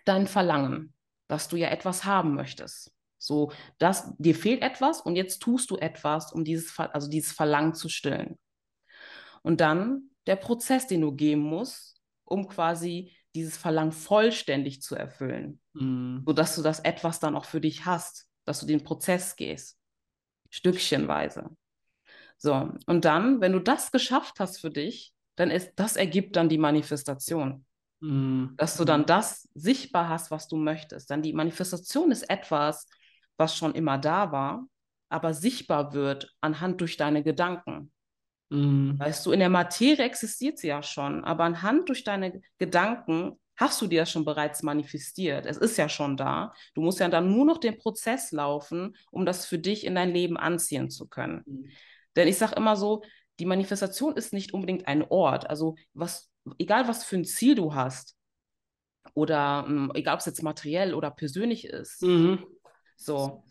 dein 0.04 0.28
Verlangen 0.28 0.94
dass 1.30 1.48
du 1.48 1.56
ja 1.56 1.70
etwas 1.70 2.04
haben 2.04 2.36
möchtest. 2.36 2.92
So, 3.18 3.52
dass 3.78 4.14
dir 4.18 4.36
fehlt 4.36 4.62
etwas 4.62 5.02
und 5.02 5.16
jetzt 5.16 5.40
tust 5.40 5.70
du 5.72 5.78
etwas, 5.78 6.34
um 6.34 6.44
dieses, 6.44 6.78
also 6.78 7.10
dieses 7.10 7.32
Verlangen 7.32 7.74
zu 7.74 7.88
stillen. 7.88 8.38
Und 9.44 9.62
dann 9.62 10.10
der 10.26 10.36
Prozess, 10.36 10.88
den 10.88 11.02
du 11.02 11.14
gehen 11.14 11.40
musst, 11.40 12.02
um 12.26 12.48
quasi 12.48 13.16
dieses 13.36 13.58
Verlangen 13.58 13.92
vollständig 13.92 14.82
zu 14.82 14.96
erfüllen, 14.96 15.62
mm. 15.74 16.20
sodass 16.26 16.56
du 16.56 16.62
das 16.62 16.80
etwas 16.80 17.20
dann 17.20 17.36
auch 17.36 17.46
für 17.46 17.62
dich 17.62 17.86
hast, 17.86 18.28
dass 18.46 18.60
du 18.60 18.66
den 18.66 18.84
Prozess 18.84 19.36
gehst, 19.36 19.78
stückchenweise. 20.50 21.50
So, 22.38 22.72
und 22.86 23.06
dann, 23.06 23.42
wenn 23.42 23.52
du 23.52 23.60
das 23.60 23.92
geschafft 23.92 24.40
hast 24.40 24.60
für 24.60 24.72
dich, 24.72 25.14
dann 25.36 25.52
ist 25.52 25.74
das 25.76 25.96
ergibt 25.96 26.36
dann 26.36 26.50
die 26.50 26.58
Manifestation. 26.58 27.66
Mhm. 28.02 28.54
Dass 28.58 28.78
du 28.78 28.86
dann 28.86 29.06
das 29.06 29.50
sichtbar 29.54 30.10
hast, 30.10 30.32
was 30.32 30.48
du 30.48 30.58
möchtest. 30.58 31.10
Dann 31.10 31.22
die 31.22 31.34
Manifestation 31.34 32.12
ist 32.12 32.30
etwas, 32.30 32.88
was 33.38 33.56
schon 33.56 33.74
immer 33.74 33.98
da 33.98 34.32
war, 34.32 34.66
aber 35.10 35.34
sichtbar 35.34 35.94
wird 35.94 36.34
anhand 36.42 36.82
durch 36.82 36.98
deine 36.98 37.24
Gedanken. 37.24 37.92
Mhm. 38.50 38.98
Weißt 39.00 39.26
du, 39.26 39.32
in 39.32 39.40
der 39.40 39.50
Materie 39.50 40.06
existiert 40.06 40.58
sie 40.58 40.68
ja 40.68 40.82
schon, 40.82 41.24
aber 41.24 41.44
anhand 41.44 41.90
durch 41.90 42.04
deine 42.04 42.42
Gedanken 42.58 43.40
hast 43.56 43.82
du 43.82 43.88
dir 43.88 44.02
das 44.02 44.12
schon 44.12 44.24
bereits 44.24 44.64
manifestiert. 44.64 45.46
Es 45.46 45.58
ist 45.58 45.78
ja 45.78 45.90
schon 45.90 46.16
da. 46.16 46.54
Du 46.74 46.82
musst 46.82 47.00
ja 47.00 47.10
dann 47.10 47.30
nur 47.30 47.46
noch 47.46 47.58
den 47.58 47.78
Prozess 47.78 48.32
laufen, 48.32 48.96
um 49.12 49.26
das 49.26 49.46
für 49.46 49.60
dich 49.60 49.86
in 49.86 49.96
dein 49.96 50.12
Leben 50.12 50.38
anziehen 50.38 50.90
zu 50.90 51.08
können. 51.08 51.44
Mhm. 51.46 51.70
Denn 52.16 52.28
ich 52.28 52.38
sage 52.38 52.56
immer 52.56 52.76
so, 52.76 53.04
die 53.40 53.46
Manifestation 53.46 54.16
ist 54.16 54.34
nicht 54.34 54.54
unbedingt 54.54 54.88
ein 54.88 55.04
Ort. 55.04 55.50
Also 55.50 55.76
was, 55.94 56.29
egal 56.58 56.88
was 56.88 57.04
für 57.04 57.18
ein 57.18 57.26
Ziel 57.26 57.56
du 57.56 57.74
hast, 57.74 58.16
oder 59.14 59.66
hm, 59.68 59.92
egal 59.96 60.16
ob 60.16 60.20
es 60.20 60.26
jetzt 60.26 60.44
materiell 60.44 60.94
oder 60.94 61.12
persönlich 61.12 61.66
ist, 61.66 62.02
mhm. 62.02 62.46
so, 62.96 63.44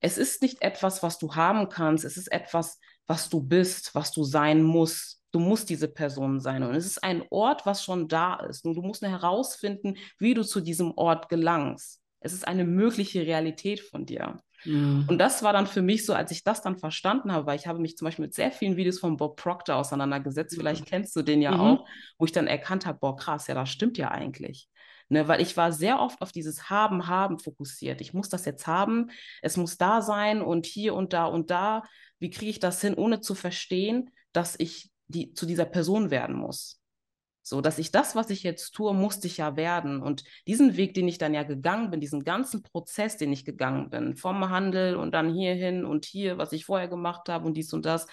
es 0.00 0.18
ist 0.18 0.42
nicht 0.42 0.62
etwas, 0.62 1.02
was 1.02 1.18
du 1.18 1.34
haben 1.34 1.68
kannst, 1.68 2.04
es 2.04 2.16
ist 2.16 2.30
etwas, 2.30 2.80
was 3.06 3.28
du 3.28 3.40
bist, 3.40 3.94
was 3.94 4.12
du 4.12 4.24
sein 4.24 4.62
musst. 4.62 5.22
Du 5.30 5.38
musst 5.38 5.70
diese 5.70 5.88
Person 5.88 6.40
sein. 6.40 6.62
Und 6.62 6.74
es 6.74 6.86
ist 6.86 7.02
ein 7.02 7.24
Ort, 7.30 7.64
was 7.64 7.82
schon 7.82 8.06
da 8.08 8.36
ist. 8.40 8.64
Nur 8.64 8.74
du 8.74 8.82
musst 8.82 9.02
herausfinden, 9.02 9.96
wie 10.18 10.34
du 10.34 10.42
zu 10.44 10.60
diesem 10.60 10.92
Ort 10.96 11.28
gelangst. 11.28 12.02
Es 12.20 12.32
ist 12.32 12.46
eine 12.46 12.64
mögliche 12.64 13.22
Realität 13.22 13.80
von 13.80 14.04
dir. 14.04 14.42
Mhm. 14.64 15.06
Und 15.08 15.18
das 15.18 15.42
war 15.42 15.52
dann 15.52 15.66
für 15.66 15.82
mich 15.82 16.06
so, 16.06 16.14
als 16.14 16.30
ich 16.30 16.44
das 16.44 16.62
dann 16.62 16.78
verstanden 16.78 17.32
habe, 17.32 17.46
weil 17.46 17.58
ich 17.58 17.66
habe 17.66 17.78
mich 17.78 17.96
zum 17.96 18.06
Beispiel 18.06 18.24
mit 18.24 18.34
sehr 18.34 18.52
vielen 18.52 18.76
Videos 18.76 18.98
von 18.98 19.16
Bob 19.16 19.36
Proctor 19.36 19.76
auseinandergesetzt, 19.76 20.56
vielleicht 20.56 20.86
kennst 20.86 21.14
du 21.16 21.22
den 21.22 21.42
ja 21.42 21.52
mhm. 21.52 21.60
auch, 21.60 21.88
wo 22.18 22.24
ich 22.24 22.32
dann 22.32 22.46
erkannt 22.46 22.86
habe, 22.86 22.98
boah, 22.98 23.16
krass, 23.16 23.46
ja, 23.46 23.54
das 23.54 23.70
stimmt 23.70 23.98
ja 23.98 24.10
eigentlich. 24.10 24.68
Ne, 25.08 25.28
weil 25.28 25.42
ich 25.42 25.56
war 25.58 25.72
sehr 25.72 26.00
oft 26.00 26.22
auf 26.22 26.32
dieses 26.32 26.70
Haben, 26.70 27.06
Haben 27.06 27.38
fokussiert. 27.38 28.00
Ich 28.00 28.14
muss 28.14 28.30
das 28.30 28.46
jetzt 28.46 28.66
haben, 28.66 29.10
es 29.42 29.58
muss 29.58 29.76
da 29.76 30.00
sein 30.00 30.40
und 30.40 30.64
hier 30.64 30.94
und 30.94 31.12
da 31.12 31.26
und 31.26 31.50
da. 31.50 31.82
Wie 32.18 32.30
kriege 32.30 32.50
ich 32.50 32.60
das 32.60 32.80
hin, 32.80 32.94
ohne 32.94 33.20
zu 33.20 33.34
verstehen, 33.34 34.10
dass 34.32 34.54
ich 34.58 34.90
die, 35.08 35.34
zu 35.34 35.44
dieser 35.44 35.66
Person 35.66 36.10
werden 36.10 36.34
muss? 36.34 36.81
So, 37.44 37.60
dass 37.60 37.78
ich 37.78 37.90
das, 37.90 38.14
was 38.14 38.30
ich 38.30 38.44
jetzt 38.44 38.70
tue, 38.70 38.94
musste 38.94 39.26
ich 39.26 39.38
ja 39.38 39.56
werden. 39.56 40.00
Und 40.00 40.22
diesen 40.46 40.76
Weg, 40.76 40.94
den 40.94 41.08
ich 41.08 41.18
dann 41.18 41.34
ja 41.34 41.42
gegangen 41.42 41.90
bin, 41.90 42.00
diesen 42.00 42.22
ganzen 42.22 42.62
Prozess, 42.62 43.16
den 43.16 43.32
ich 43.32 43.44
gegangen 43.44 43.90
bin, 43.90 44.16
vom 44.16 44.48
Handel 44.48 44.94
und 44.94 45.12
dann 45.12 45.32
hierhin 45.32 45.84
und 45.84 46.04
hier, 46.04 46.38
was 46.38 46.52
ich 46.52 46.64
vorher 46.64 46.88
gemacht 46.88 47.28
habe 47.28 47.46
und 47.46 47.56
dies 47.56 47.72
und 47.72 47.84
das, 47.84 48.06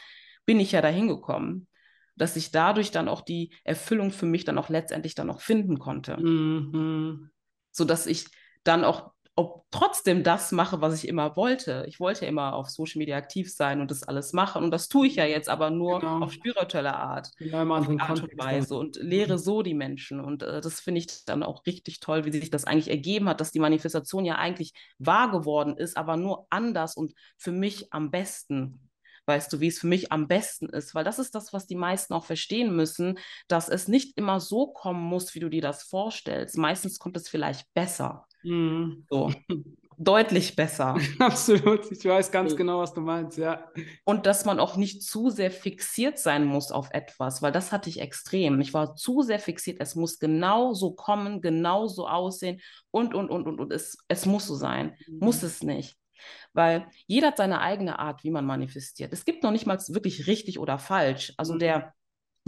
bin 0.45 0.59
ich 0.59 0.71
ja 0.71 0.81
dahin 0.81 1.07
gekommen, 1.07 1.67
dass 2.15 2.35
ich 2.35 2.51
dadurch 2.51 2.89
dann 2.89 3.07
auch 3.07 3.21
die 3.21 3.53
Erfüllung 3.63 4.11
für 4.11 4.25
mich 4.25 4.45
dann 4.45 4.57
auch 4.57 4.69
letztendlich 4.69 5.13
dann 5.13 5.29
auch 5.29 5.41
finden 5.41 5.77
konnte. 5.77 6.17
Mhm. 6.17 7.29
So 7.71 7.85
dass 7.85 8.07
ich 8.07 8.25
dann 8.63 8.83
auch 8.83 9.11
ob 9.39 9.63
trotzdem 9.71 10.21
das 10.21 10.51
mache, 10.51 10.81
was 10.81 11.01
ich 11.01 11.07
immer 11.07 11.37
wollte. 11.37 11.85
Ich 11.87 12.01
wollte 12.01 12.25
immer 12.25 12.53
auf 12.55 12.69
Social 12.69 12.99
Media 12.99 13.15
aktiv 13.15 13.49
sein 13.49 13.79
und 13.79 13.89
das 13.89 14.03
alles 14.03 14.33
machen. 14.33 14.65
Und 14.65 14.71
das 14.71 14.89
tue 14.89 15.07
ich 15.07 15.15
ja 15.15 15.23
jetzt 15.23 15.47
aber 15.47 15.69
nur 15.69 16.01
genau. 16.01 16.19
auf 16.19 16.33
spirituelle 16.33 16.93
Art. 16.93 17.31
Genau, 17.37 17.73
auf 17.73 17.87
Art 17.87 18.21
und 18.21 18.37
Weise 18.37 18.75
und 18.75 18.97
lehre 18.97 19.39
so 19.39 19.61
die 19.61 19.73
Menschen. 19.73 20.19
Und 20.19 20.43
äh, 20.43 20.59
das 20.59 20.81
finde 20.81 20.99
ich 20.99 21.23
dann 21.23 21.43
auch 21.43 21.65
richtig 21.65 22.01
toll, 22.01 22.25
wie 22.25 22.33
sich 22.33 22.49
das 22.49 22.65
eigentlich 22.65 22.89
ergeben 22.89 23.29
hat, 23.29 23.39
dass 23.39 23.53
die 23.53 23.61
Manifestation 23.61 24.25
ja 24.25 24.35
eigentlich 24.35 24.73
wahr 24.97 25.31
geworden 25.31 25.77
ist, 25.77 25.95
aber 25.95 26.17
nur 26.17 26.45
anders 26.49 26.97
und 26.97 27.13
für 27.37 27.53
mich 27.53 27.93
am 27.93 28.11
besten 28.11 28.89
weißt 29.25 29.53
du, 29.53 29.59
wie 29.59 29.67
es 29.67 29.79
für 29.79 29.87
mich 29.87 30.11
am 30.11 30.27
besten 30.27 30.69
ist, 30.69 30.95
weil 30.95 31.03
das 31.03 31.19
ist 31.19 31.35
das, 31.35 31.53
was 31.53 31.67
die 31.67 31.75
meisten 31.75 32.15
auch 32.15 32.25
verstehen 32.25 32.75
müssen, 32.75 33.19
dass 33.47 33.69
es 33.69 33.87
nicht 33.87 34.17
immer 34.17 34.39
so 34.39 34.67
kommen 34.67 35.03
muss, 35.03 35.35
wie 35.35 35.39
du 35.39 35.49
dir 35.49 35.61
das 35.61 35.83
vorstellst. 35.83 36.57
Meistens 36.57 36.97
kommt 36.97 37.15
es 37.15 37.29
vielleicht 37.29 37.71
besser. 37.75 38.25
Mhm. 38.43 39.05
So. 39.09 39.31
Deutlich 40.01 40.55
besser. 40.55 40.95
Absolut. 41.19 41.91
Ich 41.91 42.05
weiß 42.05 42.31
ganz 42.31 42.55
genau, 42.55 42.79
was 42.79 42.93
du 42.93 43.01
meinst, 43.01 43.37
ja. 43.37 43.69
Und 44.05 44.25
dass 44.25 44.45
man 44.45 44.57
auch 44.57 44.77
nicht 44.77 45.03
zu 45.03 45.29
sehr 45.29 45.51
fixiert 45.51 46.17
sein 46.17 46.45
muss 46.45 46.71
auf 46.71 46.89
etwas, 46.91 47.41
weil 47.41 47.51
das 47.51 47.73
hatte 47.73 47.89
ich 47.89 47.99
extrem. 47.99 48.61
Ich 48.61 48.73
war 48.73 48.95
zu 48.95 49.23
sehr 49.23 49.39
fixiert. 49.39 49.81
Es 49.81 49.95
muss 49.95 50.17
genau 50.17 50.73
so 50.73 50.91
kommen, 50.91 51.41
genau 51.41 51.87
so 51.87 52.07
aussehen 52.07 52.61
und, 52.91 53.13
und, 53.13 53.29
und, 53.29 53.45
und, 53.45 53.59
und. 53.59 53.73
Es, 53.73 53.97
es 54.07 54.25
muss 54.25 54.47
so 54.47 54.55
sein. 54.55 54.95
Mhm. 55.05 55.19
Muss 55.19 55.43
es 55.43 55.63
nicht. 55.63 55.97
Weil 56.53 56.87
jeder 57.05 57.27
hat 57.27 57.37
seine 57.37 57.59
eigene 57.59 57.99
Art, 57.99 58.23
wie 58.23 58.31
man 58.31 58.45
manifestiert. 58.45 59.11
Es 59.11 59.25
gibt 59.25 59.43
noch 59.43 59.51
nicht 59.51 59.65
mal 59.65 59.79
wirklich 59.89 60.27
richtig 60.27 60.59
oder 60.59 60.79
falsch. 60.79 61.33
Also 61.35 61.55
mhm. 61.55 61.59
der 61.59 61.93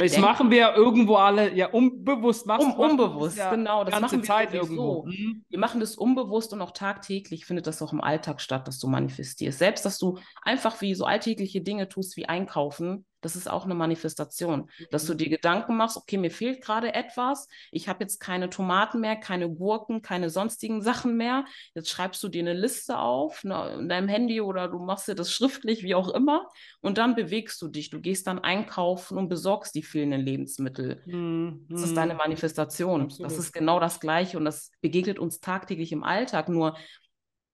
das 0.01 0.17
machen 0.17 0.51
wir 0.51 0.73
irgendwo 0.75 1.15
alle, 1.15 1.53
ja, 1.53 1.67
unbewusst. 1.67 2.45
Um, 2.47 2.73
unbewusst, 2.73 3.37
ja 3.37 3.51
genau. 3.51 3.83
Das 3.83 3.93
ganze 3.93 4.17
machen 4.17 4.21
wir 4.21 4.27
Zeit 4.27 4.53
irgendwo. 4.53 5.05
Mhm. 5.05 5.43
Wir 5.49 5.59
machen 5.59 5.79
das 5.79 5.95
unbewusst 5.95 6.53
und 6.53 6.61
auch 6.61 6.71
tagtäglich 6.71 7.45
findet 7.45 7.67
das 7.67 7.81
auch 7.81 7.93
im 7.93 8.01
Alltag 8.01 8.41
statt, 8.41 8.67
dass 8.67 8.79
du 8.79 8.87
manifestierst. 8.87 9.59
Selbst, 9.59 9.85
dass 9.85 9.97
du 9.97 10.17
einfach 10.41 10.81
wie 10.81 10.95
so 10.95 11.05
alltägliche 11.05 11.61
Dinge 11.61 11.89
tust, 11.89 12.17
wie 12.17 12.25
einkaufen, 12.25 13.05
das 13.21 13.35
ist 13.35 13.49
auch 13.49 13.65
eine 13.65 13.75
Manifestation, 13.75 14.61
mhm. 14.61 14.85
dass 14.91 15.05
du 15.05 15.13
mhm. 15.13 15.17
dir 15.17 15.29
Gedanken 15.29 15.77
machst, 15.77 15.97
okay, 15.97 16.17
mir 16.17 16.31
fehlt 16.31 16.61
gerade 16.61 16.93
etwas, 16.93 17.47
ich 17.71 17.87
habe 17.87 18.03
jetzt 18.03 18.19
keine 18.19 18.49
Tomaten 18.49 18.99
mehr, 18.99 19.15
keine 19.15 19.49
Gurken, 19.49 20.01
keine 20.01 20.29
sonstigen 20.29 20.81
Sachen 20.81 21.17
mehr. 21.17 21.45
Jetzt 21.75 21.89
schreibst 21.89 22.21
du 22.23 22.27
dir 22.27 22.41
eine 22.41 22.53
Liste 22.53 22.97
auf 22.97 23.43
ne, 23.43 23.77
in 23.79 23.89
deinem 23.89 24.07
Handy 24.07 24.41
oder 24.41 24.67
du 24.67 24.79
machst 24.79 25.07
dir 25.07 25.15
das 25.15 25.31
schriftlich, 25.31 25.83
wie 25.83 25.95
auch 25.95 26.09
immer, 26.09 26.47
und 26.81 26.97
dann 26.97 27.15
bewegst 27.15 27.61
du 27.61 27.67
dich. 27.67 27.89
Du 27.89 28.01
gehst 28.01 28.27
dann 28.27 28.39
einkaufen 28.39 29.17
und 29.17 29.29
besorgst 29.29 29.75
die 29.75 29.83
fehlenden 29.83 30.21
Lebensmittel. 30.21 31.01
Mhm. 31.05 31.67
Das 31.69 31.83
ist 31.83 31.95
deine 31.95 32.13
mhm. 32.13 32.19
Manifestation. 32.19 33.03
Absolut. 33.03 33.31
Das 33.31 33.37
ist 33.37 33.51
genau 33.51 33.79
das 33.79 33.99
Gleiche 33.99 34.37
und 34.37 34.45
das 34.45 34.71
begegnet 34.81 35.19
uns 35.19 35.39
tagtäglich 35.39 35.91
im 35.91 36.03
Alltag. 36.03 36.49
Nur 36.49 36.75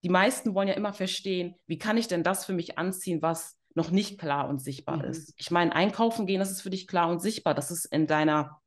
die 0.03 0.09
meisten 0.09 0.53
wollen 0.53 0.67
ja 0.67 0.75
immer 0.75 0.93
verstehen, 0.93 1.55
wie 1.65 1.77
kann 1.77 1.97
ich 1.97 2.07
denn 2.07 2.23
das 2.23 2.45
für 2.45 2.53
mich 2.53 2.77
anziehen, 2.77 3.21
was 3.21 3.56
noch 3.77 3.91
nicht 3.91 4.19
klar 4.19 4.49
und 4.49 4.59
sichtbar 4.59 4.97
mhm. 4.97 5.11
ist. 5.11 5.33
Ich 5.37 5.51
meine, 5.51 5.73
einkaufen 5.73 6.25
gehen, 6.25 6.39
das 6.39 6.51
ist 6.51 6.63
für 6.63 6.71
dich 6.71 6.87
klar 6.87 7.09
und 7.09 7.21
sichtbar. 7.21 7.53
Das 7.53 7.69
ist 7.69 7.85
in 7.85 8.07
deiner, 8.07 8.59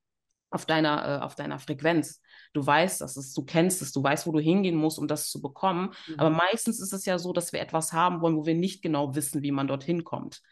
auf 0.50 0.66
deiner, 0.66 1.18
äh, 1.18 1.20
auf 1.20 1.34
deiner 1.34 1.58
Frequenz. 1.58 2.22
Du 2.52 2.64
weißt 2.64 3.00
das, 3.00 3.16
ist, 3.16 3.36
du 3.36 3.44
kennst 3.44 3.82
es, 3.82 3.90
du 3.90 4.02
weißt, 4.02 4.28
wo 4.28 4.32
du 4.32 4.38
hingehen 4.38 4.76
musst, 4.76 5.00
um 5.00 5.08
das 5.08 5.28
zu 5.28 5.42
bekommen. 5.42 5.92
Mhm. 6.06 6.14
Aber 6.16 6.30
meistens 6.30 6.80
ist 6.80 6.92
es 6.92 7.04
ja 7.06 7.18
so, 7.18 7.32
dass 7.32 7.52
wir 7.52 7.60
etwas 7.60 7.92
haben 7.92 8.20
wollen, 8.22 8.36
wo 8.36 8.46
wir 8.46 8.54
nicht 8.54 8.82
genau 8.82 9.16
wissen, 9.16 9.42
wie 9.42 9.50
man 9.50 9.66
dorthin 9.66 10.04
kommt. 10.04 10.42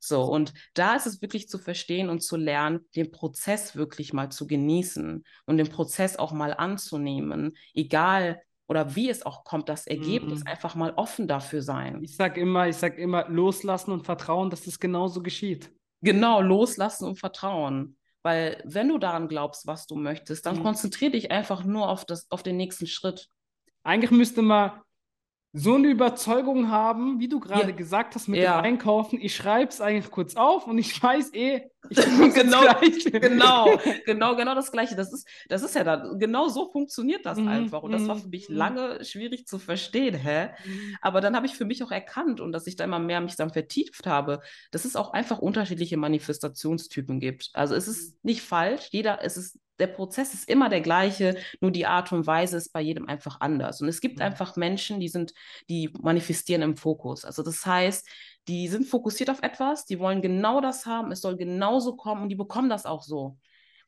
So, 0.00 0.24
und 0.24 0.52
da 0.74 0.96
ist 0.96 1.06
es 1.06 1.22
wirklich 1.22 1.48
zu 1.48 1.58
verstehen 1.58 2.08
und 2.08 2.24
zu 2.24 2.36
lernen, 2.36 2.80
den 2.96 3.12
Prozess 3.12 3.76
wirklich 3.76 4.12
mal 4.12 4.32
zu 4.32 4.48
genießen 4.48 5.24
und 5.46 5.56
den 5.58 5.68
Prozess 5.68 6.16
auch 6.16 6.32
mal 6.32 6.52
anzunehmen, 6.54 7.56
egal 7.72 8.42
oder 8.68 8.94
wie 8.94 9.10
es 9.10 9.24
auch 9.24 9.44
kommt, 9.44 9.68
das 9.68 9.86
Ergebnis, 9.86 10.40
mhm. 10.40 10.46
einfach 10.46 10.74
mal 10.74 10.92
offen 10.96 11.28
dafür 11.28 11.62
sein. 11.62 12.02
Ich 12.02 12.16
sage 12.16 12.40
immer, 12.40 12.68
ich 12.68 12.76
sage 12.76 13.00
immer, 13.00 13.28
loslassen 13.28 13.92
und 13.92 14.04
vertrauen, 14.04 14.50
dass 14.50 14.64
das 14.64 14.80
genauso 14.80 15.22
geschieht. 15.22 15.70
Genau, 16.00 16.40
loslassen 16.40 17.06
und 17.06 17.18
vertrauen. 17.18 17.96
Weil 18.22 18.62
wenn 18.64 18.88
du 18.88 18.98
daran 18.98 19.28
glaubst, 19.28 19.66
was 19.66 19.86
du 19.86 19.96
möchtest, 19.96 20.46
dann 20.46 20.58
mhm. 20.58 20.62
konzentriere 20.62 21.12
dich 21.12 21.30
einfach 21.30 21.64
nur 21.64 21.88
auf, 21.88 22.04
das, 22.04 22.30
auf 22.30 22.42
den 22.42 22.56
nächsten 22.56 22.86
Schritt. 22.86 23.28
Eigentlich 23.82 24.12
müsste 24.12 24.42
man 24.42 24.80
so 25.54 25.74
eine 25.74 25.88
Überzeugung 25.88 26.70
haben, 26.70 27.20
wie 27.20 27.28
du 27.28 27.38
gerade 27.38 27.70
ja. 27.70 27.76
gesagt 27.76 28.14
hast 28.14 28.26
mit 28.26 28.40
ja. 28.40 28.58
dem 28.58 28.64
Einkaufen. 28.64 29.18
Ich 29.20 29.36
schreibe 29.36 29.68
es 29.68 29.82
eigentlich 29.82 30.10
kurz 30.10 30.34
auf 30.34 30.66
und 30.66 30.78
ich 30.78 31.02
weiß 31.02 31.34
eh, 31.34 31.62
ich 31.90 31.96
genau, 32.34 32.62
genau, 33.04 33.78
genau, 34.06 34.36
genau 34.36 34.54
das 34.54 34.72
Gleiche. 34.72 34.96
Das 34.96 35.12
ist, 35.12 35.28
das 35.48 35.62
ist 35.62 35.74
ja 35.74 35.84
dann, 35.84 36.18
genau 36.18 36.48
so 36.48 36.70
funktioniert 36.70 37.26
das 37.26 37.38
mhm. 37.38 37.48
einfach. 37.48 37.82
Und 37.82 37.92
das 37.92 38.06
war 38.08 38.16
für 38.16 38.28
mich 38.28 38.48
mhm. 38.48 38.56
lange 38.56 39.04
schwierig 39.04 39.46
zu 39.46 39.58
verstehen, 39.58 40.14
hä? 40.14 40.50
Mhm. 40.64 40.96
Aber 41.02 41.20
dann 41.20 41.36
habe 41.36 41.44
ich 41.44 41.54
für 41.54 41.66
mich 41.66 41.82
auch 41.84 41.90
erkannt 41.90 42.40
und 42.40 42.52
dass 42.52 42.66
ich 42.66 42.76
da 42.76 42.84
immer 42.84 42.98
mehr 42.98 43.20
mich 43.20 43.36
dann 43.36 43.50
vertieft 43.50 44.06
habe, 44.06 44.40
dass 44.70 44.86
es 44.86 44.96
auch 44.96 45.12
einfach 45.12 45.38
unterschiedliche 45.38 45.98
Manifestationstypen 45.98 47.20
gibt. 47.20 47.50
Also 47.52 47.74
es 47.74 47.88
ist 47.88 48.14
mhm. 48.14 48.18
nicht 48.22 48.42
falsch, 48.42 48.88
jeder, 48.90 49.22
es 49.22 49.36
ist 49.36 49.58
der 49.82 49.88
Prozess 49.88 50.32
ist 50.32 50.48
immer 50.48 50.68
der 50.68 50.80
gleiche, 50.80 51.36
nur 51.60 51.72
die 51.72 51.86
Art 51.86 52.12
und 52.12 52.24
Weise 52.24 52.56
ist 52.56 52.72
bei 52.72 52.80
jedem 52.80 53.08
einfach 53.08 53.40
anders. 53.40 53.80
Und 53.80 53.88
es 53.88 54.00
gibt 54.00 54.18
mhm. 54.18 54.22
einfach 54.22 54.54
Menschen, 54.54 55.00
die 55.00 55.08
sind, 55.08 55.34
die 55.68 55.90
manifestieren 56.00 56.62
im 56.62 56.76
Fokus. 56.76 57.24
Also 57.24 57.42
das 57.42 57.66
heißt, 57.66 58.08
die 58.46 58.68
sind 58.68 58.86
fokussiert 58.86 59.28
auf 59.28 59.42
etwas, 59.42 59.84
die 59.84 59.98
wollen 59.98 60.22
genau 60.22 60.60
das 60.60 60.86
haben, 60.86 61.10
es 61.10 61.20
soll 61.20 61.36
genauso 61.36 61.96
kommen 61.96 62.22
und 62.22 62.28
die 62.28 62.36
bekommen 62.36 62.70
das 62.70 62.86
auch 62.86 63.02
so, 63.02 63.38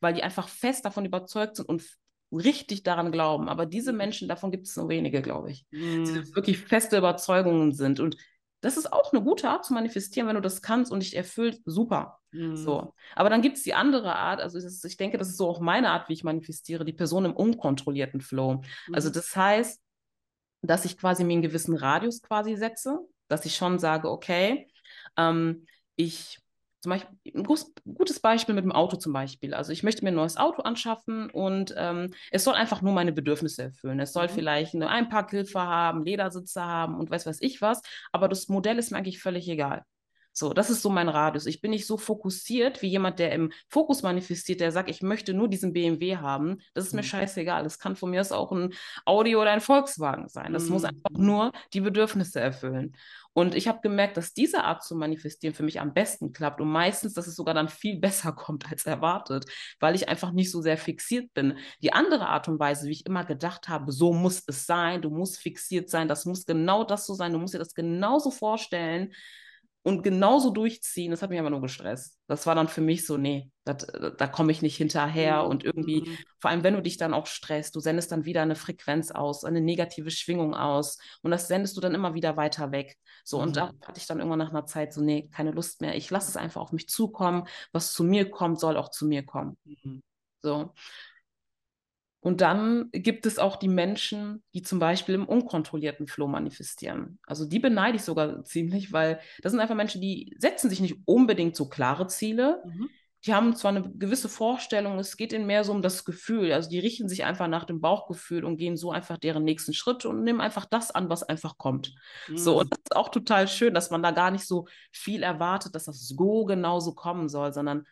weil 0.01 0.13
die 0.13 0.23
einfach 0.23 0.49
fest 0.49 0.83
davon 0.83 1.05
überzeugt 1.05 1.55
sind 1.55 1.69
und 1.69 1.85
richtig 2.29 2.83
daran 2.83 3.13
glauben. 3.13 3.47
Aber 3.47 3.65
diese 3.65 3.93
mhm. 3.93 3.99
Menschen, 3.99 4.27
davon 4.27 4.51
gibt 4.51 4.67
es 4.67 4.75
nur 4.75 4.89
wenige, 4.89 5.21
glaube 5.21 5.49
ich, 5.49 5.65
mhm. 5.71 6.03
die 6.03 6.35
wirklich 6.35 6.57
feste 6.57 6.97
Überzeugungen 6.97 7.71
sind. 7.71 8.01
Und 8.01 8.17
das 8.61 8.77
ist 8.77 8.91
auch 8.91 9.13
eine 9.13 9.21
gute 9.21 9.49
Art 9.49 9.65
zu 9.65 9.73
manifestieren, 9.73 10.27
wenn 10.27 10.35
du 10.35 10.41
das 10.41 10.61
kannst 10.61 10.91
und 10.91 11.01
dich 11.01 11.15
erfüllt, 11.15 11.61
super. 11.65 12.19
Mhm. 12.31 12.55
So. 12.55 12.93
Aber 13.15 13.29
dann 13.29 13.41
gibt 13.41 13.57
es 13.57 13.63
die 13.63 13.73
andere 13.73 14.15
Art, 14.15 14.41
also 14.41 14.57
ist, 14.57 14.83
ich 14.83 14.97
denke, 14.97 15.17
das 15.17 15.29
ist 15.29 15.37
so 15.37 15.47
auch 15.49 15.59
meine 15.59 15.89
Art, 15.89 16.09
wie 16.09 16.13
ich 16.13 16.23
manifestiere, 16.23 16.85
die 16.85 16.93
Person 16.93 17.25
im 17.25 17.35
unkontrollierten 17.35 18.21
Flow. 18.21 18.49
Also 18.51 18.61
mhm. 18.87 18.95
Also 18.95 19.09
das 19.09 19.35
heißt, 19.35 19.81
dass 20.61 20.85
ich 20.85 20.97
quasi 20.97 21.23
mir 21.23 21.33
einen 21.33 21.41
gewissen 21.41 21.75
Radius 21.75 22.21
quasi 22.21 22.55
setze, 22.55 22.99
dass 23.27 23.45
ich 23.45 23.55
schon 23.55 23.79
sage, 23.79 24.09
okay, 24.09 24.67
ähm, 25.17 25.65
ich 25.95 26.39
zum 26.85 26.91
Beispiel 26.91 27.09
ein 27.33 27.43
gutes 27.95 28.19
Beispiel 28.19 28.53
mit 28.53 28.63
dem 28.63 28.71
Auto 28.71 28.97
zum 28.97 29.11
Beispiel. 29.11 29.55
Also 29.55 29.71
ich 29.71 29.81
möchte 29.81 30.03
mir 30.03 30.11
ein 30.11 30.15
neues 30.15 30.37
Auto 30.37 30.61
anschaffen 30.61 31.31
und 31.31 31.73
ähm, 31.75 32.13
es 32.29 32.43
soll 32.43 32.53
einfach 32.53 32.83
nur 32.83 32.93
meine 32.93 33.11
Bedürfnisse 33.11 33.63
erfüllen. 33.63 33.99
Es 33.99 34.13
soll 34.13 34.27
mhm. 34.27 34.31
vielleicht 34.31 34.75
eine 34.75 34.89
Einparkhilfe 34.89 35.59
haben, 35.59 36.05
Ledersitze 36.05 36.63
haben 36.63 36.99
und 36.99 37.09
weiß 37.09 37.25
weiß 37.25 37.39
ich 37.41 37.59
was, 37.61 37.81
aber 38.11 38.27
das 38.27 38.49
Modell 38.49 38.77
ist 38.77 38.91
mir 38.91 38.97
eigentlich 38.97 39.19
völlig 39.19 39.49
egal. 39.49 39.83
So, 40.37 40.53
das 40.53 40.69
ist 40.69 40.81
so 40.81 40.89
mein 40.89 41.07
Radius. 41.07 41.45
Ich 41.45 41.61
bin 41.61 41.71
nicht 41.71 41.87
so 41.87 41.97
fokussiert 41.97 42.81
wie 42.81 42.89
jemand, 42.89 43.19
der 43.19 43.31
im 43.31 43.53
Fokus 43.69 44.03
manifestiert, 44.03 44.59
der 44.59 44.73
sagt, 44.73 44.89
ich 44.89 45.01
möchte 45.01 45.33
nur 45.33 45.47
diesen 45.47 45.71
BMW 45.71 46.17
haben. 46.17 46.57
Das 46.73 46.85
ist 46.85 46.93
mir 46.93 47.03
mhm. 47.03 47.05
scheißegal. 47.05 47.63
Das 47.63 47.79
kann 47.79 47.95
von 47.95 48.09
mir 48.09 48.19
aus 48.19 48.33
auch 48.33 48.51
ein 48.51 48.73
Audi 49.05 49.37
oder 49.37 49.51
ein 49.51 49.61
Volkswagen 49.61 50.27
sein. 50.27 50.51
Das 50.51 50.65
mhm. 50.65 50.71
muss 50.71 50.83
einfach 50.83 51.11
nur 51.11 51.53
die 51.71 51.79
Bedürfnisse 51.79 52.41
erfüllen. 52.41 52.97
Und 53.31 53.55
ich 53.55 53.69
habe 53.69 53.79
gemerkt, 53.81 54.17
dass 54.17 54.33
diese 54.33 54.65
Art 54.65 54.83
zu 54.83 54.93
manifestieren 54.97 55.55
für 55.55 55.63
mich 55.63 55.79
am 55.79 55.93
besten 55.93 56.33
klappt 56.33 56.59
und 56.59 56.69
meistens, 56.69 57.13
dass 57.13 57.27
es 57.27 57.35
sogar 57.37 57.53
dann 57.53 57.69
viel 57.69 57.97
besser 58.01 58.33
kommt 58.33 58.69
als 58.69 58.85
erwartet, 58.85 59.45
weil 59.79 59.95
ich 59.95 60.09
einfach 60.09 60.33
nicht 60.33 60.51
so 60.51 60.61
sehr 60.61 60.77
fixiert 60.77 61.33
bin. 61.33 61.57
Die 61.81 61.93
andere 61.93 62.27
Art 62.27 62.49
und 62.49 62.59
Weise, 62.59 62.89
wie 62.89 62.93
ich 62.93 63.05
immer 63.05 63.23
gedacht 63.23 63.69
habe, 63.69 63.93
so 63.93 64.11
muss 64.11 64.43
es 64.47 64.65
sein, 64.65 65.01
du 65.01 65.11
musst 65.11 65.37
fixiert 65.37 65.89
sein, 65.89 66.09
das 66.09 66.25
muss 66.25 66.45
genau 66.45 66.83
das 66.83 67.05
so 67.05 67.13
sein, 67.13 67.31
du 67.31 67.39
musst 67.39 67.53
dir 67.53 67.59
das 67.59 67.73
genauso 67.73 68.31
vorstellen, 68.31 69.13
und 69.85 70.01
genauso 70.01 70.49
durchziehen, 70.49 71.11
das 71.11 71.21
hat 71.21 71.29
mich 71.29 71.39
aber 71.39 71.51
nur 71.51 71.61
gestresst. 71.61 72.17
Das 72.25 72.47
war 72.47 72.55
dann 72.55 72.67
für 72.67 72.81
mich 72.81 73.05
so, 73.05 73.17
nee, 73.17 73.51
dat, 73.65 73.85
da 74.17 74.25
komme 74.25 74.51
ich 74.51 74.63
nicht 74.63 74.77
hinterher 74.77 75.43
mhm. 75.43 75.49
und 75.51 75.63
irgendwie, 75.63 76.01
mhm. 76.01 76.17
vor 76.39 76.49
allem 76.49 76.63
wenn 76.63 76.73
du 76.73 76.81
dich 76.81 76.97
dann 76.97 77.13
auch 77.13 77.27
stresst, 77.27 77.75
du 77.75 77.79
sendest 77.79 78.11
dann 78.11 78.25
wieder 78.25 78.41
eine 78.41 78.55
Frequenz 78.55 79.11
aus, 79.11 79.43
eine 79.43 79.61
negative 79.61 80.09
Schwingung 80.09 80.55
aus 80.55 80.97
und 81.21 81.29
das 81.29 81.47
sendest 81.47 81.77
du 81.77 81.81
dann 81.81 81.93
immer 81.93 82.15
wieder 82.15 82.35
weiter 82.35 82.71
weg. 82.71 82.97
So, 83.23 83.37
mhm. 83.37 83.43
und 83.43 83.57
da 83.57 83.73
hatte 83.85 83.99
ich 83.99 84.07
dann 84.07 84.17
irgendwann 84.17 84.39
nach 84.39 84.49
einer 84.49 84.65
Zeit 84.65 84.91
so, 84.91 85.01
nee, 85.01 85.29
keine 85.31 85.51
Lust 85.51 85.81
mehr. 85.81 85.95
Ich 85.95 86.09
lasse 86.09 86.29
es 86.29 86.35
einfach 86.35 86.61
auf 86.61 86.71
mich 86.71 86.89
zukommen. 86.89 87.47
Was 87.71 87.93
zu 87.93 88.03
mir 88.03 88.31
kommt, 88.31 88.59
soll 88.59 88.77
auch 88.77 88.89
zu 88.89 89.05
mir 89.05 89.23
kommen. 89.23 89.55
Mhm. 89.65 90.01
So. 90.41 90.73
Und 92.25 92.41
dann 92.41 92.89
gibt 92.91 93.27
es 93.27 93.37
auch 93.37 93.55
die 93.55 93.67
Menschen, 93.67 94.41
die 94.55 94.63
zum 94.63 94.79
Beispiel 94.79 95.13
im 95.13 95.27
unkontrollierten 95.27 96.07
Flow 96.07 96.25
manifestieren. 96.25 97.19
Also 97.27 97.45
die 97.45 97.59
beneide 97.59 97.97
ich 97.97 98.01
sogar 98.01 98.43
ziemlich, 98.45 98.91
weil 98.91 99.19
das 99.43 99.51
sind 99.51 99.61
einfach 99.61 99.75
Menschen, 99.75 100.01
die 100.01 100.35
setzen 100.39 100.71
sich 100.71 100.79
nicht 100.79 100.97
unbedingt 101.05 101.55
so 101.55 101.69
klare 101.69 102.07
Ziele. 102.07 102.63
Mhm. 102.65 102.89
Die 103.25 103.33
haben 103.35 103.55
zwar 103.55 103.75
eine 103.75 103.91
gewisse 103.93 104.27
Vorstellung, 104.27 104.97
es 104.97 105.17
geht 105.17 105.33
ihnen 105.33 105.45
mehr 105.45 105.63
so 105.63 105.71
um 105.71 105.83
das 105.83 106.03
Gefühl. 106.03 106.51
Also 106.51 106.67
die 106.67 106.79
richten 106.79 107.09
sich 107.09 107.25
einfach 107.25 107.47
nach 107.47 107.65
dem 107.65 107.79
Bauchgefühl 107.79 108.43
und 108.43 108.57
gehen 108.57 108.75
so 108.75 108.89
einfach 108.91 109.19
deren 109.19 109.43
nächsten 109.43 109.73
Schritt 109.73 110.03
und 110.05 110.23
nehmen 110.23 110.41
einfach 110.41 110.65
das 110.65 110.89
an, 110.89 111.09
was 111.09 111.21
einfach 111.21 111.59
kommt. 111.59 111.93
Mhm. 112.27 112.37
So, 112.37 112.59
und 112.59 112.71
das 112.71 112.79
ist 112.79 112.95
auch 112.95 113.09
total 113.09 113.47
schön, 113.47 113.75
dass 113.75 113.91
man 113.91 114.01
da 114.01 114.09
gar 114.09 114.31
nicht 114.31 114.47
so 114.47 114.65
viel 114.91 115.21
erwartet, 115.21 115.75
dass 115.75 115.85
das 115.85 116.07
so 116.07 116.45
genau 116.45 116.79
so 116.79 116.95
kommen 116.95 117.29
soll, 117.29 117.53
sondern 117.53 117.85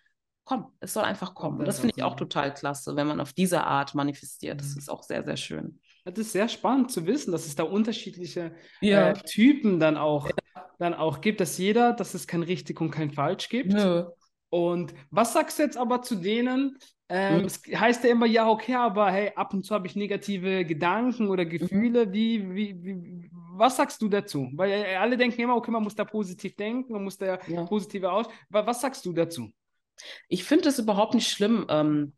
komm, 0.46 0.72
es 0.80 0.94
soll 0.94 1.04
einfach 1.04 1.34
kommen. 1.34 1.60
Und 1.60 1.66
das 1.66 1.80
finde 1.80 1.96
ich 1.98 2.04
auch 2.04 2.16
total 2.16 2.54
klasse, 2.54 2.96
wenn 2.96 3.08
man 3.08 3.20
auf 3.22 3.34
diese 3.34 3.64
Art 3.64 3.96
manifestiert. 3.96 4.60
Das 4.60 4.74
mhm. 4.74 4.80
ist 4.80 4.90
auch 4.90 5.04
sehr, 5.04 5.24
sehr 5.24 5.38
schön. 5.38 5.80
Das 6.06 6.20
ist 6.20 6.34
sehr 6.34 6.50
spannend 6.50 6.92
zu 6.92 7.06
wissen, 7.06 7.32
dass 7.32 7.46
es 7.46 7.56
da 7.56 7.64
unterschiedliche 7.64 8.54
ja. 8.82 9.12
äh, 9.12 9.14
Typen 9.14 9.80
dann 9.80 9.96
auch, 9.96 10.28
ja. 10.28 10.66
dann 10.80 10.94
auch 10.94 11.22
gibt, 11.22 11.40
dass 11.40 11.58
jeder, 11.58 11.94
dass 11.94 12.14
es 12.14 12.28
kein 12.28 12.44
richtig 12.44 12.82
und 12.82 12.92
kein 12.92 13.12
falsch 13.12 13.48
gibt. 13.48 13.72
Nö. 13.72 14.06
Und 14.50 14.94
was 15.10 15.34
sagst 15.34 15.58
du 15.58 15.64
jetzt 15.64 15.78
aber 15.78 16.02
zu 16.02 16.16
denen? 16.16 16.78
Ähm, 17.10 17.40
mhm. 17.40 17.46
Es 17.46 17.62
heißt 17.74 18.04
ja 18.04 18.12
immer, 18.12 18.26
ja, 18.26 18.50
okay, 18.50 18.76
aber 18.76 19.12
hey, 19.12 19.32
ab 19.36 19.54
und 19.54 19.64
zu 19.64 19.74
habe 19.74 19.88
ich 19.88 19.96
negative 19.96 20.66
Gedanken 20.66 21.30
oder 21.30 21.46
mhm. 21.46 21.50
Gefühle. 21.50 22.06
Mhm. 22.06 22.14
Wie, 22.14 22.56
wie, 22.56 22.84
wie, 22.84 23.32
was 23.56 23.78
sagst 23.78 24.02
du 24.02 24.10
dazu? 24.10 24.50
Weil 24.56 24.72
äh, 24.72 24.96
alle 24.96 25.16
denken 25.16 25.42
immer, 25.42 25.56
okay, 25.56 25.72
man 25.72 25.84
muss 25.84 25.96
da 25.96 26.04
positiv 26.04 26.56
denken, 26.56 26.92
man 26.92 27.04
muss 27.04 27.18
da 27.18 27.40
ja. 27.48 27.64
positive 27.66 28.12
aus. 28.12 28.28
Was 28.50 28.82
sagst 28.82 29.06
du 29.06 29.14
dazu? 29.14 29.50
Ich 30.28 30.44
finde 30.44 30.70
es 30.70 30.80
überhaupt 30.80 31.14
nicht 31.14 31.30
schlimm, 31.30 31.66
ähm, 31.70 32.14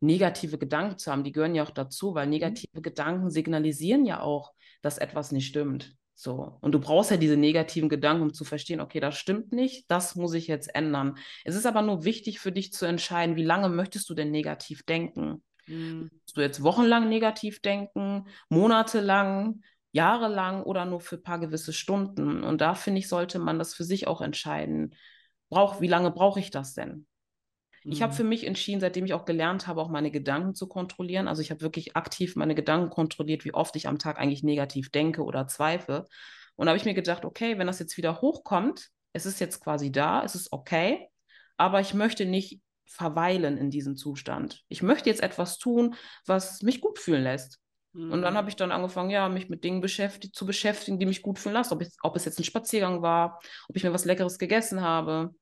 negative 0.00 0.58
Gedanken 0.58 0.98
zu 0.98 1.10
haben. 1.12 1.24
Die 1.24 1.32
gehören 1.32 1.54
ja 1.54 1.62
auch 1.62 1.70
dazu, 1.70 2.14
weil 2.14 2.26
mhm. 2.26 2.32
negative 2.32 2.78
mhm. 2.78 2.82
Gedanken 2.82 3.30
signalisieren 3.30 4.06
ja 4.06 4.20
auch, 4.20 4.52
dass 4.82 4.98
etwas 4.98 5.32
nicht 5.32 5.46
stimmt. 5.46 5.94
So. 6.14 6.58
Und 6.60 6.72
du 6.72 6.80
brauchst 6.80 7.10
ja 7.10 7.16
diese 7.16 7.36
negativen 7.36 7.88
Gedanken, 7.88 8.24
um 8.24 8.34
zu 8.34 8.44
verstehen, 8.44 8.80
okay, 8.80 9.00
das 9.00 9.16
stimmt 9.16 9.52
nicht, 9.52 9.90
das 9.90 10.16
muss 10.16 10.34
ich 10.34 10.48
jetzt 10.48 10.74
ändern. 10.74 11.16
Es 11.44 11.54
ist 11.54 11.64
aber 11.64 11.80
nur 11.80 12.04
wichtig 12.04 12.40
für 12.40 12.52
dich 12.52 12.72
zu 12.72 12.84
entscheiden, 12.84 13.36
wie 13.36 13.44
lange 13.44 13.70
möchtest 13.70 14.10
du 14.10 14.14
denn 14.14 14.30
negativ 14.30 14.82
denken? 14.82 15.42
Mhm. 15.66 16.10
Möchtest 16.12 16.36
du 16.36 16.40
jetzt 16.42 16.62
wochenlang 16.62 17.08
negativ 17.08 17.60
denken, 17.62 18.26
monatelang, 18.50 19.62
jahrelang 19.92 20.62
oder 20.62 20.84
nur 20.84 21.00
für 21.00 21.16
ein 21.16 21.22
paar 21.22 21.38
gewisse 21.38 21.72
Stunden? 21.72 22.44
Und 22.44 22.60
da 22.60 22.74
finde 22.74 22.98
ich, 22.98 23.08
sollte 23.08 23.38
man 23.38 23.58
das 23.58 23.74
für 23.74 23.84
sich 23.84 24.06
auch 24.06 24.20
entscheiden. 24.20 24.94
Brauch, 25.48 25.80
wie 25.80 25.88
lange 25.88 26.10
brauche 26.10 26.38
ich 26.38 26.50
das 26.50 26.74
denn? 26.74 27.06
Ich 27.84 28.02
habe 28.02 28.12
mhm. 28.12 28.16
für 28.16 28.24
mich 28.24 28.46
entschieden, 28.46 28.80
seitdem 28.80 29.06
ich 29.06 29.14
auch 29.14 29.24
gelernt 29.24 29.66
habe, 29.66 29.80
auch 29.80 29.88
meine 29.88 30.10
Gedanken 30.10 30.54
zu 30.54 30.68
kontrollieren. 30.68 31.28
Also 31.28 31.40
ich 31.40 31.50
habe 31.50 31.62
wirklich 31.62 31.96
aktiv 31.96 32.36
meine 32.36 32.54
Gedanken 32.54 32.90
kontrolliert, 32.90 33.44
wie 33.44 33.54
oft 33.54 33.74
ich 33.76 33.88
am 33.88 33.98
Tag 33.98 34.18
eigentlich 34.18 34.42
negativ 34.42 34.90
denke 34.90 35.22
oder 35.22 35.46
zweifle. 35.46 36.06
Und 36.56 36.66
da 36.66 36.70
habe 36.70 36.78
ich 36.78 36.84
mir 36.84 36.94
gedacht, 36.94 37.24
okay, 37.24 37.58
wenn 37.58 37.66
das 37.66 37.78
jetzt 37.78 37.96
wieder 37.96 38.20
hochkommt, 38.20 38.90
es 39.12 39.24
ist 39.24 39.40
jetzt 39.40 39.60
quasi 39.60 39.90
da, 39.90 40.22
es 40.22 40.34
ist 40.34 40.52
okay, 40.52 41.08
aber 41.56 41.80
ich 41.80 41.94
möchte 41.94 42.26
nicht 42.26 42.60
verweilen 42.84 43.56
in 43.56 43.70
diesem 43.70 43.96
Zustand. 43.96 44.62
Ich 44.68 44.82
möchte 44.82 45.08
jetzt 45.08 45.22
etwas 45.22 45.58
tun, 45.58 45.94
was 46.26 46.60
mich 46.62 46.80
gut 46.80 46.98
fühlen 46.98 47.22
lässt. 47.22 47.60
Mhm. 47.92 48.12
Und 48.12 48.22
dann 48.22 48.34
mhm. 48.34 48.38
habe 48.38 48.48
ich 48.50 48.56
dann 48.56 48.72
angefangen, 48.72 49.10
ja, 49.10 49.28
mich 49.28 49.48
mit 49.48 49.64
Dingen 49.64 49.80
beschäftigt, 49.80 50.34
zu 50.34 50.44
beschäftigen, 50.44 50.98
die 50.98 51.06
mich 51.06 51.22
gut 51.22 51.38
fühlen 51.38 51.54
lassen. 51.54 51.72
Ob, 51.72 51.82
ich, 51.82 51.88
ob 52.02 52.16
es 52.16 52.24
jetzt 52.24 52.38
ein 52.38 52.44
Spaziergang 52.44 53.02
war, 53.02 53.40
ob 53.68 53.76
ich 53.76 53.84
mir 53.84 53.92
was 53.92 54.04
Leckeres 54.04 54.38
gegessen 54.38 54.80
habe, 54.80 55.34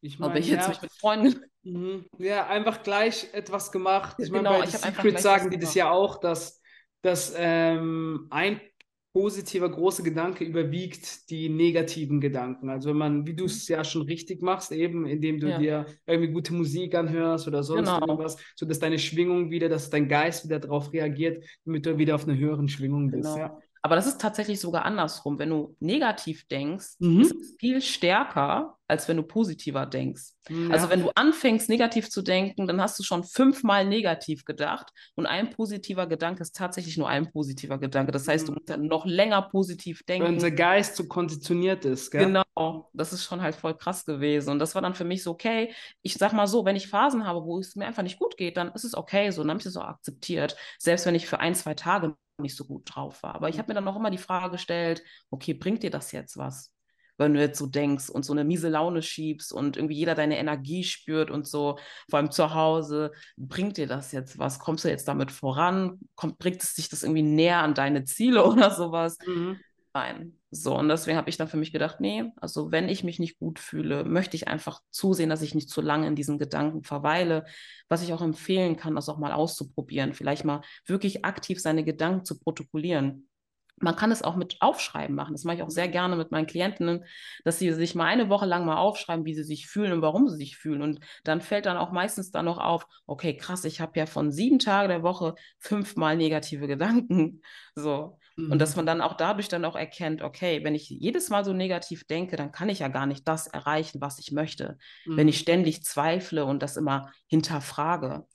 ich 0.00 0.18
mein, 0.18 0.30
ob 0.30 0.36
ich 0.36 0.48
jetzt 0.48 0.62
ja, 0.62 0.68
mich 0.68 0.82
mit 0.82 0.92
Freunden 0.92 1.40
Mhm. 1.62 2.06
Ja, 2.18 2.46
einfach 2.46 2.82
gleich 2.82 3.28
etwas 3.32 3.70
gemacht. 3.70 4.16
Ich 4.18 4.30
genau, 4.30 4.52
meine, 4.52 4.62
bei 4.62 4.68
ich 4.68 4.76
Secret 4.76 5.20
sagen 5.20 5.50
die 5.50 5.58
das 5.58 5.74
ja 5.74 5.90
auch, 5.90 6.18
dass, 6.18 6.60
dass 7.02 7.34
ähm, 7.36 8.26
ein 8.30 8.60
positiver 9.12 9.68
großer 9.68 10.04
Gedanke 10.04 10.44
überwiegt 10.44 11.28
die 11.30 11.48
negativen 11.48 12.20
Gedanken. 12.20 12.70
Also 12.70 12.90
wenn 12.90 12.96
man, 12.96 13.26
wie 13.26 13.34
du 13.34 13.46
es 13.46 13.68
mhm. 13.68 13.74
ja 13.74 13.84
schon 13.84 14.02
richtig 14.02 14.40
machst, 14.40 14.70
eben 14.70 15.04
indem 15.04 15.40
du 15.40 15.48
ja. 15.48 15.58
dir 15.58 15.86
irgendwie 16.06 16.32
gute 16.32 16.54
Musik 16.54 16.94
anhörst 16.94 17.48
oder 17.48 17.62
sonst 17.64 17.92
genau. 17.92 18.06
irgendwas, 18.06 18.36
sodass 18.54 18.78
deine 18.78 18.98
Schwingung 18.98 19.50
wieder, 19.50 19.68
dass 19.68 19.90
dein 19.90 20.08
Geist 20.08 20.44
wieder 20.44 20.60
darauf 20.60 20.92
reagiert, 20.92 21.44
damit 21.64 21.86
du 21.86 21.98
wieder 21.98 22.14
auf 22.14 22.26
einer 22.26 22.38
höheren 22.38 22.68
Schwingung 22.68 23.10
bist. 23.10 23.34
Genau. 23.34 23.36
Ja. 23.36 23.58
Aber 23.82 23.96
das 23.96 24.06
ist 24.06 24.20
tatsächlich 24.20 24.60
sogar 24.60 24.84
andersrum. 24.84 25.38
Wenn 25.38 25.50
du 25.50 25.76
negativ 25.80 26.46
denkst, 26.46 26.96
mhm. 26.98 27.20
ist 27.20 27.34
es 27.34 27.56
viel 27.58 27.80
stärker, 27.80 28.76
als 28.90 29.08
wenn 29.08 29.16
du 29.16 29.22
positiver 29.22 29.86
denkst. 29.86 30.32
Ja. 30.48 30.70
Also 30.70 30.90
wenn 30.90 31.02
du 31.02 31.10
anfängst, 31.14 31.68
negativ 31.68 32.10
zu 32.10 32.22
denken, 32.22 32.66
dann 32.66 32.80
hast 32.80 32.98
du 32.98 33.02
schon 33.02 33.24
fünfmal 33.24 33.86
negativ 33.86 34.44
gedacht 34.44 34.90
und 35.14 35.26
ein 35.26 35.50
positiver 35.50 36.06
Gedanke 36.06 36.42
ist 36.42 36.56
tatsächlich 36.56 36.96
nur 36.98 37.08
ein 37.08 37.30
positiver 37.30 37.78
Gedanke. 37.78 38.10
Das 38.12 38.26
heißt, 38.26 38.48
du 38.48 38.52
mhm. 38.52 38.56
musst 38.56 38.70
dann 38.70 38.86
noch 38.86 39.06
länger 39.06 39.42
positiv 39.42 40.02
denken. 40.02 40.26
Wenn 40.26 40.34
unser 40.34 40.50
Geist 40.50 40.96
so 40.96 41.06
konditioniert 41.06 41.84
ist. 41.84 42.10
Gell? 42.10 42.26
Genau, 42.26 42.90
das 42.92 43.12
ist 43.12 43.24
schon 43.24 43.40
halt 43.40 43.54
voll 43.54 43.76
krass 43.76 44.04
gewesen. 44.04 44.50
Und 44.50 44.58
das 44.58 44.74
war 44.74 44.82
dann 44.82 44.94
für 44.94 45.04
mich 45.04 45.22
so, 45.22 45.30
okay, 45.30 45.72
ich 46.02 46.14
sag 46.14 46.32
mal 46.32 46.46
so, 46.46 46.64
wenn 46.64 46.76
ich 46.76 46.88
Phasen 46.88 47.26
habe, 47.26 47.44
wo 47.44 47.58
es 47.58 47.76
mir 47.76 47.86
einfach 47.86 48.02
nicht 48.02 48.18
gut 48.18 48.36
geht, 48.36 48.56
dann 48.56 48.72
ist 48.72 48.84
es 48.84 48.94
okay 48.94 49.30
so, 49.30 49.42
dann 49.42 49.50
habe 49.50 49.58
ich 49.58 49.64
das 49.64 49.76
auch 49.76 49.86
akzeptiert. 49.86 50.56
Selbst 50.78 51.06
wenn 51.06 51.14
ich 51.14 51.26
für 51.26 51.38
ein, 51.38 51.54
zwei 51.54 51.74
Tage 51.74 52.16
nicht 52.38 52.56
so 52.56 52.64
gut 52.64 52.82
drauf 52.92 53.22
war. 53.22 53.34
Aber 53.34 53.48
ich 53.48 53.58
habe 53.58 53.68
mir 53.68 53.74
dann 53.74 53.84
noch 53.84 53.96
immer 53.96 54.10
die 54.10 54.18
Frage 54.18 54.52
gestellt, 54.52 55.04
okay, 55.30 55.54
bringt 55.54 55.82
dir 55.82 55.90
das 55.90 56.10
jetzt 56.12 56.36
was? 56.36 56.72
Wenn 57.20 57.34
du 57.34 57.40
jetzt 57.40 57.58
so 57.58 57.66
denkst 57.66 58.08
und 58.10 58.24
so 58.24 58.32
eine 58.32 58.44
miese 58.44 58.68
Laune 58.68 59.02
schiebst 59.02 59.52
und 59.52 59.76
irgendwie 59.76 59.96
jeder 59.96 60.14
deine 60.14 60.38
Energie 60.38 60.84
spürt 60.84 61.30
und 61.30 61.46
so, 61.46 61.78
vor 62.08 62.18
allem 62.18 62.30
zu 62.30 62.54
Hause, 62.54 63.12
bringt 63.36 63.76
dir 63.76 63.86
das 63.86 64.12
jetzt 64.12 64.38
was? 64.38 64.58
Kommst 64.58 64.84
du 64.84 64.88
jetzt 64.88 65.06
damit 65.06 65.30
voran? 65.30 66.00
Kommt, 66.16 66.38
bringt 66.38 66.62
es 66.62 66.74
dich 66.74 66.88
das 66.88 67.02
irgendwie 67.02 67.22
näher 67.22 67.58
an 67.58 67.74
deine 67.74 68.04
Ziele 68.04 68.44
oder 68.46 68.70
sowas? 68.70 69.18
Mhm. 69.26 69.60
Nein. 69.92 70.36
So, 70.52 70.76
und 70.76 70.88
deswegen 70.88 71.16
habe 71.16 71.30
ich 71.30 71.36
dann 71.36 71.46
für 71.48 71.56
mich 71.56 71.72
gedacht, 71.72 72.00
nee, 72.00 72.24
also 72.36 72.72
wenn 72.72 72.88
ich 72.88 73.04
mich 73.04 73.20
nicht 73.20 73.38
gut 73.38 73.60
fühle, 73.60 74.04
möchte 74.04 74.36
ich 74.36 74.48
einfach 74.48 74.80
zusehen, 74.90 75.30
dass 75.30 75.42
ich 75.42 75.54
nicht 75.54 75.70
zu 75.70 75.80
lange 75.80 76.08
in 76.08 76.16
diesen 76.16 76.38
Gedanken 76.38 76.82
verweile. 76.82 77.44
Was 77.88 78.02
ich 78.02 78.12
auch 78.12 78.22
empfehlen 78.22 78.76
kann, 78.76 78.96
das 78.96 79.08
auch 79.08 79.18
mal 79.18 79.32
auszuprobieren, 79.32 80.12
vielleicht 80.12 80.44
mal 80.44 80.62
wirklich 80.86 81.24
aktiv 81.24 81.60
seine 81.60 81.84
Gedanken 81.84 82.24
zu 82.24 82.38
protokollieren. 82.38 83.28
Man 83.80 83.96
kann 83.96 84.12
es 84.12 84.22
auch 84.22 84.36
mit 84.36 84.56
Aufschreiben 84.60 85.16
machen. 85.16 85.32
Das 85.32 85.44
mache 85.44 85.56
ich 85.56 85.62
auch 85.62 85.70
sehr 85.70 85.88
gerne 85.88 86.14
mit 86.16 86.30
meinen 86.30 86.46
Klientinnen, 86.46 87.04
dass 87.44 87.58
sie 87.58 87.72
sich 87.72 87.94
mal 87.94 88.04
eine 88.04 88.28
Woche 88.28 88.46
lang 88.46 88.64
mal 88.64 88.76
aufschreiben, 88.76 89.24
wie 89.24 89.34
sie 89.34 89.42
sich 89.42 89.66
fühlen 89.66 89.92
und 89.92 90.02
warum 90.02 90.28
sie 90.28 90.36
sich 90.36 90.56
fühlen. 90.56 90.82
Und 90.82 91.00
dann 91.24 91.40
fällt 91.40 91.66
dann 91.66 91.76
auch 91.76 91.90
meistens 91.90 92.30
dann 92.30 92.44
noch 92.44 92.58
auf, 92.58 92.86
okay, 93.06 93.36
krass, 93.36 93.64
ich 93.64 93.80
habe 93.80 93.98
ja 93.98 94.06
von 94.06 94.30
sieben 94.30 94.58
Tagen 94.58 94.90
der 94.90 95.02
Woche 95.02 95.34
fünfmal 95.58 96.16
negative 96.16 96.66
Gedanken. 96.66 97.40
So. 97.74 98.18
Mhm. 98.36 98.52
Und 98.52 98.58
dass 98.58 98.76
man 98.76 98.86
dann 98.86 99.00
auch 99.00 99.14
dadurch 99.14 99.48
dann 99.48 99.64
auch 99.64 99.76
erkennt, 99.76 100.22
okay, 100.22 100.62
wenn 100.64 100.74
ich 100.74 100.88
jedes 100.88 101.30
Mal 101.30 101.44
so 101.44 101.52
negativ 101.52 102.04
denke, 102.06 102.36
dann 102.36 102.52
kann 102.52 102.68
ich 102.68 102.80
ja 102.80 102.88
gar 102.88 103.06
nicht 103.06 103.26
das 103.26 103.46
erreichen, 103.46 104.00
was 104.00 104.18
ich 104.18 104.32
möchte. 104.32 104.78
Mhm. 105.06 105.16
Wenn 105.16 105.28
ich 105.28 105.38
mhm. 105.38 105.42
ständig 105.42 105.84
zweifle 105.84 106.44
und 106.44 106.62
das 106.62 106.76
immer 106.76 107.10
hinterfrage. 107.26 108.26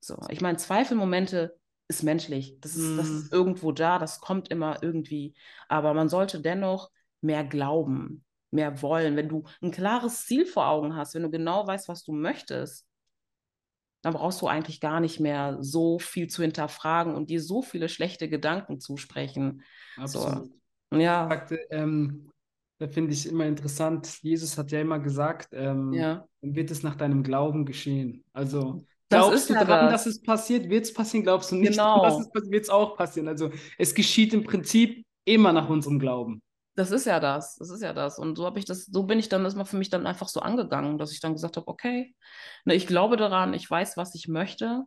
So, 0.00 0.18
ich 0.30 0.40
meine, 0.40 0.56
Zweifelmomente 0.56 1.56
ist 1.88 2.02
menschlich. 2.02 2.58
Das 2.60 2.76
ist, 2.76 2.94
mm. 2.94 2.96
das 2.96 3.08
ist 3.08 3.32
irgendwo 3.32 3.72
da, 3.72 3.98
das 3.98 4.20
kommt 4.20 4.48
immer 4.50 4.82
irgendwie. 4.82 5.34
Aber 5.68 5.94
man 5.94 6.08
sollte 6.08 6.40
dennoch 6.40 6.90
mehr 7.20 7.44
glauben. 7.44 8.24
mehr 8.50 8.80
wollen, 8.82 9.16
wenn 9.16 9.28
du 9.28 9.44
ein 9.60 9.70
klares 9.70 10.24
Ziel 10.24 10.46
vor 10.46 10.68
Augen 10.68 10.96
hast, 10.96 11.14
wenn 11.14 11.22
du 11.22 11.30
genau 11.30 11.66
weißt, 11.66 11.88
was 11.88 12.04
du 12.04 12.12
möchtest, 12.12 12.86
dann 14.02 14.14
brauchst 14.14 14.40
du 14.40 14.46
eigentlich 14.46 14.80
gar 14.80 15.00
nicht 15.00 15.20
mehr 15.20 15.58
so 15.60 15.98
viel 15.98 16.28
zu 16.28 16.42
hinterfragen 16.42 17.14
und 17.14 17.28
dir 17.28 17.42
so 17.42 17.60
viele 17.60 17.88
schlechte 17.88 18.28
Gedanken 18.28 18.78
zusprechen. 18.78 19.62
Absolut. 19.96 20.48
So. 20.92 20.98
Ja. 20.98 21.28
Sagte, 21.28 21.58
ähm, 21.70 22.30
da 22.78 22.88
finde 22.88 23.12
ich 23.12 23.26
immer 23.26 23.46
interessant, 23.46 24.22
Jesus 24.22 24.58
hat 24.58 24.70
ja 24.70 24.80
immer 24.80 25.00
gesagt, 25.00 25.48
ähm, 25.52 25.92
ja. 25.92 26.26
wird 26.40 26.70
es 26.70 26.82
nach 26.82 26.94
deinem 26.94 27.22
Glauben 27.22 27.66
geschehen. 27.66 28.24
Also 28.32 28.84
glaubst 29.08 29.50
du 29.50 29.54
ja 29.54 29.64
dran, 29.64 29.86
das. 29.86 30.04
dass 30.04 30.14
es 30.14 30.22
passiert, 30.22 30.68
wird 30.68 30.84
es 30.84 30.92
passieren, 30.92 31.24
glaubst 31.24 31.50
du 31.50 31.56
nicht 31.56 31.72
Genau. 31.72 32.02
dass 32.04 32.20
es 32.20 32.30
passiert, 32.30 32.52
wird 32.52 32.64
es 32.64 32.70
auch 32.70 32.96
passieren. 32.96 33.28
Also 33.28 33.50
es 33.78 33.94
geschieht 33.94 34.34
im 34.34 34.44
Prinzip 34.44 35.04
immer 35.24 35.52
nach 35.52 35.68
unserem 35.68 35.98
Glauben. 35.98 36.42
Das 36.74 36.90
ist 36.90 37.06
ja 37.06 37.20
das, 37.20 37.56
das 37.56 37.70
ist 37.70 37.82
ja 37.82 37.92
das. 37.92 38.18
Und 38.18 38.36
so 38.36 38.44
habe 38.44 38.58
ich 38.58 38.66
das, 38.66 38.84
so 38.84 39.04
bin 39.04 39.18
ich 39.18 39.28
dann 39.30 39.44
das 39.44 39.54
mal 39.54 39.64
für 39.64 39.78
mich 39.78 39.88
dann 39.88 40.06
einfach 40.06 40.28
so 40.28 40.40
angegangen, 40.40 40.98
dass 40.98 41.12
ich 41.12 41.20
dann 41.20 41.32
gesagt 41.32 41.56
habe, 41.56 41.68
okay, 41.68 42.14
ne, 42.64 42.74
ich 42.74 42.86
glaube 42.86 43.16
daran, 43.16 43.54
ich 43.54 43.68
weiß, 43.68 43.96
was 43.96 44.14
ich 44.14 44.28
möchte, 44.28 44.84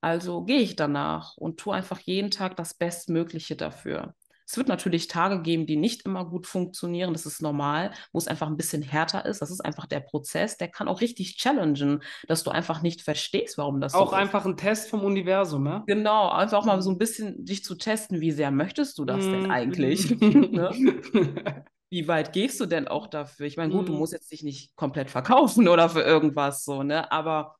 also 0.00 0.44
gehe 0.44 0.60
ich 0.60 0.74
danach 0.74 1.36
und 1.36 1.60
tue 1.60 1.74
einfach 1.74 2.00
jeden 2.00 2.30
Tag 2.30 2.56
das 2.56 2.74
Bestmögliche 2.74 3.54
dafür. 3.54 4.14
Es 4.48 4.56
wird 4.56 4.68
natürlich 4.68 5.08
Tage 5.08 5.42
geben, 5.42 5.66
die 5.66 5.76
nicht 5.76 6.06
immer 6.06 6.24
gut 6.24 6.46
funktionieren, 6.46 7.12
das 7.12 7.26
ist 7.26 7.42
normal, 7.42 7.92
wo 8.12 8.18
es 8.18 8.26
einfach 8.28 8.46
ein 8.48 8.56
bisschen 8.56 8.82
härter 8.82 9.26
ist. 9.26 9.42
Das 9.42 9.50
ist 9.50 9.60
einfach 9.60 9.86
der 9.86 10.00
Prozess, 10.00 10.56
der 10.56 10.68
kann 10.68 10.88
auch 10.88 11.00
richtig 11.02 11.36
challengen, 11.36 12.02
dass 12.28 12.44
du 12.44 12.50
einfach 12.50 12.80
nicht 12.82 13.02
verstehst, 13.02 13.58
warum 13.58 13.80
das 13.80 13.94
Auch 13.94 14.12
so 14.12 14.14
ist. 14.14 14.24
einfach 14.24 14.46
ein 14.46 14.56
Test 14.56 14.88
vom 14.88 15.04
Universum, 15.04 15.62
ne? 15.64 15.86
Genau, 15.86 16.28
einfach 16.28 16.64
mal 16.66 16.82
so 16.82 16.90
ein 16.90 16.98
Mhm. 16.98 16.98
bisschen 16.98 17.44
dich 17.46 17.64
zu 17.64 17.74
testen, 17.74 18.20
wie 18.20 18.30
sehr 18.32 18.50
möchtest 18.50 18.98
du 18.98 19.04
das 19.06 19.30
denn 19.30 19.46
Mhm. 19.46 19.46
eigentlich? 19.46 20.14
Ne? 20.50 20.82
Wie 21.90 22.06
weit 22.06 22.32
gehst 22.34 22.60
du 22.60 22.66
denn 22.66 22.86
auch 22.88 23.06
dafür? 23.06 23.46
Ich 23.46 23.56
meine, 23.56 23.72
gut, 23.72 23.88
du 23.88 23.92
Mhm. 23.92 23.94
musst 23.94 24.12
jetzt 24.12 24.30
dich 24.30 24.42
nicht 24.42 24.76
komplett 24.76 25.10
verkaufen 25.10 25.68
oder 25.68 25.88
für 25.88 26.02
irgendwas 26.02 26.64
so, 26.64 26.82
ne? 26.82 27.10
Aber 27.12 27.56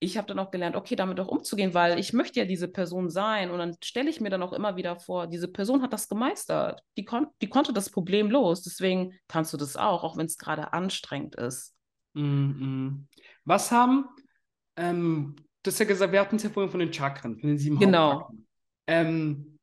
ich 0.00 0.16
habe 0.16 0.28
dann 0.28 0.38
auch 0.38 0.50
gelernt, 0.50 0.76
okay, 0.76 0.94
damit 0.94 1.18
auch 1.18 1.28
umzugehen, 1.28 1.74
weil 1.74 1.98
ich 1.98 2.12
möchte 2.12 2.38
ja 2.38 2.46
diese 2.46 2.68
Person 2.68 3.10
sein. 3.10 3.50
Und 3.50 3.58
dann 3.58 3.76
stelle 3.82 4.08
ich 4.08 4.20
mir 4.20 4.30
dann 4.30 4.42
auch 4.42 4.52
immer 4.52 4.76
wieder 4.76 4.96
vor, 5.00 5.26
diese 5.26 5.48
Person 5.48 5.82
hat 5.82 5.92
das 5.92 6.08
gemeistert. 6.08 6.82
Die, 6.96 7.04
kon 7.04 7.26
die 7.42 7.48
konnte 7.48 7.72
das 7.72 7.90
Problem 7.90 8.30
los. 8.30 8.62
Deswegen 8.62 9.14
kannst 9.26 9.52
du 9.52 9.56
das 9.56 9.76
auch, 9.76 10.04
auch 10.04 10.16
wenn 10.16 10.26
es 10.26 10.38
gerade 10.38 10.72
anstrengend 10.72 11.34
ist. 11.34 11.74
Mhm. 12.14 13.08
Was 13.44 13.72
haben, 13.72 14.04
ähm, 14.76 15.34
du 15.62 15.70
hast 15.70 15.78
ja 15.80 15.86
gesagt, 15.86 16.12
wir 16.12 16.20
hatten 16.20 16.36
es 16.36 16.44
ja 16.44 16.50
vorhin 16.50 16.70
von 16.70 16.80
den 16.80 16.92
Chakren, 16.92 17.36
von 17.36 17.48
den 17.48 17.58
sieben 17.58 17.78
Genau. 17.78 18.12
Hauptchakren. 18.12 18.46
Ähm, 18.86 19.57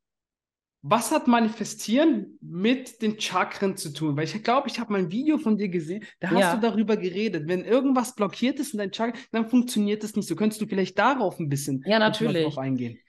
was 0.87 1.11
hat 1.11 1.27
Manifestieren 1.27 2.37
mit 2.41 3.01
den 3.01 3.19
Chakren 3.19 3.75
zu 3.75 3.91
tun? 3.91 4.15
Weil 4.15 4.25
ich 4.25 4.43
glaube, 4.43 4.67
ich 4.69 4.79
habe 4.79 4.91
mal 4.93 4.99
ein 4.99 5.11
Video 5.11 5.39
von 5.39 5.57
dir 5.57 5.67
gesehen, 5.69 6.03
da 6.19 6.29
hast 6.29 6.39
Ja. 6.41 6.55
du 6.55 6.61
darüber 6.61 6.95
geredet. 6.95 7.47
Wenn 7.47 7.65
irgendwas 7.65 8.13
blockiert 8.13 8.59
ist 8.59 8.73
in 8.73 8.77
deinem 8.77 8.91
Chakra, 8.91 9.17
dann 9.31 9.49
funktioniert 9.49 10.03
es 10.03 10.15
nicht 10.15 10.27
so. 10.27 10.35
Könntest 10.35 10.61
du 10.61 10.67
vielleicht 10.67 10.99
darauf 10.99 11.39
ein 11.39 11.49
bisschen 11.49 11.83
Ja, 11.87 11.97
natürlich. 11.97 12.43
drauf 12.43 12.57
eingehen? 12.59 12.99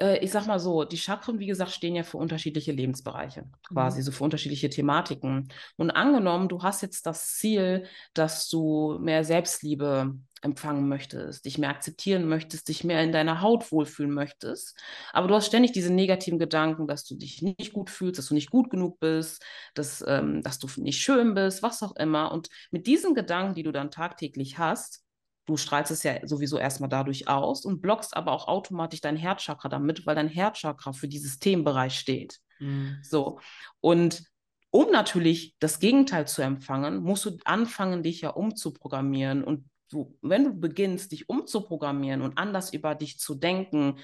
Äh, 0.00 0.18
ich 0.24 0.30
sag 0.30 0.46
mal 0.46 0.58
so, 0.58 0.84
die 0.84 0.98
Chakren, 0.98 1.38
wie 1.38 1.46
gesagt, 1.46 1.70
stehen 1.72 1.94
ja 1.96 2.02
für 2.02 2.18
unterschiedliche 2.18 2.72
Lebensbereiche, 2.72 3.44
quasi, 3.62 4.00
Mhm. 4.00 4.02
so 4.02 4.12
für 4.12 4.24
unterschiedliche 4.24 4.70
Thematiken. 4.70 5.48
Und 5.76 5.90
angenommen, 5.90 6.48
du 6.48 6.62
hast 6.62 6.82
jetzt 6.82 7.06
das 7.06 7.34
Ziel, 7.36 7.86
dass 8.14 8.48
du 8.48 8.98
mehr 9.00 9.24
Selbstliebe 9.24 10.14
empfangen 10.42 10.88
möchtest, 10.88 11.44
dich 11.44 11.58
mehr 11.58 11.68
akzeptieren 11.68 12.26
möchtest, 12.26 12.68
dich 12.68 12.82
mehr 12.82 13.02
in 13.02 13.12
deiner 13.12 13.42
Haut 13.42 13.70
wohlfühlen 13.72 14.10
möchtest, 14.12 14.78
aber 15.12 15.28
du 15.28 15.34
hast 15.34 15.46
ständig 15.46 15.72
diese 15.72 15.92
negativen 15.92 16.38
Gedanken, 16.38 16.86
dass 16.86 17.04
du 17.04 17.14
dich 17.14 17.42
nicht 17.42 17.74
gut 17.74 17.90
fühlst, 17.90 18.18
dass 18.18 18.26
du 18.28 18.34
nicht 18.34 18.50
gut 18.50 18.70
genug 18.70 18.98
bist, 19.00 19.44
dass, 19.74 20.02
ähm, 20.06 20.42
dass 20.42 20.58
du 20.58 20.66
nicht 20.78 21.00
schön 21.02 21.34
bist, 21.34 21.62
was 21.62 21.82
auch 21.82 21.94
immer. 21.96 22.32
Und 22.32 22.48
mit 22.70 22.86
diesen 22.86 23.14
Gedanken, 23.14 23.54
die 23.54 23.62
du 23.62 23.72
dann 23.72 23.90
tagtäglich 23.90 24.56
hast, 24.58 25.04
Du 25.46 25.56
strahlst 25.56 25.90
es 25.90 26.02
ja 26.02 26.26
sowieso 26.26 26.58
erstmal 26.58 26.88
dadurch 26.88 27.28
aus 27.28 27.64
und 27.64 27.80
blockst 27.80 28.16
aber 28.16 28.32
auch 28.32 28.46
automatisch 28.48 29.00
dein 29.00 29.16
Herzchakra 29.16 29.68
damit, 29.68 30.06
weil 30.06 30.14
dein 30.14 30.28
Herzchakra 30.28 30.92
für 30.92 31.08
dieses 31.08 31.38
Themenbereich 31.38 31.98
steht. 31.98 32.38
Mhm. 32.58 32.98
So. 33.02 33.40
Und 33.80 34.24
um 34.70 34.90
natürlich 34.90 35.56
das 35.58 35.80
Gegenteil 35.80 36.28
zu 36.28 36.42
empfangen, 36.42 37.02
musst 37.02 37.24
du 37.24 37.36
anfangen, 37.44 38.02
dich 38.02 38.20
ja 38.20 38.30
umzuprogrammieren. 38.30 39.42
Und 39.42 39.64
du, 39.90 40.16
wenn 40.22 40.44
du 40.44 40.54
beginnst, 40.54 41.12
dich 41.12 41.28
umzuprogrammieren 41.28 42.22
und 42.22 42.38
anders 42.38 42.72
über 42.72 42.94
dich 42.94 43.18
zu 43.18 43.34
denken, 43.34 43.96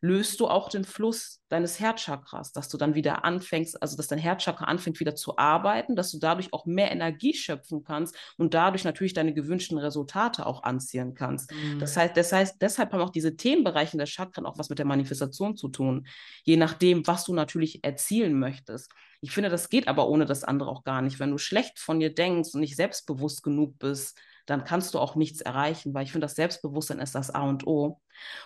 löst 0.00 0.40
du 0.40 0.48
auch 0.48 0.68
den 0.68 0.84
Fluss 0.84 1.40
deines 1.48 1.80
Herzchakras, 1.80 2.52
dass 2.52 2.68
du 2.68 2.76
dann 2.76 2.94
wieder 2.94 3.24
anfängst, 3.24 3.80
also 3.80 3.96
dass 3.96 4.08
dein 4.08 4.18
Herzchakra 4.18 4.66
anfängt 4.66 5.00
wieder 5.00 5.14
zu 5.14 5.38
arbeiten, 5.38 5.96
dass 5.96 6.10
du 6.10 6.18
dadurch 6.18 6.52
auch 6.52 6.66
mehr 6.66 6.90
Energie 6.90 7.34
schöpfen 7.34 7.82
kannst 7.82 8.14
und 8.36 8.52
dadurch 8.54 8.84
natürlich 8.84 9.14
deine 9.14 9.32
gewünschten 9.32 9.78
Resultate 9.78 10.44
auch 10.44 10.62
anziehen 10.64 11.14
kannst. 11.14 11.50
Mhm. 11.52 11.78
Das 11.78 11.96
heißt, 11.96 12.16
das 12.16 12.32
heißt, 12.32 12.56
deshalb 12.60 12.92
haben 12.92 13.00
auch 13.00 13.10
diese 13.10 13.36
Themenbereiche 13.36 13.96
der 13.96 14.06
Chakren 14.06 14.46
auch 14.46 14.58
was 14.58 14.68
mit 14.68 14.78
der 14.78 14.86
Manifestation 14.86 15.56
zu 15.56 15.68
tun, 15.68 16.06
je 16.44 16.56
nachdem, 16.56 17.06
was 17.06 17.24
du 17.24 17.32
natürlich 17.32 17.82
erzielen 17.82 18.38
möchtest. 18.38 18.90
Ich 19.20 19.30
finde, 19.30 19.48
das 19.48 19.70
geht 19.70 19.88
aber 19.88 20.08
ohne 20.08 20.26
das 20.26 20.44
andere 20.44 20.70
auch 20.70 20.84
gar 20.84 21.00
nicht. 21.00 21.18
Wenn 21.18 21.30
du 21.30 21.38
schlecht 21.38 21.78
von 21.78 22.00
dir 22.00 22.14
denkst 22.14 22.50
und 22.54 22.60
nicht 22.60 22.76
selbstbewusst 22.76 23.42
genug 23.42 23.78
bist, 23.78 24.18
dann 24.46 24.64
kannst 24.64 24.94
du 24.94 24.98
auch 24.98 25.16
nichts 25.16 25.40
erreichen, 25.40 25.94
weil 25.94 26.04
ich 26.04 26.12
finde, 26.12 26.26
das 26.26 26.36
Selbstbewusstsein 26.36 26.98
ist 27.00 27.14
das 27.14 27.30
A 27.30 27.42
und 27.42 27.66
O. 27.66 27.84
Und 27.86 28.00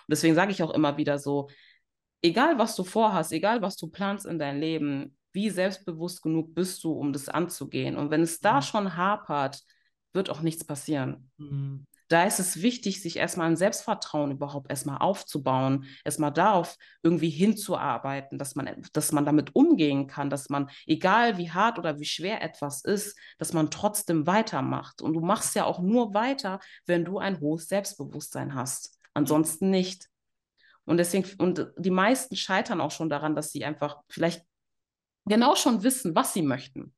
deswegen 0.09 0.35
sage 0.35 0.51
ich 0.51 0.63
auch 0.63 0.71
immer 0.71 0.97
wieder 0.97 1.19
so, 1.19 1.49
egal 2.21 2.57
was 2.57 2.75
du 2.75 2.83
vorhast, 2.83 3.31
egal 3.31 3.61
was 3.61 3.75
du 3.77 3.87
planst 3.87 4.25
in 4.25 4.39
dein 4.39 4.59
Leben, 4.59 5.15
wie 5.33 5.49
selbstbewusst 5.49 6.21
genug 6.21 6.53
bist 6.53 6.83
du, 6.83 6.91
um 6.93 7.13
das 7.13 7.29
anzugehen. 7.29 7.95
Und 7.97 8.11
wenn 8.11 8.21
es 8.21 8.39
da 8.39 8.57
Mhm. 8.57 8.61
schon 8.61 8.97
hapert, 8.97 9.61
wird 10.13 10.29
auch 10.29 10.41
nichts 10.41 10.65
passieren. 10.65 11.31
Mhm. 11.37 11.85
Da 12.11 12.25
ist 12.25 12.39
es 12.39 12.61
wichtig, 12.61 13.01
sich 13.01 13.15
erstmal 13.15 13.47
ein 13.47 13.55
Selbstvertrauen 13.55 14.31
überhaupt 14.31 14.69
erstmal 14.69 14.97
aufzubauen, 14.97 15.85
erstmal 16.03 16.33
darauf 16.33 16.75
irgendwie 17.03 17.29
hinzuarbeiten, 17.29 18.37
dass 18.37 18.53
man, 18.55 18.69
dass 18.91 19.13
man 19.13 19.23
damit 19.23 19.55
umgehen 19.55 20.07
kann, 20.07 20.29
dass 20.29 20.49
man, 20.49 20.69
egal 20.85 21.37
wie 21.37 21.51
hart 21.51 21.79
oder 21.79 21.99
wie 21.99 22.05
schwer 22.05 22.41
etwas 22.41 22.83
ist, 22.83 23.17
dass 23.37 23.53
man 23.53 23.71
trotzdem 23.71 24.27
weitermacht. 24.27 25.01
Und 25.01 25.13
du 25.13 25.21
machst 25.21 25.55
ja 25.55 25.63
auch 25.63 25.79
nur 25.79 26.13
weiter, 26.13 26.59
wenn 26.85 27.05
du 27.05 27.17
ein 27.17 27.39
hohes 27.39 27.69
Selbstbewusstsein 27.69 28.55
hast. 28.55 28.99
Ansonsten 29.13 29.69
nicht. 29.69 30.09
Und 30.83 30.97
deswegen, 30.97 31.25
und 31.37 31.71
die 31.77 31.91
meisten 31.91 32.35
scheitern 32.35 32.81
auch 32.81 32.91
schon 32.91 33.07
daran, 33.07 33.37
dass 33.37 33.53
sie 33.53 33.63
einfach 33.63 34.01
vielleicht 34.09 34.45
genau 35.23 35.55
schon 35.55 35.81
wissen, 35.83 36.13
was 36.13 36.33
sie 36.33 36.41
möchten. 36.41 36.93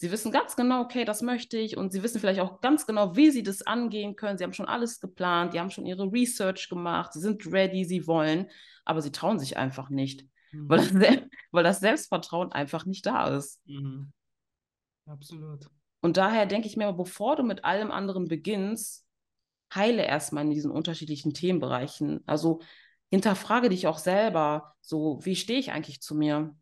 Sie 0.00 0.10
wissen 0.10 0.32
ganz 0.32 0.56
genau, 0.56 0.80
okay, 0.80 1.04
das 1.04 1.20
möchte 1.20 1.58
ich 1.58 1.76
und 1.76 1.92
sie 1.92 2.02
wissen 2.02 2.20
vielleicht 2.20 2.40
auch 2.40 2.62
ganz 2.62 2.86
genau, 2.86 3.16
wie 3.16 3.30
sie 3.30 3.42
das 3.42 3.60
angehen 3.60 4.16
können. 4.16 4.38
Sie 4.38 4.44
haben 4.44 4.54
schon 4.54 4.64
alles 4.64 4.98
geplant, 4.98 5.52
die 5.52 5.60
haben 5.60 5.70
schon 5.70 5.84
ihre 5.84 6.10
Research 6.10 6.70
gemacht, 6.70 7.12
sie 7.12 7.20
sind 7.20 7.44
ready, 7.52 7.84
sie 7.84 8.06
wollen, 8.06 8.46
aber 8.86 9.02
sie 9.02 9.12
trauen 9.12 9.38
sich 9.38 9.58
einfach 9.58 9.90
nicht, 9.90 10.24
weil 10.52 10.78
das, 10.78 10.92
Mhm. 10.92 11.30
Weil 11.50 11.64
das 11.64 11.80
Selbstvertrauen 11.80 12.50
einfach 12.50 12.86
nicht 12.86 13.04
da 13.04 13.28
ist. 13.36 13.60
Mhm. 13.66 14.10
Absolut. 15.04 15.68
Und 16.00 16.16
daher 16.16 16.46
denke 16.46 16.66
ich 16.66 16.78
mir, 16.78 16.90
bevor 16.94 17.36
du 17.36 17.42
mit 17.42 17.66
allem 17.66 17.90
anderen 17.90 18.26
beginnst, 18.26 19.04
heile 19.74 20.04
erstmal 20.04 20.44
in 20.44 20.50
diesen 20.50 20.70
unterschiedlichen 20.70 21.34
Themenbereichen. 21.34 22.22
Also 22.24 22.60
hinterfrage 23.10 23.68
dich 23.68 23.86
auch 23.86 23.98
selber, 23.98 24.74
so, 24.80 25.18
wie 25.22 25.36
stehe 25.36 25.58
ich 25.58 25.72
eigentlich 25.72 26.00
zu 26.00 26.14
mir? 26.14 26.56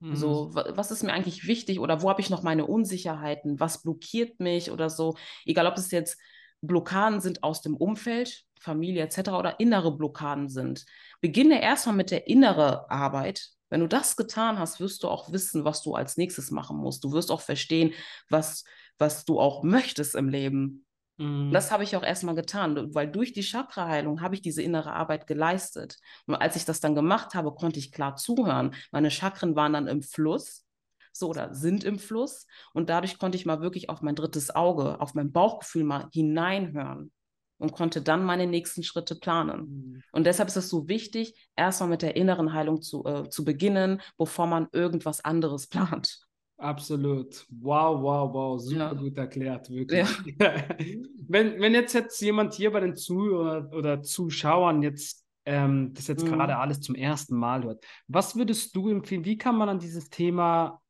Mhm. 0.00 0.16
So, 0.16 0.54
wa- 0.54 0.72
was 0.74 0.90
ist 0.90 1.02
mir 1.02 1.12
eigentlich 1.12 1.46
wichtig 1.46 1.78
oder 1.78 2.02
wo 2.02 2.10
habe 2.10 2.20
ich 2.20 2.30
noch 2.30 2.42
meine 2.42 2.66
Unsicherheiten? 2.66 3.60
Was 3.60 3.82
blockiert 3.82 4.40
mich 4.40 4.70
oder 4.70 4.90
so? 4.90 5.16
Egal, 5.44 5.66
ob 5.66 5.76
es 5.76 5.90
jetzt 5.90 6.18
Blockaden 6.62 7.20
sind 7.20 7.42
aus 7.42 7.62
dem 7.62 7.76
Umfeld, 7.76 8.44
Familie 8.60 9.02
etc. 9.02 9.38
oder 9.38 9.60
innere 9.60 9.96
Blockaden 9.96 10.48
sind. 10.48 10.84
Beginne 11.20 11.62
erstmal 11.62 11.96
mit 11.96 12.10
der 12.10 12.26
inneren 12.26 12.80
Arbeit. 12.88 13.48
Wenn 13.70 13.80
du 13.80 13.86
das 13.86 14.16
getan 14.16 14.58
hast, 14.58 14.80
wirst 14.80 15.02
du 15.02 15.08
auch 15.08 15.32
wissen, 15.32 15.64
was 15.64 15.82
du 15.82 15.94
als 15.94 16.16
nächstes 16.16 16.50
machen 16.50 16.76
musst. 16.76 17.04
Du 17.04 17.12
wirst 17.12 17.30
auch 17.30 17.40
verstehen, 17.40 17.94
was, 18.28 18.64
was 18.98 19.24
du 19.24 19.40
auch 19.40 19.62
möchtest 19.62 20.14
im 20.14 20.28
Leben. 20.28 20.84
Mhm. 21.20 21.52
das 21.52 21.70
habe 21.70 21.84
ich 21.84 21.96
auch 21.96 22.02
erstmal 22.02 22.34
getan, 22.34 22.94
weil 22.94 23.10
durch 23.10 23.34
die 23.34 23.42
Chakraheilung 23.42 24.22
habe 24.22 24.34
ich 24.34 24.40
diese 24.40 24.62
innere 24.62 24.92
Arbeit 24.92 25.26
geleistet. 25.26 25.98
Und 26.26 26.34
als 26.34 26.56
ich 26.56 26.64
das 26.64 26.80
dann 26.80 26.94
gemacht 26.94 27.34
habe, 27.34 27.52
konnte 27.52 27.78
ich 27.78 27.92
klar 27.92 28.16
zuhören. 28.16 28.74
Meine 28.90 29.10
Chakren 29.10 29.54
waren 29.54 29.74
dann 29.74 29.86
im 29.86 30.02
Fluss, 30.02 30.64
so 31.12 31.28
oder 31.28 31.54
sind 31.54 31.84
im 31.84 31.98
Fluss. 31.98 32.46
Und 32.72 32.88
dadurch 32.88 33.18
konnte 33.18 33.36
ich 33.36 33.44
mal 33.44 33.60
wirklich 33.60 33.90
auf 33.90 34.00
mein 34.00 34.14
drittes 34.14 34.54
Auge, 34.54 34.98
auf 35.00 35.12
mein 35.12 35.30
Bauchgefühl 35.30 35.84
mal 35.84 36.08
hineinhören 36.10 37.12
und 37.58 37.72
konnte 37.72 38.00
dann 38.00 38.24
meine 38.24 38.46
nächsten 38.46 38.82
Schritte 38.82 39.14
planen. 39.14 39.60
Mhm. 39.60 40.02
Und 40.12 40.24
deshalb 40.24 40.48
ist 40.48 40.56
es 40.56 40.70
so 40.70 40.88
wichtig, 40.88 41.50
erstmal 41.54 41.90
mit 41.90 42.00
der 42.00 42.16
inneren 42.16 42.54
Heilung 42.54 42.80
zu, 42.80 43.04
äh, 43.04 43.28
zu 43.28 43.44
beginnen, 43.44 44.00
bevor 44.16 44.46
man 44.46 44.68
irgendwas 44.72 45.22
anderes 45.22 45.66
plant. 45.66 46.29
Absolut. 46.60 47.46
Wow, 47.50 48.02
wow, 48.02 48.32
wow. 48.32 48.58
Super 48.58 48.76
Ja. 48.76 48.92
gut 48.94 49.16
erklärt, 49.16 49.70
wirklich. 49.70 50.08
Wenn, 51.32 51.60
wenn 51.60 51.74
jetzt, 51.74 51.92
jetzt 51.94 52.20
jemand 52.20 52.54
hier 52.54 52.72
bei 52.72 52.80
den 52.80 52.96
Zuhörern 52.96 53.72
oder 53.72 54.02
Zuschauern 54.02 54.82
jetzt 54.82 55.24
ähm, 55.46 55.94
das 55.94 56.08
jetzt 56.08 56.24
Mhm. 56.24 56.28
gerade 56.28 56.56
alles 56.56 56.80
zum 56.80 56.94
ersten 56.96 57.36
Mal 57.36 57.62
hört, 57.64 57.84
was 58.08 58.34
würdest 58.36 58.74
du 58.74 58.88
empfehlen? 58.88 59.24
Wie 59.24 59.38
kann 59.38 59.56
man 59.56 59.68
an 59.68 59.78
dieses 59.78 60.10
Thema 60.10 60.80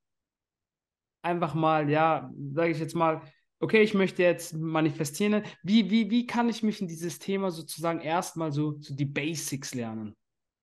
einfach 1.22 1.54
mal, 1.54 1.90
ja, 1.90 2.30
sage 2.52 2.70
ich 2.72 2.78
jetzt 2.78 2.94
mal, 2.94 3.22
okay, 3.60 3.82
ich 3.82 3.94
möchte 3.94 4.22
jetzt 4.22 4.54
manifestieren. 4.54 5.42
Wie, 5.62 5.90
wie, 5.90 6.10
wie 6.10 6.26
kann 6.26 6.48
ich 6.48 6.62
mich 6.62 6.80
in 6.80 6.88
dieses 6.88 7.18
Thema 7.18 7.50
sozusagen 7.50 8.00
erstmal 8.00 8.52
so, 8.52 8.78
so 8.80 8.94
die 8.94 9.04
Basics 9.04 9.74
lernen? 9.74 10.16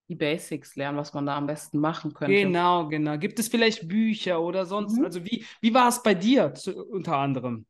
Die 0.09 0.15
Basics 0.15 0.75
lernen, 0.75 0.97
was 0.97 1.13
man 1.13 1.25
da 1.25 1.37
am 1.37 1.47
besten 1.47 1.79
machen 1.79 2.13
könnte. 2.13 2.33
Genau, 2.33 2.87
genau. 2.87 3.17
Gibt 3.17 3.39
es 3.39 3.49
vielleicht 3.49 3.87
Bücher 3.87 4.41
oder 4.41 4.65
sonst? 4.65 4.97
Mhm. 4.97 5.05
Also 5.05 5.25
wie, 5.25 5.45
wie 5.61 5.73
war 5.73 5.89
es 5.89 6.01
bei 6.01 6.13
dir 6.13 6.53
zu, 6.53 6.85
unter 6.85 7.17
anderem? 7.17 7.65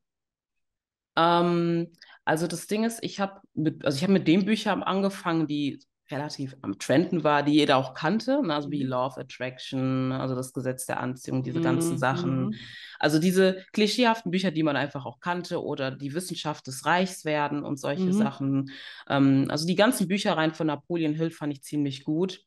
Ähm, 1.16 1.92
also 2.26 2.48
das 2.48 2.68
Ding 2.68 2.84
ist, 2.84 3.00
ich 3.04 3.20
habe 3.20 3.42
mit, 3.54 3.84
also 3.86 3.98
ich 3.98 4.04
habe 4.04 4.14
mit 4.14 4.28
den 4.28 4.46
Büchern 4.46 4.84
angefangen, 4.84 5.48
die 5.48 5.80
relativ 6.10 6.56
am 6.62 6.80
Trenden 6.80 7.24
war, 7.24 7.44
die 7.44 7.54
jeder 7.54 7.78
auch 7.78 7.94
kannte, 7.94 8.42
ne? 8.42 8.54
also 8.54 8.72
wie 8.72 8.84
mhm. 8.84 8.90
Law 8.90 9.08
of 9.08 9.18
Attraction, 9.18 10.12
also 10.12 10.36
das 10.36 10.54
Gesetz 10.54 10.86
der 10.86 11.00
Anziehung, 11.00 11.44
diese 11.44 11.62
ganzen 11.62 11.94
mhm. 11.94 11.98
Sachen. 11.98 12.56
Also 13.00 13.20
diese 13.20 13.64
klischeehaften 13.74 14.32
Bücher, 14.32 14.52
die 14.52 14.64
man 14.64 14.76
einfach 14.76 15.06
auch 15.06 15.20
kannte 15.20 15.64
oder 15.64 15.92
die 15.92 16.14
Wissenschaft 16.14 16.68
des 16.68 16.86
Reichs 16.86 17.26
werden 17.26 17.64
und 17.64 17.80
solche 17.80 18.06
mhm. 18.06 18.14
Sachen. 18.14 18.72
Ähm, 19.08 19.48
also 19.50 19.68
die 19.68 19.76
ganzen 19.76 20.08
Büchereien 20.08 20.54
von 20.54 20.68
Napoleon 20.68 21.14
Hill 21.14 21.32
fand 21.32 21.54
ich 21.54 21.62
ziemlich 21.64 22.04
gut. 22.04 22.42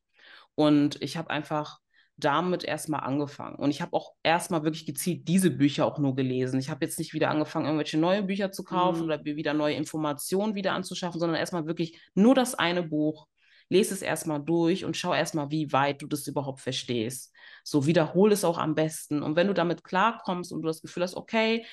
Und 0.54 1.00
ich 1.00 1.16
habe 1.16 1.30
einfach 1.30 1.78
damit 2.20 2.64
erstmal 2.64 3.00
angefangen. 3.00 3.56
Und 3.56 3.70
ich 3.70 3.80
habe 3.80 3.94
auch 3.94 4.12
erstmal 4.22 4.62
wirklich 4.62 4.86
gezielt 4.86 5.26
diese 5.26 5.50
Bücher 5.50 5.86
auch 5.86 5.98
nur 5.98 6.14
gelesen. 6.14 6.60
Ich 6.60 6.70
habe 6.70 6.84
jetzt 6.84 6.98
nicht 6.98 7.14
wieder 7.14 7.30
angefangen, 7.30 7.66
irgendwelche 7.66 7.98
neue 7.98 8.22
Bücher 8.22 8.52
zu 8.52 8.62
kaufen 8.62 9.00
mhm. 9.00 9.04
oder 9.04 9.24
wieder 9.24 9.54
neue 9.54 9.74
Informationen 9.74 10.54
wieder 10.54 10.72
anzuschaffen, 10.72 11.18
sondern 11.18 11.38
erstmal 11.38 11.66
wirklich 11.66 11.98
nur 12.14 12.34
das 12.34 12.54
eine 12.54 12.82
Buch 12.82 13.26
lese 13.70 13.94
es 13.94 14.02
erstmal 14.02 14.42
durch 14.42 14.84
und 14.84 14.96
schau 14.96 15.14
erstmal, 15.14 15.50
wie 15.50 15.72
weit 15.72 16.02
du 16.02 16.06
das 16.06 16.26
überhaupt 16.26 16.60
verstehst. 16.60 17.32
So 17.64 17.86
wiederhole 17.86 18.34
es 18.34 18.44
auch 18.44 18.58
am 18.58 18.74
besten. 18.74 19.22
Und 19.22 19.36
wenn 19.36 19.46
du 19.46 19.54
damit 19.54 19.84
klarkommst 19.84 20.52
und 20.52 20.62
du 20.62 20.66
das 20.66 20.82
Gefühl 20.82 21.04
hast, 21.04 21.14
okay, 21.14 21.64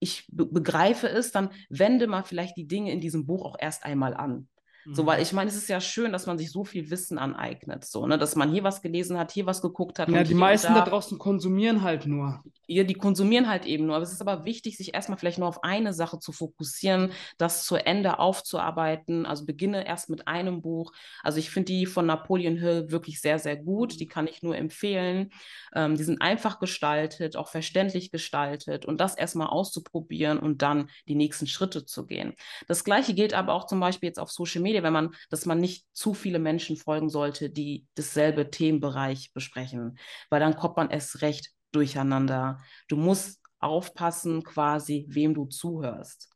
ich 0.00 0.26
be 0.28 0.46
begreife 0.46 1.08
es, 1.08 1.30
dann 1.30 1.50
wende 1.68 2.06
mal 2.06 2.24
vielleicht 2.24 2.56
die 2.56 2.66
Dinge 2.66 2.92
in 2.92 3.00
diesem 3.00 3.26
Buch 3.26 3.44
auch 3.44 3.56
erst 3.58 3.84
einmal 3.84 4.14
an. 4.14 4.48
So, 4.92 5.06
weil 5.06 5.18
mhm. 5.18 5.22
ich 5.22 5.32
meine, 5.32 5.50
es 5.50 5.56
ist 5.56 5.68
ja 5.68 5.80
schön, 5.80 6.12
dass 6.12 6.26
man 6.26 6.38
sich 6.38 6.50
so 6.50 6.64
viel 6.64 6.90
Wissen 6.90 7.18
aneignet, 7.18 7.84
so, 7.84 8.06
ne, 8.06 8.16
dass 8.16 8.36
man 8.36 8.50
hier 8.50 8.64
was 8.64 8.80
gelesen 8.80 9.18
hat, 9.18 9.32
hier 9.32 9.46
was 9.46 9.60
geguckt 9.60 9.98
hat. 9.98 10.08
Ja, 10.08 10.22
die 10.24 10.34
meisten 10.34 10.74
da, 10.74 10.80
da, 10.80 10.90
draußen 10.90 11.18
konsumieren 11.18 11.82
halt 11.82 12.06
nur. 12.06 12.42
Ja, 12.66 12.84
die 12.84 12.94
konsumieren 12.94 13.48
halt 13.48 13.64
eben 13.64 13.86
nur. 13.86 13.96
Aber 13.96 14.02
es 14.02 14.12
ist 14.12 14.20
aber 14.20 14.44
wichtig, 14.44 14.76
sich 14.76 14.94
erstmal 14.94 15.18
vielleicht 15.18 15.38
nur 15.38 15.48
auf 15.48 15.64
eine 15.64 15.94
Sache 15.94 16.18
zu 16.18 16.32
fokussieren, 16.32 17.12
das 17.38 17.64
zu 17.64 17.76
Ende 17.76 18.18
aufzuarbeiten. 18.18 19.24
Also 19.24 19.46
beginne 19.46 19.86
erst 19.86 20.10
mit 20.10 20.28
einem 20.28 20.60
Buch. 20.60 20.92
Also 21.22 21.38
ich 21.38 21.50
finde 21.50 21.72
die 21.72 21.86
von 21.86 22.04
Napoleon 22.04 22.56
Hill 22.56 22.90
wirklich 22.90 23.20
sehr, 23.22 23.38
sehr 23.38 23.56
gut. 23.56 23.98
Die 24.00 24.06
kann 24.06 24.26
ich 24.26 24.42
nur 24.42 24.54
empfehlen. 24.54 25.30
Ähm, 25.74 25.96
die 25.96 26.04
sind 26.04 26.20
einfach 26.20 26.58
gestaltet, 26.58 27.36
auch 27.36 27.48
verständlich 27.48 28.10
gestaltet 28.10 28.84
und 28.84 29.00
das 29.00 29.16
erstmal 29.16 29.48
auszuprobieren 29.48 30.38
und 30.38 30.60
dann 30.60 30.90
die 31.08 31.14
nächsten 31.14 31.46
Schritte 31.46 31.86
zu 31.86 32.06
gehen. 32.06 32.34
Das 32.66 32.84
gleiche 32.84 33.14
gilt 33.14 33.32
aber 33.32 33.54
auch 33.54 33.66
zum 33.66 33.80
Beispiel 33.80 34.08
jetzt 34.08 34.20
auf 34.20 34.30
Social 34.30 34.60
Media 34.60 34.77
Media, 34.78 34.82
wenn 34.82 34.92
man, 34.92 35.14
dass 35.30 35.46
man 35.46 35.60
nicht 35.60 35.86
zu 35.92 36.14
viele 36.14 36.38
Menschen 36.38 36.76
folgen 36.76 37.08
sollte, 37.08 37.50
die 37.50 37.86
dasselbe 37.94 38.50
Themenbereich 38.50 39.32
besprechen, 39.32 39.98
weil 40.30 40.40
dann 40.40 40.56
kommt 40.56 40.76
man 40.76 40.90
erst 40.90 41.22
recht 41.22 41.50
durcheinander. 41.72 42.60
Du 42.88 42.96
musst 42.96 43.40
aufpassen, 43.60 44.42
quasi, 44.44 45.06
wem 45.08 45.34
du 45.34 45.46
zuhörst. 45.46 46.30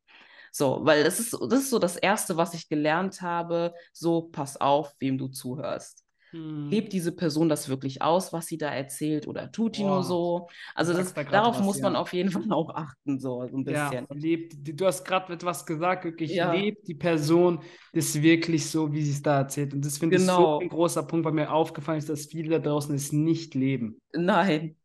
So, 0.51 0.80
weil 0.84 1.05
das 1.05 1.18
ist, 1.18 1.32
das 1.32 1.61
ist 1.61 1.70
so 1.70 1.78
das 1.78 1.97
Erste, 1.97 2.36
was 2.36 2.53
ich 2.55 2.68
gelernt 2.68 3.22
habe. 3.22 3.72
So, 3.93 4.22
pass 4.22 4.61
auf, 4.61 4.95
wem 4.99 5.16
du 5.16 5.28
zuhörst. 5.28 6.05
Hm. 6.33 6.68
Lebt 6.70 6.93
diese 6.93 7.12
Person 7.12 7.49
das 7.49 7.68
wirklich 7.68 8.03
aus, 8.03 8.33
was 8.33 8.47
sie 8.47 8.59
da 8.59 8.68
erzählt, 8.70 9.28
oder 9.28 9.53
tut 9.53 9.76
die 9.76 9.85
nur 9.85 10.03
so? 10.03 10.49
Also 10.74 10.93
das, 10.93 11.12
da 11.12 11.24
darauf 11.24 11.59
was, 11.59 11.64
muss 11.64 11.78
ja. 11.78 11.85
man 11.85 11.97
auf 11.97 12.12
jeden 12.12 12.30
Fall 12.30 12.51
auch 12.51 12.74
achten, 12.74 13.18
so, 13.18 13.47
so 13.47 13.57
ein 13.57 13.64
bisschen. 13.64 14.07
Ja, 14.09 14.14
lebt, 14.14 14.55
du 14.59 14.87
hast 14.87 15.05
gerade 15.05 15.33
etwas 15.33 15.66
gesagt, 15.66 16.05
wirklich 16.05 16.33
ja. 16.33 16.53
lebt 16.53 16.89
die 16.89 16.95
Person 16.95 17.61
das 17.93 18.20
wirklich 18.20 18.66
so, 18.66 18.93
wie 18.93 19.03
sie 19.03 19.12
es 19.12 19.22
da 19.22 19.39
erzählt. 19.39 19.74
Und 19.74 19.85
das 19.85 19.99
finde 19.99 20.16
genau. 20.16 20.33
ich 20.33 20.37
so 20.37 20.43
genau. 20.43 20.59
ein 20.61 20.68
großer 20.68 21.03
Punkt, 21.03 21.26
weil 21.26 21.33
mir 21.33 21.53
aufgefallen 21.53 21.99
ist, 21.99 22.09
dass 22.09 22.26
viele 22.26 22.51
da 22.51 22.59
draußen 22.59 22.95
es 22.95 23.12
nicht 23.12 23.55
leben. 23.55 24.01
Nein, 24.14 24.76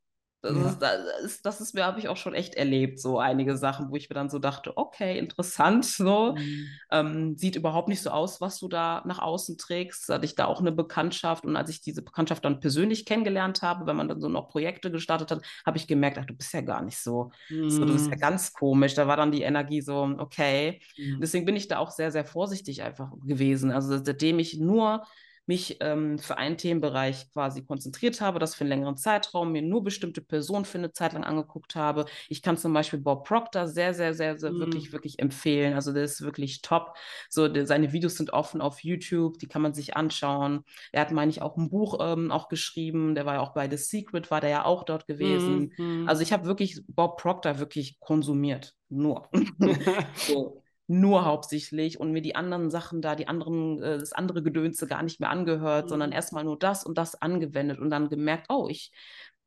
das, 0.53 0.63
ja. 0.63 0.69
ist, 0.69 0.79
das, 0.81 1.23
ist, 1.23 1.45
das 1.45 1.61
ist 1.61 1.73
mir, 1.73 1.85
habe 1.85 1.99
ich 1.99 2.07
auch 2.07 2.17
schon 2.17 2.33
echt 2.33 2.55
erlebt, 2.55 2.99
so 2.99 3.19
einige 3.19 3.57
Sachen, 3.57 3.89
wo 3.89 3.95
ich 3.95 4.09
mir 4.09 4.15
dann 4.15 4.29
so 4.29 4.39
dachte, 4.39 4.75
okay, 4.75 5.17
interessant, 5.17 5.85
so. 5.85 6.35
Mhm. 6.35 6.67
Ähm, 6.91 7.37
sieht 7.37 7.55
überhaupt 7.55 7.87
nicht 7.87 8.01
so 8.01 8.09
aus, 8.09 8.41
was 8.41 8.59
du 8.59 8.67
da 8.67 9.03
nach 9.05 9.19
außen 9.19 9.57
trägst. 9.57 10.09
Hatte 10.09 10.25
ich 10.25 10.35
da 10.35 10.45
auch 10.45 10.59
eine 10.59 10.71
Bekanntschaft 10.71 11.45
und 11.45 11.55
als 11.55 11.69
ich 11.69 11.81
diese 11.81 12.01
Bekanntschaft 12.01 12.45
dann 12.45 12.59
persönlich 12.59 13.05
kennengelernt 13.05 13.61
habe, 13.61 13.85
wenn 13.85 13.95
man 13.95 14.07
dann 14.07 14.21
so 14.21 14.29
noch 14.29 14.49
Projekte 14.49 14.91
gestartet 14.91 15.31
hat, 15.31 15.41
habe 15.65 15.77
ich 15.77 15.87
gemerkt, 15.87 16.17
ach, 16.19 16.25
du 16.25 16.33
bist 16.33 16.53
ja 16.53 16.61
gar 16.61 16.83
nicht 16.83 16.97
so. 16.97 17.31
Mhm. 17.49 17.69
so. 17.69 17.85
Du 17.85 17.93
bist 17.93 18.09
ja 18.09 18.15
ganz 18.15 18.53
komisch. 18.53 18.93
Da 18.93 19.07
war 19.07 19.17
dann 19.17 19.31
die 19.31 19.41
Energie 19.41 19.81
so, 19.81 20.15
okay. 20.17 20.81
Mhm. 20.97 21.19
Deswegen 21.21 21.45
bin 21.45 21.55
ich 21.55 21.67
da 21.67 21.79
auch 21.79 21.91
sehr, 21.91 22.11
sehr 22.11 22.25
vorsichtig 22.25 22.83
einfach 22.83 23.11
gewesen. 23.25 23.71
Also 23.71 24.03
seitdem 24.03 24.39
ich 24.39 24.57
nur 24.57 25.03
mich 25.47 25.77
ähm, 25.79 26.19
für 26.19 26.37
einen 26.37 26.57
Themenbereich 26.57 27.31
quasi 27.31 27.63
konzentriert 27.65 28.21
habe, 28.21 28.37
das 28.37 28.53
für 28.53 28.61
einen 28.61 28.69
längeren 28.69 28.97
Zeitraum, 28.97 29.53
mir 29.53 29.61
nur 29.61 29.83
bestimmte 29.83 30.21
Personen 30.21 30.65
für 30.65 30.77
eine 30.77 30.91
Zeit 30.91 31.13
lang 31.13 31.23
angeguckt 31.23 31.75
habe. 31.75 32.05
Ich 32.27 32.41
kann 32.41 32.57
zum 32.57 32.73
Beispiel 32.73 32.99
Bob 32.99 33.25
Proctor 33.25 33.67
sehr, 33.67 33.93
sehr, 33.93 34.13
sehr, 34.13 34.37
sehr 34.37 34.51
mm. 34.51 34.59
wirklich, 34.59 34.91
wirklich 34.91 35.19
empfehlen. 35.19 35.73
Also 35.73 35.93
der 35.93 36.03
ist 36.03 36.21
wirklich 36.21 36.61
top. 36.61 36.95
So, 37.29 37.47
der, 37.47 37.65
seine 37.65 37.93
Videos 37.93 38.15
sind 38.15 38.33
offen 38.33 38.59
auf 38.61 38.83
YouTube, 38.83 39.39
die 39.39 39.47
kann 39.47 39.61
man 39.61 39.73
sich 39.73 39.95
anschauen. 39.95 40.63
Er 40.91 41.01
hat, 41.01 41.11
meine 41.11 41.31
ich, 41.31 41.41
auch 41.41 41.55
ein 41.55 41.69
Buch 41.69 41.97
ähm, 42.01 42.31
auch 42.31 42.49
geschrieben. 42.49 43.15
Der 43.15 43.25
war 43.25 43.35
ja 43.35 43.39
auch 43.39 43.53
bei 43.53 43.69
The 43.69 43.77
Secret, 43.77 44.29
war 44.29 44.41
der 44.41 44.49
ja 44.49 44.65
auch 44.65 44.83
dort 44.83 45.07
gewesen. 45.07 45.73
Mm, 45.77 46.09
Also 46.09 46.21
ich 46.21 46.33
habe 46.33 46.45
wirklich 46.45 46.81
Bob 46.87 47.17
Proctor 47.21 47.59
wirklich 47.59 47.99
konsumiert. 47.99 48.73
Nur. 48.89 49.29
so 50.15 50.61
nur 50.87 51.25
hauptsächlich 51.25 51.99
und 51.99 52.11
mir 52.11 52.21
die 52.21 52.35
anderen 52.35 52.69
Sachen 52.69 53.01
da, 53.01 53.15
die 53.15 53.27
anderen, 53.27 53.81
äh, 53.81 53.97
das 53.97 54.13
andere 54.13 54.41
Gedönse 54.41 54.87
gar 54.87 55.03
nicht 55.03 55.19
mehr 55.19 55.29
angehört, 55.29 55.85
mhm. 55.85 55.89
sondern 55.89 56.11
erstmal 56.11 56.43
nur 56.43 56.57
das 56.57 56.85
und 56.85 56.97
das 56.97 57.21
angewendet 57.21 57.79
und 57.79 57.89
dann 57.89 58.09
gemerkt, 58.09 58.47
oh, 58.49 58.67
ich 58.69 58.91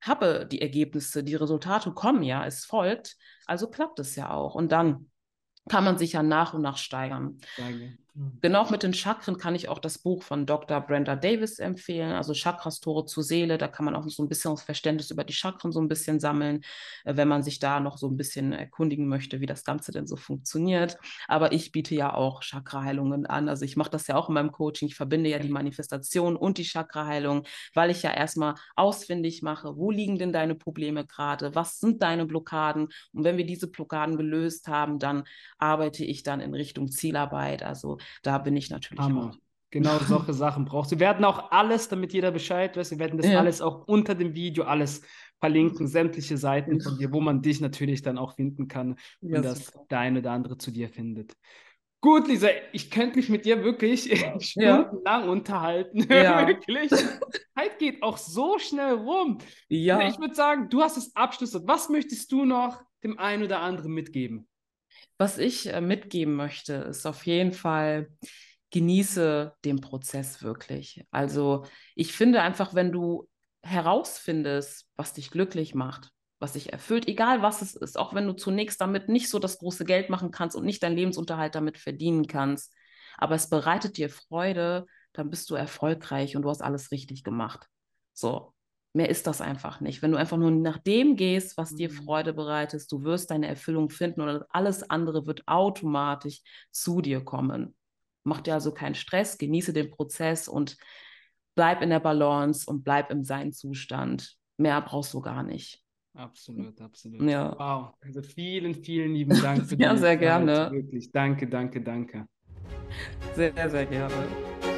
habe 0.00 0.46
die 0.50 0.62
Ergebnisse, 0.62 1.24
die 1.24 1.34
Resultate 1.34 1.92
kommen 1.92 2.22
ja, 2.22 2.46
es 2.46 2.64
folgt, 2.64 3.16
also 3.46 3.68
klappt 3.68 3.98
es 3.98 4.16
ja 4.16 4.30
auch. 4.30 4.54
Und 4.54 4.72
dann 4.72 5.10
kann 5.68 5.84
man 5.84 5.98
sich 5.98 6.12
ja 6.12 6.22
nach 6.22 6.54
und 6.54 6.62
nach 6.62 6.78
steigern. 6.78 7.38
Steige. 7.52 7.98
Mhm. 8.20 8.38
Genau 8.42 8.68
mit 8.70 8.82
den 8.82 8.92
Chakren 8.92 9.38
kann 9.38 9.54
ich 9.54 9.68
auch 9.68 9.78
das 9.78 9.98
Buch 9.98 10.22
von 10.22 10.44
Dr. 10.44 10.80
Brenda 10.80 11.16
Davis 11.16 11.58
empfehlen, 11.58 12.12
also 12.12 12.34
Chakras 12.34 12.80
Tore 12.80 13.06
zur 13.06 13.22
Seele. 13.22 13.56
Da 13.56 13.66
kann 13.66 13.84
man 13.86 13.94
auch 13.94 14.06
so 14.08 14.22
ein 14.22 14.28
bisschen 14.28 14.50
das 14.52 14.62
Verständnis 14.62 15.10
über 15.10 15.24
die 15.24 15.32
Chakren 15.32 15.72
so 15.72 15.80
ein 15.80 15.88
bisschen 15.88 16.20
sammeln, 16.20 16.62
äh, 17.04 17.16
wenn 17.16 17.28
man 17.28 17.42
sich 17.42 17.58
da 17.60 17.80
noch 17.80 17.96
so 17.96 18.08
ein 18.08 18.16
bisschen 18.16 18.52
erkundigen 18.52 19.08
möchte, 19.08 19.40
wie 19.40 19.46
das 19.46 19.64
Ganze 19.64 19.92
denn 19.92 20.06
so 20.06 20.16
funktioniert. 20.16 20.98
Aber 21.28 21.52
ich 21.52 21.72
biete 21.72 21.94
ja 21.94 22.12
auch 22.12 22.42
Chakraheilungen 22.42 23.26
an. 23.26 23.48
Also 23.48 23.64
ich 23.64 23.76
mache 23.76 23.90
das 23.90 24.06
ja 24.06 24.16
auch 24.16 24.28
in 24.28 24.34
meinem 24.34 24.52
Coaching. 24.52 24.88
Ich 24.88 24.96
verbinde 24.96 25.30
ja 25.30 25.38
die 25.38 25.48
Manifestation 25.48 26.36
und 26.36 26.58
die 26.58 26.64
Chakraheilung, 26.64 27.44
weil 27.74 27.90
ich 27.90 28.02
ja 28.02 28.12
erstmal 28.12 28.54
ausfindig 28.76 29.42
mache, 29.42 29.76
wo 29.76 29.90
liegen 29.90 30.18
denn 30.18 30.32
deine 30.32 30.54
Probleme 30.54 31.06
gerade? 31.06 31.54
Was 31.54 31.80
sind 31.80 32.02
deine 32.02 32.26
Blockaden? 32.26 32.88
Und 33.12 33.24
wenn 33.24 33.38
wir 33.38 33.46
diese 33.46 33.70
Blockaden 33.70 34.16
gelöst 34.18 34.68
haben, 34.68 34.98
dann 34.98 35.24
arbeite 35.58 36.04
ich 36.04 36.22
dann 36.22 36.40
in 36.40 36.54
Richtung 36.54 36.90
Zielarbeit. 36.90 37.62
Also 37.62 37.98
da 38.22 38.38
bin 38.38 38.56
ich 38.56 38.70
natürlich 38.70 39.00
Hammer. 39.00 39.30
auch. 39.30 39.38
Genau 39.70 39.98
solche 40.06 40.32
Sachen 40.32 40.64
brauchst 40.64 40.92
du. 40.92 40.96
Wir 40.96 41.06
werden 41.06 41.24
auch 41.24 41.50
alles, 41.50 41.88
damit 41.88 42.12
jeder 42.12 42.30
Bescheid 42.30 42.76
weiß, 42.76 42.90
wir 42.90 42.98
werden 42.98 43.18
das 43.18 43.30
ja. 43.30 43.38
alles 43.38 43.60
auch 43.60 43.86
unter 43.86 44.14
dem 44.14 44.34
Video 44.34 44.64
alles 44.64 45.02
verlinken, 45.38 45.86
sämtliche 45.86 46.36
Seiten 46.36 46.80
von 46.80 46.98
dir, 46.98 47.12
wo 47.12 47.20
man 47.20 47.40
dich 47.40 47.60
natürlich 47.60 48.02
dann 48.02 48.18
auch 48.18 48.34
finden 48.34 48.68
kann 48.68 48.96
und 49.20 49.34
ja, 49.34 49.40
dass 49.40 49.66
super. 49.66 49.86
der 49.90 49.98
eine 50.00 50.18
oder 50.18 50.32
andere 50.32 50.58
zu 50.58 50.70
dir 50.70 50.88
findet. 50.88 51.34
Gut, 52.02 52.28
Lisa, 52.28 52.48
ich 52.72 52.90
könnte 52.90 53.16
mich 53.16 53.28
mit 53.28 53.44
dir 53.44 53.62
wirklich 53.62 54.04
stundenlang 54.40 55.24
ja. 55.24 55.30
unterhalten. 55.30 56.06
Ja. 56.10 56.46
wirklich. 56.46 56.90
Zeit 56.90 57.78
geht 57.78 58.02
auch 58.02 58.16
so 58.16 58.58
schnell 58.58 58.94
rum. 58.94 59.38
Ja. 59.68 60.08
Ich 60.08 60.18
würde 60.18 60.34
sagen, 60.34 60.68
du 60.70 60.80
hast 60.80 60.96
das 60.96 61.14
Abschluss. 61.14 61.54
Was 61.66 61.90
möchtest 61.90 62.32
du 62.32 62.46
noch 62.46 62.82
dem 63.02 63.18
einen 63.18 63.42
oder 63.42 63.60
anderen 63.60 63.92
mitgeben? 63.92 64.48
Was 65.20 65.36
ich 65.36 65.66
äh, 65.66 65.82
mitgeben 65.82 66.34
möchte, 66.34 66.72
ist 66.72 67.04
auf 67.04 67.26
jeden 67.26 67.52
Fall, 67.52 68.08
genieße 68.70 69.52
den 69.66 69.82
Prozess 69.82 70.42
wirklich. 70.42 71.04
Also 71.10 71.66
ich 71.94 72.14
finde 72.14 72.40
einfach, 72.40 72.72
wenn 72.72 72.90
du 72.90 73.28
herausfindest, 73.62 74.86
was 74.96 75.12
dich 75.12 75.30
glücklich 75.30 75.74
macht, 75.74 76.08
was 76.38 76.54
dich 76.54 76.72
erfüllt, 76.72 77.06
egal 77.06 77.42
was 77.42 77.60
es 77.60 77.74
ist, 77.76 77.98
auch 77.98 78.14
wenn 78.14 78.26
du 78.26 78.32
zunächst 78.32 78.80
damit 78.80 79.10
nicht 79.10 79.28
so 79.28 79.38
das 79.38 79.58
große 79.58 79.84
Geld 79.84 80.08
machen 80.08 80.30
kannst 80.30 80.56
und 80.56 80.64
nicht 80.64 80.82
deinen 80.82 80.96
Lebensunterhalt 80.96 81.54
damit 81.54 81.76
verdienen 81.76 82.26
kannst, 82.26 82.72
aber 83.18 83.34
es 83.34 83.50
bereitet 83.50 83.98
dir 83.98 84.08
Freude, 84.08 84.86
dann 85.12 85.28
bist 85.28 85.50
du 85.50 85.54
erfolgreich 85.54 86.34
und 86.34 86.44
du 86.44 86.48
hast 86.48 86.62
alles 86.62 86.92
richtig 86.92 87.24
gemacht. 87.24 87.66
So, 88.14 88.54
Mehr 88.92 89.08
ist 89.08 89.26
das 89.26 89.40
einfach 89.40 89.80
nicht. 89.80 90.02
Wenn 90.02 90.10
du 90.10 90.18
einfach 90.18 90.36
nur 90.36 90.50
nach 90.50 90.78
dem 90.78 91.14
gehst, 91.14 91.56
was 91.56 91.74
dir 91.76 91.88
mhm. 91.88 91.94
Freude 91.94 92.32
bereitet, 92.32 92.90
du 92.90 93.02
wirst 93.02 93.30
deine 93.30 93.46
Erfüllung 93.46 93.88
finden 93.88 94.20
und 94.20 94.44
alles 94.50 94.88
andere 94.90 95.26
wird 95.26 95.46
automatisch 95.46 96.40
zu 96.72 97.00
dir 97.00 97.20
kommen. 97.24 97.76
Mach 98.24 98.40
dir 98.40 98.54
also 98.54 98.72
keinen 98.72 98.96
Stress, 98.96 99.38
genieße 99.38 99.72
den 99.72 99.90
Prozess 99.90 100.48
und 100.48 100.76
bleib 101.54 101.82
in 101.82 101.90
der 101.90 102.00
Balance 102.00 102.68
und 102.68 102.82
bleib 102.82 103.10
im 103.10 103.22
Sein-Zustand. 103.22 104.36
Mehr 104.56 104.80
brauchst 104.82 105.14
du 105.14 105.20
gar 105.20 105.42
nicht. 105.42 105.82
Absolut, 106.14 106.80
absolut. 106.80 107.30
Ja. 107.30 107.56
Wow. 107.58 107.94
Also 108.00 108.22
vielen, 108.22 108.74
vielen 108.74 109.14
lieben 109.14 109.40
Dank 109.40 109.64
für 109.66 109.76
Ja, 109.76 109.88
deine 109.88 110.00
sehr 110.00 110.10
Zeit. 110.14 110.20
gerne. 110.20 110.70
Wirklich. 110.72 111.12
Danke, 111.12 111.46
danke, 111.48 111.80
danke. 111.80 112.26
Sehr, 113.34 113.70
sehr 113.70 113.86
gerne. 113.86 114.69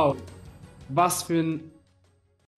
Wow. 0.00 0.16
Was 0.88 1.24
für 1.24 1.40
ein, 1.40 1.70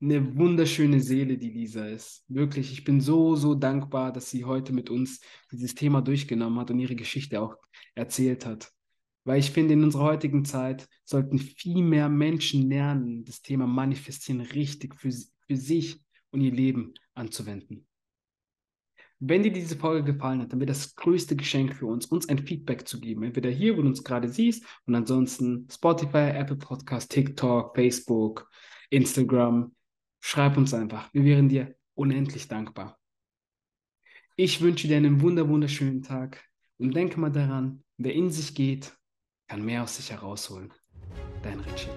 eine 0.01 0.36
wunderschöne 0.36 1.01
Seele 1.01 1.36
die 1.36 1.51
Lisa 1.51 1.88
ist. 1.88 2.22
Wirklich, 2.28 2.70
ich 2.70 2.84
bin 2.84 3.01
so, 3.01 3.34
so 3.34 3.57
dankbar, 3.57 4.12
dass 4.12 4.30
sie 4.30 4.45
heute 4.45 4.72
mit 4.72 4.90
uns 4.90 5.18
dieses 5.51 5.74
Thema 5.74 6.03
durchgenommen 6.03 6.61
hat 6.61 6.70
und 6.70 6.78
ihre 6.78 6.95
Geschichte 6.95 7.40
auch 7.40 7.57
erzählt 7.97 8.47
hat. 8.47 8.70
Weil 9.24 9.40
ich 9.40 9.51
finde, 9.51 9.74
in 9.74 9.82
unserer 9.82 10.05
heutigen 10.05 10.45
Zeit 10.45 10.88
sollten 11.05 11.40
viel 11.40 11.82
mehr 11.82 12.09
Menschen 12.09 12.68
lernen, 12.68 13.24
das 13.24 13.43
Thema 13.43 13.66
Manifestieren 13.66 14.43
richtig 14.43 14.95
für, 14.95 15.11
für 15.11 15.57
sich 15.57 16.01
und 16.30 16.43
ihr 16.43 16.53
Leben 16.53 16.95
anzuwenden. 17.14 17.88
Wenn 19.25 19.45
dir 19.45 19.53
diese 19.53 19.77
Folge 19.77 20.14
gefallen 20.14 20.41
hat, 20.41 20.53
dann 20.53 20.59
wäre 20.59 20.66
das 20.66 20.97
größte 20.97 21.37
Geschenk 21.37 21.77
für 21.77 21.87
uns, 21.87 22.07
uns 22.07 22.29
ein 22.29 22.45
Feedback 22.45 22.89
zu 22.89 22.99
geben. 22.99 23.23
Entweder 23.23 23.51
hier, 23.51 23.77
wo 23.77 23.83
du 23.83 23.87
uns 23.87 24.03
gerade 24.03 24.29
siehst, 24.29 24.64
und 24.85 24.97
ansonsten 24.97 25.68
Spotify, 25.70 26.31
Apple 26.35 26.57
Podcast, 26.57 27.12
TikTok, 27.12 27.73
Facebook, 27.77 28.51
Instagram. 28.91 29.77
Schreib 30.18 30.57
uns 30.57 30.75
einfach. 30.75 31.09
Wir 31.14 31.25
wären 31.25 31.49
dir 31.49 31.77
unendlich 31.95 32.49
dankbar. 32.49 32.99
Ich 34.35 34.61
wünsche 34.61 34.89
dir 34.89 34.97
einen 34.97 35.20
wunder, 35.20 35.49
wunderschönen 35.49 36.03
Tag 36.03 36.43
und 36.79 36.93
denke 36.97 37.20
mal 37.20 37.31
daran, 37.31 37.85
wer 37.99 38.14
in 38.14 38.29
sich 38.29 38.57
geht, 38.57 38.93
kann 39.47 39.64
mehr 39.64 39.85
aus 39.85 39.99
sich 39.99 40.11
herausholen. 40.11 40.73
Dein 41.45 41.61
Richie. 41.61 41.91